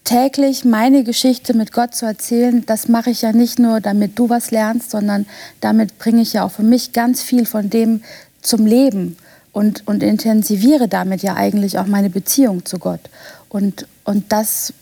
täglich 0.04 0.66
meine 0.66 1.04
Geschichte 1.04 1.54
mit 1.54 1.72
Gott 1.72 1.96
zu 1.96 2.06
erzählen, 2.06 2.66
das 2.66 2.88
mache 2.88 3.12
ich 3.12 3.22
ja 3.22 3.32
nicht 3.32 3.60
nur, 3.60 3.80
damit 3.80 4.18
du 4.18 4.30
was 4.30 4.52
lernst, 4.52 4.92
sondern 4.92 5.26
damit 5.62 5.98
bringe 6.00 6.22
ich 6.22 6.34
ja 6.34 6.44
auch 6.44 6.52
für 6.52 6.64
mich 6.64 6.94
ganz 6.94 7.22
viel 7.22 7.46
von 7.46 7.70
dem 7.70 8.02
zum 8.42 8.66
Leben 8.66 9.18
und, 9.52 9.88
und 9.88 10.02
intensiviere 10.04 10.88
damit 10.88 11.22
ja 11.22 11.36
eigentlich 11.36 11.78
auch 11.78 11.86
meine 11.86 12.10
Beziehung 12.10 12.66
zu 12.66 12.80
Gott. 12.80 13.02
Und, 13.50 13.88
und 14.04 14.32
das 14.32 14.74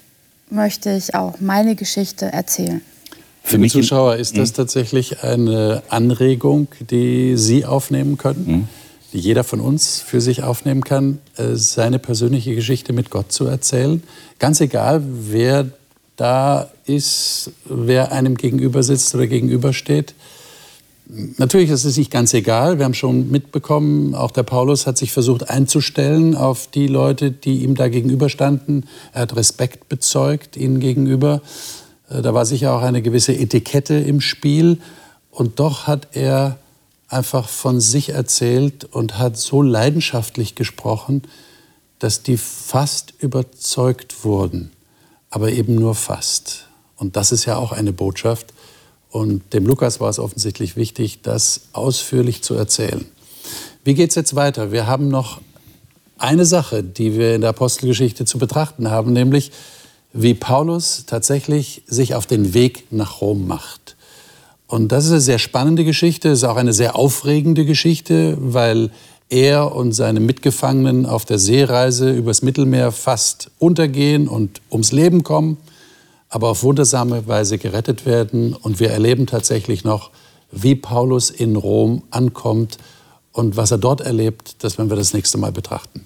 möchte 0.50 0.92
ich 0.92 1.16
auch 1.16 1.40
meine 1.40 1.76
Geschichte 1.76 2.32
erzählen. 2.32 2.82
Für 3.44 3.58
mich 3.58 3.72
Zuschauer 3.72 4.18
ist 4.18 4.38
das 4.38 4.50
hm? 4.50 4.56
tatsächlich 4.56 5.24
eine 5.24 5.84
Anregung, 5.90 6.68
die 6.90 7.36
Sie 7.36 7.66
aufnehmen 7.66 8.18
können, 8.18 8.46
mhm. 8.48 8.68
die 9.14 9.20
jeder 9.20 9.44
von 9.44 9.60
uns 9.60 10.02
für 10.02 10.22
sich 10.22 10.44
aufnehmen 10.44 10.84
kann, 10.84 11.20
äh, 11.38 11.56
seine 11.56 12.00
persönliche 12.00 12.54
Geschichte 12.54 12.94
mit 12.94 13.10
Gott 13.10 13.32
zu 13.32 13.46
erzählen. 13.46 14.04
Ganz 14.38 14.62
egal, 14.62 15.04
wer 15.06 15.68
da 16.16 16.70
ist, 16.86 17.52
wer 17.66 18.12
einem 18.12 18.36
gegenüber 18.36 18.84
sitzt 18.84 19.16
oder 19.16 19.26
gegenübersteht. 19.26 20.14
Natürlich 21.38 21.72
ist 21.72 21.86
es 21.86 21.98
nicht 21.98 22.12
ganz 22.12 22.36
egal. 22.36 22.78
Wir 22.78 22.86
haben 22.86 22.94
schon 22.94 23.32
mitbekommen, 23.32 24.14
auch 24.14 24.30
der 24.30 24.44
Paulus 24.44 24.86
hat 24.86 24.98
sich 24.98 25.12
versucht 25.12 25.50
einzustellen 25.50 26.36
auf 26.36 26.68
die 26.68 26.86
Leute, 26.86 27.32
die 27.32 27.64
ihm 27.64 27.74
da 27.74 27.88
gegenüberstanden. 27.88 28.86
Er 29.14 29.22
hat 29.22 29.36
Respekt 29.36 29.90
bezeugt 29.90 30.56
ihnen 30.56 30.80
gegenüber. 30.80 31.42
Äh, 32.10 32.22
da 32.22 32.34
war 32.34 32.46
sicher 32.46 32.74
auch 32.74 32.82
eine 32.82 33.02
gewisse 33.02 33.34
Etikette 33.34 33.96
im 33.96 34.22
Spiel. 34.22 34.80
Und 35.32 35.60
doch 35.60 35.88
hat 35.88 36.10
er 36.14 36.58
einfach 37.08 37.50
von 37.50 37.80
sich 37.80 38.10
erzählt 38.10 38.86
und 38.86 39.18
hat 39.18 39.38
so 39.38 39.62
leidenschaftlich 39.62 40.56
gesprochen, 40.56 41.24
dass 41.98 42.24
die 42.24 42.38
fast 42.38 43.14
überzeugt 43.20 44.24
wurden, 44.24 44.72
aber 45.30 45.52
eben 45.52 45.76
nur 45.76 45.96
fast. 45.96 46.68
Und 46.96 47.16
das 47.16 47.32
ist 47.32 47.46
ja 47.46 47.58
auch 47.58 47.72
eine 47.72 47.94
Botschaft. 47.94 48.54
Und 49.10 49.54
dem 49.54 49.66
Lukas 49.66 50.00
war 50.00 50.10
es 50.10 50.20
offensichtlich 50.20 50.76
wichtig, 50.76 51.22
das 51.24 51.62
ausführlich 51.74 52.44
zu 52.44 52.54
erzählen. 52.54 53.06
Wie 53.84 53.96
geht 53.96 54.10
es 54.10 54.16
jetzt 54.16 54.36
weiter? 54.36 54.72
Wir 54.72 54.86
haben 54.86 55.08
noch 55.08 55.42
eine 56.18 56.46
Sache, 56.46 56.84
die 56.84 57.18
wir 57.18 57.34
in 57.36 57.42
der 57.42 57.52
Apostelgeschichte 57.52 58.26
zu 58.26 58.38
betrachten 58.38 58.92
haben, 58.92 59.14
nämlich 59.14 59.52
wie 60.14 60.34
Paulus 60.34 61.04
tatsächlich 61.06 61.84
sich 61.88 62.16
auf 62.16 62.26
den 62.26 62.54
Weg 62.54 62.92
nach 62.92 63.22
Rom 63.22 63.48
macht. 63.48 63.96
Und 64.68 64.92
das 64.92 65.06
ist 65.06 65.12
eine 65.12 65.22
sehr 65.22 65.40
spannende 65.40 65.84
Geschichte, 65.84 66.30
ist 66.30 66.44
auch 66.44 66.56
eine 66.56 66.74
sehr 66.74 66.96
aufregende 66.96 67.66
Geschichte, 67.66 68.38
weil 68.40 68.92
er 69.30 69.76
und 69.76 69.94
seine 69.94 70.20
Mitgefangenen 70.20 71.06
auf 71.06 71.26
der 71.26 71.40
Seereise 71.40 72.12
übers 72.12 72.42
Mittelmeer 72.42 72.92
fast 72.92 73.52
untergehen 73.60 74.28
und 74.28 74.62
ums 74.72 74.92
Leben 74.92 75.24
kommen, 75.24 75.58
aber 76.30 76.50
auf 76.50 76.64
wundersame 76.64 77.28
Weise 77.28 77.58
gerettet 77.58 78.06
werden. 78.06 78.54
Und 78.54 78.80
wir 78.80 78.92
erleben 78.92 79.28
tatsächlich 79.28 79.84
noch, 79.84 80.12
wie 80.52 80.76
Paulus 80.76 81.30
in 81.30 81.56
Rom 81.56 82.04
ankommt 82.10 82.78
und 83.32 83.56
was 83.56 83.72
er 83.72 83.78
dort 83.78 84.02
erlebt, 84.02 84.64
das 84.64 84.78
werden 84.78 84.90
wir 84.90 84.98
das 84.98 85.14
nächste 85.14 85.38
Mal 85.38 85.52
betrachten. 85.52 86.06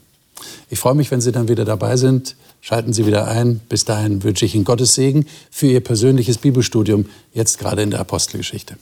Ich 0.69 0.79
freue 0.79 0.95
mich, 0.95 1.11
wenn 1.11 1.21
Sie 1.21 1.31
dann 1.31 1.47
wieder 1.47 1.65
dabei 1.65 1.95
sind. 1.97 2.35
Schalten 2.65 2.93
Sie 2.93 3.05
wieder 3.05 3.27
ein. 3.27 3.59
Bis 3.67 3.83
dahin 3.83 4.23
wünsche 4.23 4.45
ich 4.45 4.55
Ihnen 4.55 4.63
Gottes 4.63 4.95
Segen 4.95 5.25
für 5.51 5.67
Ihr 5.67 5.81
persönliches 5.81 6.37
Bibelstudium, 6.37 7.07
jetzt 7.33 7.59
gerade 7.59 7.81
in 7.81 7.91
der 7.91 7.99
Apostelgeschichte. 7.99 8.77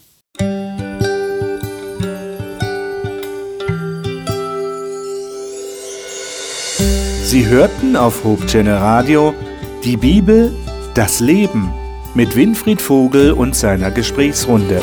Sie 7.26 7.48
hörten 7.48 7.96
auf 7.96 8.24
Hope 8.24 8.46
Radio 8.54 9.34
die 9.84 9.98
Bibel, 9.98 10.54
das 10.94 11.20
Leben 11.20 11.74
mit 12.14 12.36
Winfried 12.36 12.80
Vogel 12.80 13.32
und 13.32 13.56
seiner 13.56 13.90
Gesprächsrunde. 13.90 14.80